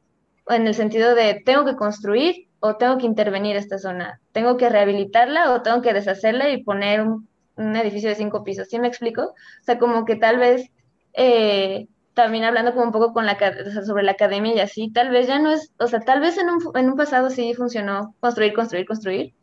en 0.48 0.66
el 0.66 0.74
sentido 0.74 1.14
de 1.14 1.42
tengo 1.44 1.64
que 1.64 1.76
construir 1.76 2.48
o 2.60 2.76
tengo 2.76 2.98
que 2.98 3.06
intervenir 3.06 3.56
esta 3.56 3.78
zona, 3.78 4.20
tengo 4.32 4.56
que 4.56 4.68
rehabilitarla 4.68 5.52
o 5.52 5.62
tengo 5.62 5.80
que 5.80 5.92
deshacerla 5.92 6.50
y 6.50 6.62
poner 6.62 7.02
un, 7.02 7.28
edificio 7.56 8.08
de 8.08 8.16
cinco 8.16 8.42
pisos. 8.42 8.66
¿Sí 8.68 8.80
me 8.80 8.88
explico? 8.88 9.22
O 9.22 9.64
sea, 9.64 9.78
como 9.78 10.04
que 10.04 10.16
tal 10.16 10.38
vez 10.38 10.70
eh, 11.12 11.86
también 12.14 12.44
hablando 12.44 12.72
como 12.72 12.86
un 12.86 12.92
poco 12.92 13.12
con 13.12 13.26
la, 13.26 13.36
sobre 13.84 14.04
la 14.04 14.12
academia 14.12 14.54
y 14.54 14.60
así, 14.60 14.90
tal 14.90 15.10
vez 15.10 15.26
ya 15.26 15.38
no 15.38 15.50
es, 15.50 15.72
o 15.78 15.86
sea, 15.86 16.00
tal 16.00 16.20
vez 16.20 16.38
en 16.38 16.48
un, 16.48 16.60
en 16.74 16.88
un 16.88 16.96
pasado 16.96 17.30
sí 17.30 17.54
funcionó 17.54 18.14
construir, 18.20 18.54
construir, 18.54 18.86
construir, 18.86 19.34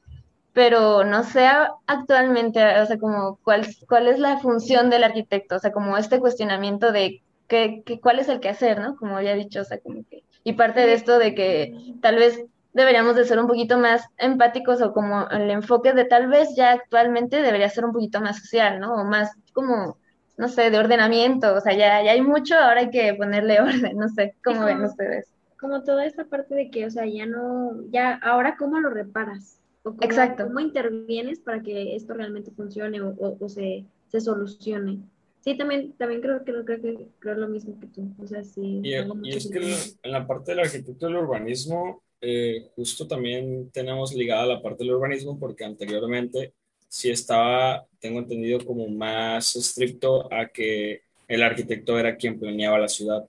pero 0.53 1.03
no 1.03 1.23
sé 1.23 1.47
actualmente, 1.87 2.79
o 2.79 2.85
sea, 2.85 2.97
como 2.97 3.37
cuál, 3.43 3.67
cuál 3.87 4.07
es 4.07 4.19
la 4.19 4.37
función 4.39 4.89
del 4.89 5.03
arquitecto, 5.03 5.57
o 5.57 5.59
sea, 5.59 5.71
como 5.71 5.97
este 5.97 6.19
cuestionamiento 6.19 6.91
de 6.91 7.21
qué, 7.47 7.83
qué, 7.85 7.99
cuál 7.99 8.19
es 8.19 8.29
el 8.29 8.39
que 8.39 8.49
hacer, 8.49 8.79
¿no? 8.79 8.95
Como 8.95 9.19
he 9.19 9.35
dicho, 9.35 9.61
o 9.61 9.65
sea, 9.65 9.79
como 9.79 10.03
que, 10.09 10.23
y 10.43 10.53
parte 10.53 10.81
de 10.81 10.93
esto 10.93 11.19
de 11.19 11.35
que 11.35 11.73
tal 12.01 12.15
vez 12.15 12.43
deberíamos 12.73 13.15
de 13.15 13.25
ser 13.25 13.39
un 13.39 13.47
poquito 13.47 13.77
más 13.77 14.07
empáticos 14.17 14.81
o 14.81 14.93
como 14.93 15.27
el 15.29 15.49
enfoque 15.51 15.93
de 15.93 16.05
tal 16.05 16.27
vez 16.27 16.55
ya 16.55 16.71
actualmente 16.71 17.41
debería 17.41 17.69
ser 17.69 17.85
un 17.85 17.91
poquito 17.91 18.21
más 18.21 18.39
social, 18.39 18.79
¿no? 18.79 18.95
O 18.95 19.03
más 19.03 19.31
como 19.53 19.97
no 20.41 20.49
sé, 20.49 20.71
de 20.71 20.79
ordenamiento, 20.79 21.53
o 21.53 21.61
sea, 21.61 21.73
ya, 21.73 22.03
ya 22.03 22.13
hay 22.13 22.21
mucho, 22.23 22.55
ahora 22.55 22.79
hay 22.81 22.89
que 22.89 23.13
ponerle 23.13 23.61
orden, 23.91 23.95
no 23.95 24.09
sé, 24.09 24.33
¿cómo 24.43 24.65
ven 24.65 24.83
ustedes? 24.83 25.27
Como 25.59 25.83
toda 25.83 26.03
esta 26.03 26.25
parte 26.25 26.55
de 26.55 26.71
que, 26.71 26.87
o 26.87 26.89
sea, 26.89 27.05
ya 27.05 27.27
no, 27.27 27.79
ya, 27.91 28.15
ahora 28.23 28.55
cómo 28.57 28.79
lo 28.79 28.89
reparas, 28.89 29.59
o 29.83 29.91
cómo, 29.91 30.01
Exacto. 30.01 30.47
cómo 30.47 30.59
intervienes 30.59 31.39
para 31.39 31.61
que 31.61 31.95
esto 31.95 32.15
realmente 32.15 32.49
funcione 32.49 32.99
o, 33.01 33.37
o, 33.39 33.49
se, 33.49 33.85
se, 34.07 34.19
solucione. 34.19 34.97
Sí, 35.41 35.55
también, 35.55 35.93
también 35.93 36.21
creo, 36.21 36.43
creo, 36.43 36.65
creo 36.65 36.81
que 36.81 37.07
creo 37.19 37.35
lo 37.35 37.47
mismo 37.47 37.79
que 37.79 37.85
tú, 37.85 38.11
o 38.19 38.25
sea, 38.25 38.43
sí. 38.43 38.81
Y, 38.83 38.95
es 39.29 39.47
que 39.47 39.59
en 40.01 40.11
la 40.11 40.25
parte 40.25 40.53
del 40.53 40.61
arquitecto 40.61 41.05
del 41.05 41.17
urbanismo, 41.17 42.01
eh, 42.19 42.71
justo 42.75 43.07
también 43.07 43.69
tenemos 43.69 44.15
ligada 44.15 44.47
la 44.47 44.61
parte 44.63 44.83
del 44.83 44.93
urbanismo 44.93 45.37
porque 45.37 45.65
anteriormente 45.65 46.55
sí 46.91 47.09
estaba, 47.09 47.85
tengo 48.01 48.19
entendido, 48.19 48.59
como 48.65 48.85
más 48.89 49.55
estricto 49.55 50.31
a 50.31 50.47
que 50.47 51.03
el 51.25 51.41
arquitecto 51.41 51.97
era 51.97 52.17
quien 52.17 52.37
planeaba 52.37 52.77
la 52.77 52.89
ciudad, 52.89 53.25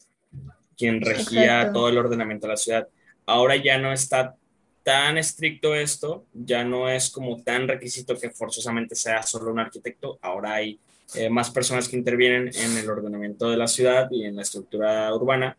quien 0.77 1.01
regía 1.01 1.71
todo 1.73 1.89
el 1.89 1.97
ordenamiento 1.97 2.49
de 2.49 2.53
la 2.55 2.57
ciudad. 2.57 2.89
Ahora 3.25 3.55
ya 3.55 3.79
no 3.79 3.93
está 3.93 4.35
tan 4.83 5.17
estricto 5.17 5.77
esto, 5.77 6.27
ya 6.35 6.65
no 6.65 6.91
es 6.91 7.09
como 7.09 7.41
tan 7.41 7.69
requisito 7.69 8.19
que 8.19 8.31
forzosamente 8.31 8.97
sea 8.97 9.23
solo 9.23 9.53
un 9.53 9.61
arquitecto, 9.61 10.19
ahora 10.23 10.55
hay 10.55 10.81
eh, 11.15 11.31
más 11.31 11.49
personas 11.49 11.89
que 11.89 11.97
intervienen 11.97 12.51
en 12.53 12.77
el 12.77 12.91
ordenamiento 12.91 13.49
de 13.49 13.59
la 13.59 13.69
ciudad 13.69 14.09
y 14.11 14.25
en 14.25 14.35
la 14.35 14.43
estructura 14.43 15.15
urbana. 15.15 15.57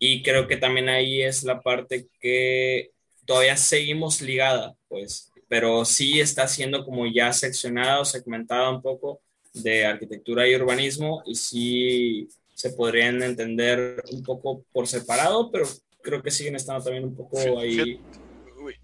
Y 0.00 0.24
creo 0.24 0.48
que 0.48 0.56
también 0.56 0.88
ahí 0.88 1.22
es 1.22 1.44
la 1.44 1.60
parte 1.60 2.08
que 2.20 2.90
todavía 3.24 3.56
seguimos 3.56 4.20
ligada, 4.20 4.74
pues 4.88 5.30
pero 5.48 5.84
sí 5.84 6.20
está 6.20 6.48
siendo 6.48 6.84
como 6.84 7.06
ya 7.06 7.32
seccionada 7.32 8.00
o 8.00 8.04
segmentada 8.04 8.70
un 8.70 8.82
poco 8.82 9.20
de 9.52 9.86
arquitectura 9.86 10.46
y 10.48 10.54
urbanismo 10.54 11.22
y 11.26 11.34
sí 11.34 12.28
se 12.54 12.70
podrían 12.70 13.22
entender 13.22 14.02
un 14.10 14.22
poco 14.22 14.64
por 14.72 14.86
separado, 14.86 15.50
pero 15.50 15.66
creo 16.02 16.22
que 16.22 16.30
siguen 16.30 16.56
estando 16.56 16.84
también 16.84 17.04
un 17.04 17.16
poco 17.16 17.38
ahí. 17.58 18.00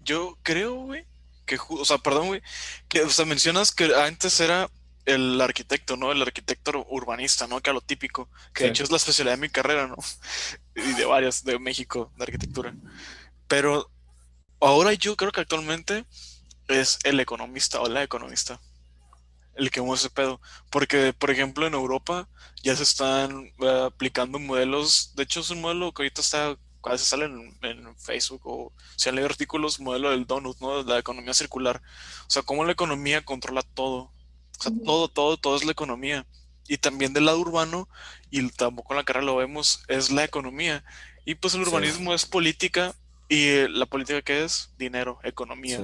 Yo 0.03 0.37
creo, 0.43 0.75
güey, 0.75 1.05
que, 1.45 1.57
o 1.69 1.85
sea, 1.85 1.97
perdón, 1.97 2.27
güey, 2.27 2.41
que, 2.87 3.01
o 3.01 3.09
sea, 3.09 3.25
mencionas 3.25 3.71
que 3.71 3.93
antes 3.95 4.39
era 4.39 4.69
el 5.05 5.41
arquitecto, 5.41 5.97
¿no? 5.97 6.11
El 6.11 6.21
arquitecto 6.21 6.85
urbanista, 6.89 7.47
¿no? 7.47 7.61
Que 7.61 7.71
a 7.71 7.73
lo 7.73 7.81
típico, 7.81 8.29
que 8.53 8.65
de 8.65 8.69
hecho 8.69 8.83
es 8.83 8.91
la 8.91 8.97
especialidad 8.97 9.35
de 9.35 9.41
mi 9.41 9.49
carrera, 9.49 9.87
¿no? 9.87 9.97
Y 10.75 10.93
de 10.93 11.05
varias 11.05 11.43
de 11.43 11.59
México, 11.59 12.11
de 12.17 12.23
arquitectura. 12.23 12.75
Pero 13.47 13.89
ahora 14.59 14.93
yo 14.93 15.15
creo 15.15 15.31
que 15.31 15.41
actualmente 15.41 16.05
es 16.67 16.99
el 17.03 17.19
economista 17.19 17.81
o 17.81 17.87
la 17.87 18.03
economista 18.03 18.59
el 19.55 19.71
que 19.71 19.81
mueve 19.81 19.95
ese 19.95 20.09
pedo. 20.09 20.41
Porque, 20.69 21.13
por 21.13 21.31
ejemplo, 21.31 21.67
en 21.67 21.73
Europa 21.73 22.27
ya 22.63 22.75
se 22.75 22.83
están 22.83 23.51
eh, 23.59 23.83
aplicando 23.85 24.39
modelos. 24.39 25.13
De 25.15 25.23
hecho, 25.23 25.41
es 25.41 25.49
un 25.49 25.61
modelo 25.61 25.93
que 25.93 26.03
ahorita 26.03 26.21
está, 26.21 26.57
veces 26.83 27.07
sale 27.07 27.25
en, 27.25 27.57
en, 27.61 27.97
Facebook 27.97 28.41
o 28.45 28.73
se 28.95 29.09
han 29.09 29.15
leído 29.15 29.29
artículos, 29.29 29.79
modelo 29.79 30.11
del 30.11 30.25
donut, 30.25 30.59
¿no? 30.59 30.83
De 30.83 30.91
la 30.91 30.99
economía 30.99 31.33
circular. 31.33 31.81
O 32.27 32.29
sea, 32.29 32.43
cómo 32.43 32.65
la 32.65 32.71
economía 32.71 33.23
controla 33.23 33.61
todo. 33.61 34.11
O 34.59 34.63
sea, 34.63 34.71
todo, 34.85 35.07
todo, 35.07 35.37
todo 35.37 35.55
es 35.55 35.65
la 35.65 35.71
economía. 35.71 36.25
Y 36.67 36.77
también 36.77 37.13
del 37.13 37.25
lado 37.25 37.39
urbano, 37.39 37.89
y 38.31 38.49
tampoco 38.49 38.93
en 38.93 38.97
la 38.97 39.03
carrera 39.03 39.25
lo 39.25 39.35
vemos, 39.35 39.83
es 39.87 40.11
la 40.11 40.23
economía. 40.23 40.83
Y 41.25 41.35
pues 41.35 41.53
el 41.55 41.61
urbanismo 41.61 42.13
es 42.13 42.25
política, 42.25 42.95
y 43.27 43.67
la 43.67 43.85
política 43.85 44.21
que 44.21 44.43
es 44.43 44.71
dinero, 44.77 45.19
economía. 45.23 45.81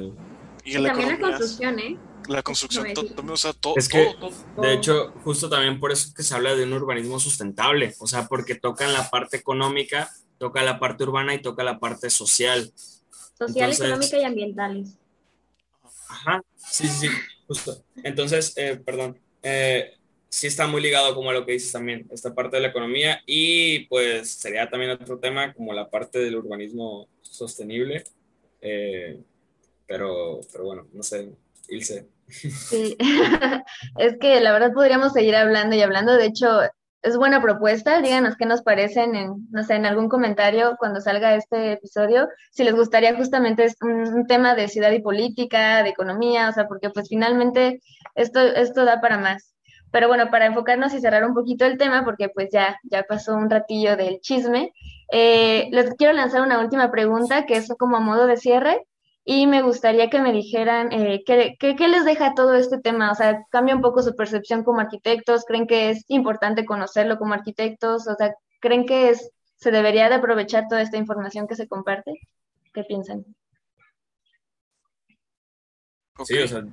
Y, 0.70 0.78
la 0.78 0.90
también 0.90 1.10
la 1.10 1.20
construcción, 1.20 1.80
¿eh? 1.80 1.98
La 2.28 2.44
construcción, 2.44 2.86
o 3.28 3.38
sea, 3.38 3.54
todo, 3.54 3.74
es 3.76 3.90
que, 3.90 4.14
de 4.62 4.74
hecho, 4.74 5.14
justo 5.24 5.50
también 5.50 5.80
por 5.80 5.92
eso 5.92 6.14
que 6.16 6.22
se 6.22 6.36
habla 6.36 6.54
de 6.54 6.64
un 6.64 6.74
urbanismo 6.74 7.20
sustentable, 7.20 7.96
o 7.98 8.06
sea, 8.06 8.28
porque 8.28 8.54
toca 8.54 8.88
la 8.88 9.10
parte 9.10 9.38
económica, 9.38 10.10
toca 10.38 10.62
la 10.62 10.80
parte 10.80 11.06
urbana 11.06 11.34
y 11.34 11.42
toca 11.42 11.64
la 11.64 11.80
parte 11.80 12.12
social. 12.12 12.72
Social, 13.36 13.74
económica 13.74 14.18
y 14.20 14.24
ambientales. 14.24 14.90
Ajá, 16.08 16.44
sí, 16.56 16.88
sí, 16.88 17.08
sí, 17.08 17.14
justo. 17.48 17.84
Entonces, 18.04 18.54
eh, 18.58 18.80
perdón, 18.86 19.20
eh, 19.42 19.94
sí 20.30 20.48
está 20.48 20.68
muy 20.68 20.82
ligado 20.82 21.16
como 21.16 21.32
a 21.32 21.34
lo 21.34 21.46
que 21.46 21.54
dices 21.54 21.72
también, 21.72 22.08
esta 22.12 22.36
parte 22.36 22.58
de 22.58 22.62
la 22.62 22.70
economía 22.70 23.22
y 23.26 23.86
pues 23.86 24.30
sería 24.30 24.70
también 24.70 24.92
otro 24.92 25.18
tema 25.18 25.54
como 25.54 25.74
la 25.74 25.90
parte 25.90 26.20
del 26.20 26.36
urbanismo 26.36 27.08
sostenible. 27.22 28.04
Eh, 28.62 29.20
pero, 29.90 30.40
pero 30.52 30.64
bueno, 30.64 30.88
no 30.94 31.02
sé, 31.02 31.36
Ilse. 31.68 32.08
Sí, 32.28 32.96
es 33.98 34.18
que 34.22 34.40
la 34.40 34.54
verdad 34.54 34.72
podríamos 34.72 35.14
seguir 35.14 35.36
hablando 35.36 35.76
y 35.76 35.82
hablando. 35.82 36.14
De 36.14 36.28
hecho, 36.28 36.62
es 37.02 37.18
buena 37.18 37.42
propuesta. 37.42 38.00
Díganos 38.00 38.38
qué 38.38 38.46
nos 38.46 38.62
parecen 38.62 39.16
en, 39.16 39.48
no 39.50 39.64
sé, 39.64 39.74
en 39.74 39.88
algún 39.88 40.08
comentario 40.08 40.76
cuando 40.78 41.02
salga 41.02 41.34
este 41.34 41.72
episodio. 41.74 42.30
Si 42.52 42.64
les 42.64 42.76
gustaría 42.76 43.16
justamente 43.16 43.66
un, 43.82 44.28
tema 44.28 44.54
de 44.54 44.68
ciudad 44.68 44.92
y 44.92 45.02
política, 45.02 45.82
de 45.82 45.90
economía, 45.90 46.50
o 46.50 46.54
sea, 46.54 46.68
porque 46.68 46.92
pues 46.92 47.08
finalmente 47.10 47.82
esto, 48.14 48.40
esto 48.42 48.86
da 48.86 49.02
para 49.02 49.18
más. 49.18 49.56
Pero 49.92 50.08
bueno, 50.08 50.30
para 50.30 50.46
enfocarnos 50.46 50.94
y 50.94 51.00
cerrar 51.02 51.26
un 51.26 51.34
poquito 51.34 51.66
el 51.66 51.80
tema, 51.80 52.06
porque 52.06 52.30
pues 52.30 52.50
ya, 52.54 52.78
ya 52.84 53.02
pasó 53.02 53.34
un 53.34 53.50
ratillo 53.50 53.98
del 53.98 54.20
chisme, 54.20 54.72
eh, 55.12 55.68
les 55.72 55.96
quiero 55.96 56.14
lanzar 56.14 56.44
una 56.44 56.60
última 56.60 56.92
pregunta 56.92 57.48
que 57.48 57.56
es 57.56 57.74
como 57.80 57.98
a 57.98 58.00
modo 58.00 58.28
de 58.28 58.38
cierre 58.38 58.86
y 59.26 59.48
me 59.48 59.62
gustaría 59.62 60.10
que 60.10 60.22
me 60.22 60.32
dijeran 60.32 60.92
eh, 60.92 61.24
¿qué, 61.26 61.56
qué, 61.60 61.88
les 61.88 62.06
deja 62.06 62.34
todo 62.34 62.56
este 62.56 62.80
tema, 62.80 63.12
o 63.12 63.16
sea, 63.16 63.46
cambia 63.52 63.76
un 63.76 63.82
poco 63.82 64.02
su 64.02 64.16
percepción 64.16 64.64
como 64.64 64.80
arquitectos, 64.80 65.46
creen 65.46 65.68
que 65.68 65.92
es 65.92 66.06
importante 66.08 66.66
conocerlo 66.66 67.18
como 67.18 67.34
arquitectos, 67.34 68.08
o 68.08 68.16
sea, 68.16 68.34
creen 68.60 68.86
que 68.86 69.10
es, 69.10 69.32
se 69.56 69.72
debería 69.72 70.10
de 70.10 70.16
aprovechar 70.16 70.66
toda 70.68 70.82
esta 70.82 70.98
información 70.98 71.48
que 71.48 71.56
se 71.56 71.68
comparte, 71.68 72.14
¿qué 72.74 72.84
piensan? 72.84 73.26
Sí, 76.26 76.38
o 76.38 76.48
sea, 76.48 76.66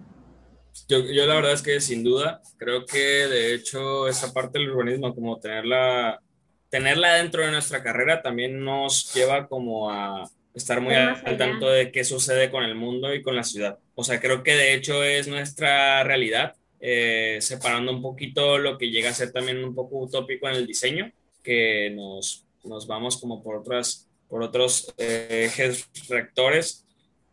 yo, 0.89 0.99
yo, 1.01 1.27
la 1.27 1.35
verdad 1.35 1.53
es 1.53 1.63
que 1.63 1.81
sin 1.81 2.03
duda, 2.03 2.41
creo 2.57 2.85
que 2.85 2.99
de 2.99 3.55
hecho 3.55 4.09
esa 4.09 4.33
parte 4.33 4.59
del 4.59 4.71
urbanismo, 4.71 5.15
como 5.15 5.39
tenerla, 5.39 6.21
tenerla 6.69 7.15
dentro 7.15 7.45
de 7.45 7.51
nuestra 7.51 7.83
carrera, 7.83 8.23
también 8.23 8.65
nos 8.65 9.13
lleva 9.15 9.47
como 9.47 9.91
a 9.91 10.29
estar 10.57 10.81
muy 10.81 10.95
al, 10.95 11.37
tanto 11.37 11.69
de 11.69 11.93
qué 11.93 12.03
sucede 12.03 12.51
con 12.51 12.65
el 12.65 12.75
mundo 12.75 13.15
y 13.15 13.23
con 13.23 13.37
la 13.37 13.45
ciudad. 13.45 13.79
O 13.95 14.03
sea, 14.03 14.21
creo 14.21 14.43
que 14.43 14.55
de 14.55 14.75
hecho 14.75 15.05
es 15.05 15.29
nuestra 15.29 16.03
realidad, 16.03 16.55
eh, 16.81 17.39
separando 17.41 17.93
un 17.93 18.03
poquito 18.03 18.59
lo 18.59 18.79
que 18.79 18.91
llega 18.91 19.11
a 19.11 19.15
ser 19.15 19.33
también 19.33 19.63
un 19.63 19.75
poco 19.75 19.99
utópico 19.99 20.49
en 20.49 20.57
el 20.57 20.67
diseño, 20.67 21.13
que 21.43 21.91
nos, 21.91 22.47
nos 22.65 22.87
vamos 22.87 23.19
como 23.19 23.43
por, 23.43 23.57
otras, 23.57 24.09
por 24.29 24.43
otros 24.43 24.95
eh, 24.97 25.45
ejes 25.47 25.89
rectores 26.09 26.87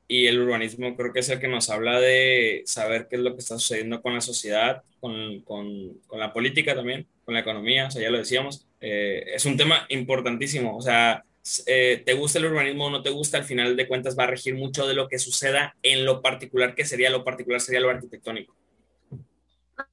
y 0.07 0.28
el 0.28 0.39
urbanismo 0.39 0.95
creo 0.95 1.13
que 1.13 1.21
es 1.21 1.30
el 1.30 1.39
que 1.39 1.47
nos 1.47 1.69
habla 1.69 1.99
de 1.99 2.63
saber 2.65 3.07
qué 3.09 3.15
es 3.15 3.21
lo 3.21 3.34
que 3.34 3.39
está 3.39 3.57
sucediendo 3.57 4.01
con 4.01 4.13
la 4.13 4.21
sociedad, 4.21 4.84
con, 4.99 5.41
con, 5.41 5.93
con 6.07 6.19
la 6.19 6.34
política 6.34 6.76
también, 6.76 7.07
con 7.24 7.34
la 7.34 7.39
economía, 7.39 7.88
o 7.88 7.91
sea, 7.91 8.01
ya 8.01 8.11
lo 8.11 8.17
decíamos. 8.17 8.67
Eh, 8.82 9.32
es 9.34 9.45
un 9.45 9.55
tema 9.55 9.86
importantísimo, 9.89 10.76
o 10.76 10.82
sea, 10.82 11.24
eh, 11.65 12.01
te 12.05 12.13
gusta 12.13 12.39
el 12.39 12.45
urbanismo 12.45 12.85
o 12.85 12.89
no 12.89 13.01
te 13.01 13.09
gusta, 13.09 13.37
al 13.37 13.43
final 13.43 13.75
de 13.75 13.87
cuentas 13.87 14.17
va 14.17 14.23
a 14.23 14.27
regir 14.27 14.55
mucho 14.55 14.87
de 14.87 14.93
lo 14.93 15.07
que 15.07 15.19
suceda 15.19 15.75
en 15.83 16.05
lo 16.05 16.21
particular, 16.21 16.73
que 16.73 16.85
sería 16.85 17.09
lo 17.09 17.23
particular, 17.23 17.59
sería 17.59 17.81
lo 17.81 17.89
arquitectónico. 17.89 18.55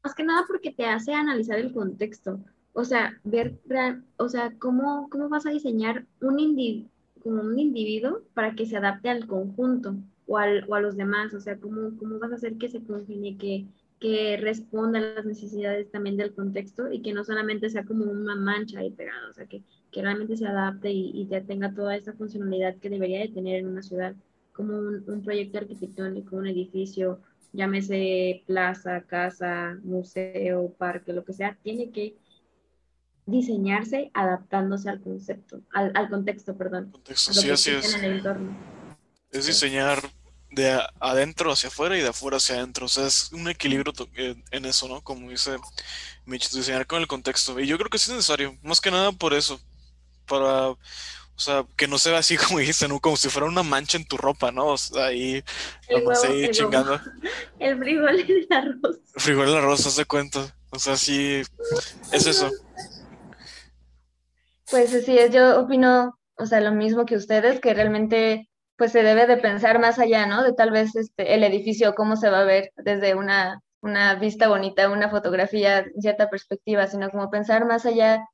Más 0.05 0.15
que 0.15 0.23
nada 0.23 0.45
porque 0.47 0.73
te 0.73 0.85
hace 0.85 1.13
analizar 1.13 1.59
el 1.59 1.73
contexto, 1.73 2.41
o 2.73 2.85
sea, 2.85 3.19
ver, 3.25 3.59
o 4.17 4.29
sea, 4.29 4.53
cómo, 4.59 5.09
cómo 5.11 5.29
vas 5.29 5.47
a 5.47 5.51
diseñar 5.51 6.07
un, 6.21 6.89
como 7.21 7.43
un 7.43 7.59
individuo 7.59 8.23
para 8.33 8.55
que 8.55 8.67
se 8.67 8.77
adapte 8.77 9.09
al 9.09 9.27
conjunto 9.27 9.97
o, 10.27 10.39
al, 10.39 10.65
o 10.69 10.75
a 10.77 10.81
los 10.81 10.97
demás, 10.97 11.35
o 11.35 11.41
sea, 11.41 11.59
cómo, 11.59 11.99
cómo 11.99 12.19
vas 12.21 12.31
a 12.31 12.37
hacer 12.37 12.59
que 12.59 12.71
se 12.71 12.83
congenie, 12.85 13.37
que, 13.37 13.67
que 13.99 14.37
responda 14.37 15.01
a 15.01 15.03
las 15.03 15.25
necesidades 15.25 15.91
también 15.91 16.17
del 16.17 16.33
contexto 16.33 16.93
y 16.93 17.03
que 17.03 17.13
no 17.13 17.25
solamente 17.25 17.69
sea 17.71 17.85
como 17.85 18.05
una 18.05 18.37
mancha 18.37 18.79
ahí 18.79 18.91
pegada, 18.91 19.29
o 19.29 19.35
sea, 19.35 19.47
que 19.47 19.65
que 19.91 20.03
realmente 20.03 20.37
se 20.37 20.47
adapte 20.47 20.91
y, 20.91 21.27
ya 21.29 21.43
tenga 21.43 21.75
toda 21.75 21.97
esa 21.97 22.13
funcionalidad 22.13 22.77
que 22.77 22.91
debería 22.91 23.21
de 23.21 23.29
tener 23.29 23.57
en 23.57 23.69
una 23.69 23.83
ciudad, 23.83 24.15
como 24.53 24.77
un, 24.77 25.23
proyecto 25.25 25.59
arquitectónico, 25.59 26.37
un 26.37 26.47
edificio, 26.47 27.21
llámese 27.53 28.43
plaza, 28.47 29.03
casa, 29.03 29.79
museo, 29.83 30.75
parque, 30.79 31.13
lo 31.13 31.25
que 31.25 31.33
sea, 31.33 31.59
tiene 31.63 31.91
que 31.91 32.17
diseñarse 33.27 34.11
adaptándose 34.15 34.91
al 34.91 35.01
concepto, 35.01 35.63
al, 35.73 35.93
al 35.95 36.09
contexto, 36.09 36.57
perdón. 36.57 36.91
Contexto, 36.91 37.33
sí, 37.33 37.51
así 37.51 37.71
es. 37.71 37.97
Es 39.31 39.47
diseñar 39.47 40.03
de 40.51 40.81
adentro 40.99 41.53
hacia 41.53 41.69
afuera 41.69 41.97
y 41.97 42.01
de 42.01 42.09
afuera 42.09 42.39
hacia 42.39 42.57
adentro. 42.57 42.87
O 42.87 42.89
sea, 42.89 43.07
es 43.07 43.31
un 43.33 43.49
equilibrio 43.49 43.93
en 44.15 44.65
eso, 44.65 44.89
¿no? 44.89 45.01
Como 45.03 45.31
dice 45.31 45.57
Mitch, 46.27 46.51
diseñar 46.51 46.87
con 46.87 47.01
el 47.01 47.07
contexto. 47.07 47.59
Y 47.61 47.67
yo 47.67 47.79
creo 47.79 47.91
que 47.91 47.97
es 47.97 48.09
necesario, 48.09 48.57
más 48.63 48.81
que 48.81 48.91
nada 48.91 49.13
por 49.13 49.33
eso, 49.33 49.61
para, 50.31 50.69
o 50.69 50.79
sea, 51.37 51.67
que 51.77 51.89
no 51.89 51.99
se 51.99 52.11
vea 52.11 52.21
así 52.21 52.37
como 52.49 52.61
dijiste, 52.61 52.87
¿no? 52.87 53.01
Como 53.01 53.17
si 53.17 53.29
fuera 53.29 53.49
una 53.49 53.65
mancha 53.65 53.99
en 53.99 54.07
tu 54.07 54.17
ropa, 54.17 54.53
¿no? 54.53 54.69
O 54.69 54.79
sea, 54.79 55.07
ahí, 55.07 55.43
el 55.89 56.51
chingando. 56.53 57.01
El 57.59 57.79
frijol 57.79 58.21
y 58.21 58.33
el 58.33 58.49
arroz. 58.51 59.01
El 59.15 59.21
frijol 59.21 59.49
y 59.49 59.51
el 59.51 59.59
arroz, 59.59 59.87
hace 59.87 60.05
cuenta. 60.05 60.55
O 60.71 60.79
sea, 60.79 60.97
sí, 60.97 61.43
es 62.13 62.27
eso. 62.27 62.51
Pues 64.71 64.95
así 64.95 65.19
es, 65.19 65.33
yo 65.33 65.61
opino, 65.61 66.17
o 66.37 66.47
sea, 66.47 66.61
lo 66.61 66.73
mismo 66.73 67.05
que 67.05 67.17
ustedes, 67.17 67.61
que 67.61 67.75
realmente 67.75 68.49
pues 68.77 68.93
se 68.93 69.03
debe 69.03 69.27
de 69.27 69.37
pensar 69.37 69.79
más 69.79 69.99
allá, 69.99 70.27
¿no? 70.27 70.43
De 70.43 70.55
tal 70.55 70.71
vez 70.71 70.95
este, 70.97 71.35
el 71.35 71.45
edificio, 71.45 71.95
cómo 71.95 72.17
se 72.17 72.31
va 72.31 72.41
a 72.41 72.45
ver 72.45 72.71
desde 72.77 73.15
una, 73.15 73.61
una 73.83 74.15
vista 74.15 74.49
bonita, 74.49 74.89
una 74.89 75.11
fotografía, 75.11 75.85
cierta 76.01 76.31
perspectiva, 76.31 76.87
sino 76.87 77.11
como 77.11 77.31
pensar 77.31 77.67
más 77.67 77.85
allá 77.85 78.25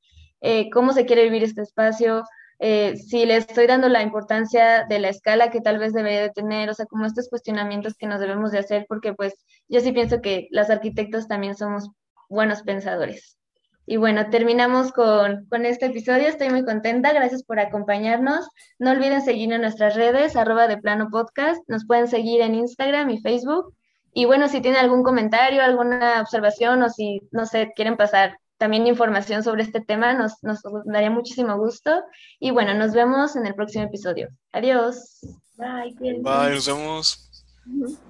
eh, 0.40 0.70
cómo 0.70 0.92
se 0.92 1.06
quiere 1.06 1.24
vivir 1.24 1.44
este 1.44 1.62
espacio, 1.62 2.24
eh, 2.58 2.96
si 2.96 3.26
le 3.26 3.36
estoy 3.36 3.66
dando 3.66 3.88
la 3.88 4.02
importancia 4.02 4.86
de 4.88 4.98
la 4.98 5.10
escala 5.10 5.50
que 5.50 5.60
tal 5.60 5.78
vez 5.78 5.92
debería 5.92 6.22
de 6.22 6.30
tener, 6.30 6.70
o 6.70 6.74
sea, 6.74 6.86
como 6.86 7.04
estos 7.04 7.28
cuestionamientos 7.28 7.94
que 7.94 8.06
nos 8.06 8.20
debemos 8.20 8.50
de 8.52 8.60
hacer, 8.60 8.86
porque 8.88 9.12
pues 9.12 9.34
yo 9.68 9.80
sí 9.80 9.92
pienso 9.92 10.22
que 10.22 10.48
las 10.50 10.70
arquitectos 10.70 11.28
también 11.28 11.54
somos 11.54 11.90
buenos 12.28 12.62
pensadores. 12.62 13.38
Y 13.88 13.98
bueno, 13.98 14.30
terminamos 14.30 14.90
con, 14.90 15.46
con, 15.46 15.64
este 15.64 15.86
episodio. 15.86 16.26
Estoy 16.26 16.50
muy 16.50 16.64
contenta. 16.64 17.12
Gracias 17.12 17.44
por 17.44 17.60
acompañarnos. 17.60 18.48
No 18.80 18.90
olviden 18.90 19.22
seguir 19.22 19.52
en 19.52 19.60
nuestras 19.60 19.94
redes, 19.94 20.34
arroba 20.34 20.66
de 20.66 20.78
plano 20.78 21.08
podcast. 21.08 21.62
Nos 21.68 21.86
pueden 21.86 22.08
seguir 22.08 22.40
en 22.40 22.56
Instagram 22.56 23.10
y 23.10 23.20
Facebook. 23.20 23.76
Y 24.12 24.24
bueno, 24.24 24.48
si 24.48 24.60
tienen 24.60 24.80
algún 24.80 25.04
comentario, 25.04 25.62
alguna 25.62 26.20
observación 26.20 26.82
o 26.82 26.88
si, 26.88 27.20
no 27.30 27.46
sé, 27.46 27.72
quieren 27.76 27.96
pasar 27.96 28.36
también 28.58 28.86
información 28.86 29.42
sobre 29.42 29.62
este 29.62 29.80
tema, 29.80 30.14
nos, 30.14 30.42
nos 30.42 30.60
daría 30.84 31.10
muchísimo 31.10 31.56
gusto. 31.58 32.02
Y 32.38 32.50
bueno, 32.50 32.74
nos 32.74 32.92
vemos 32.92 33.36
en 33.36 33.46
el 33.46 33.54
próximo 33.54 33.84
episodio. 33.84 34.28
Adiós. 34.52 35.20
Bye. 35.56 35.94
Bye, 35.98 36.54
nos 36.54 36.66
vemos. 36.66 38.00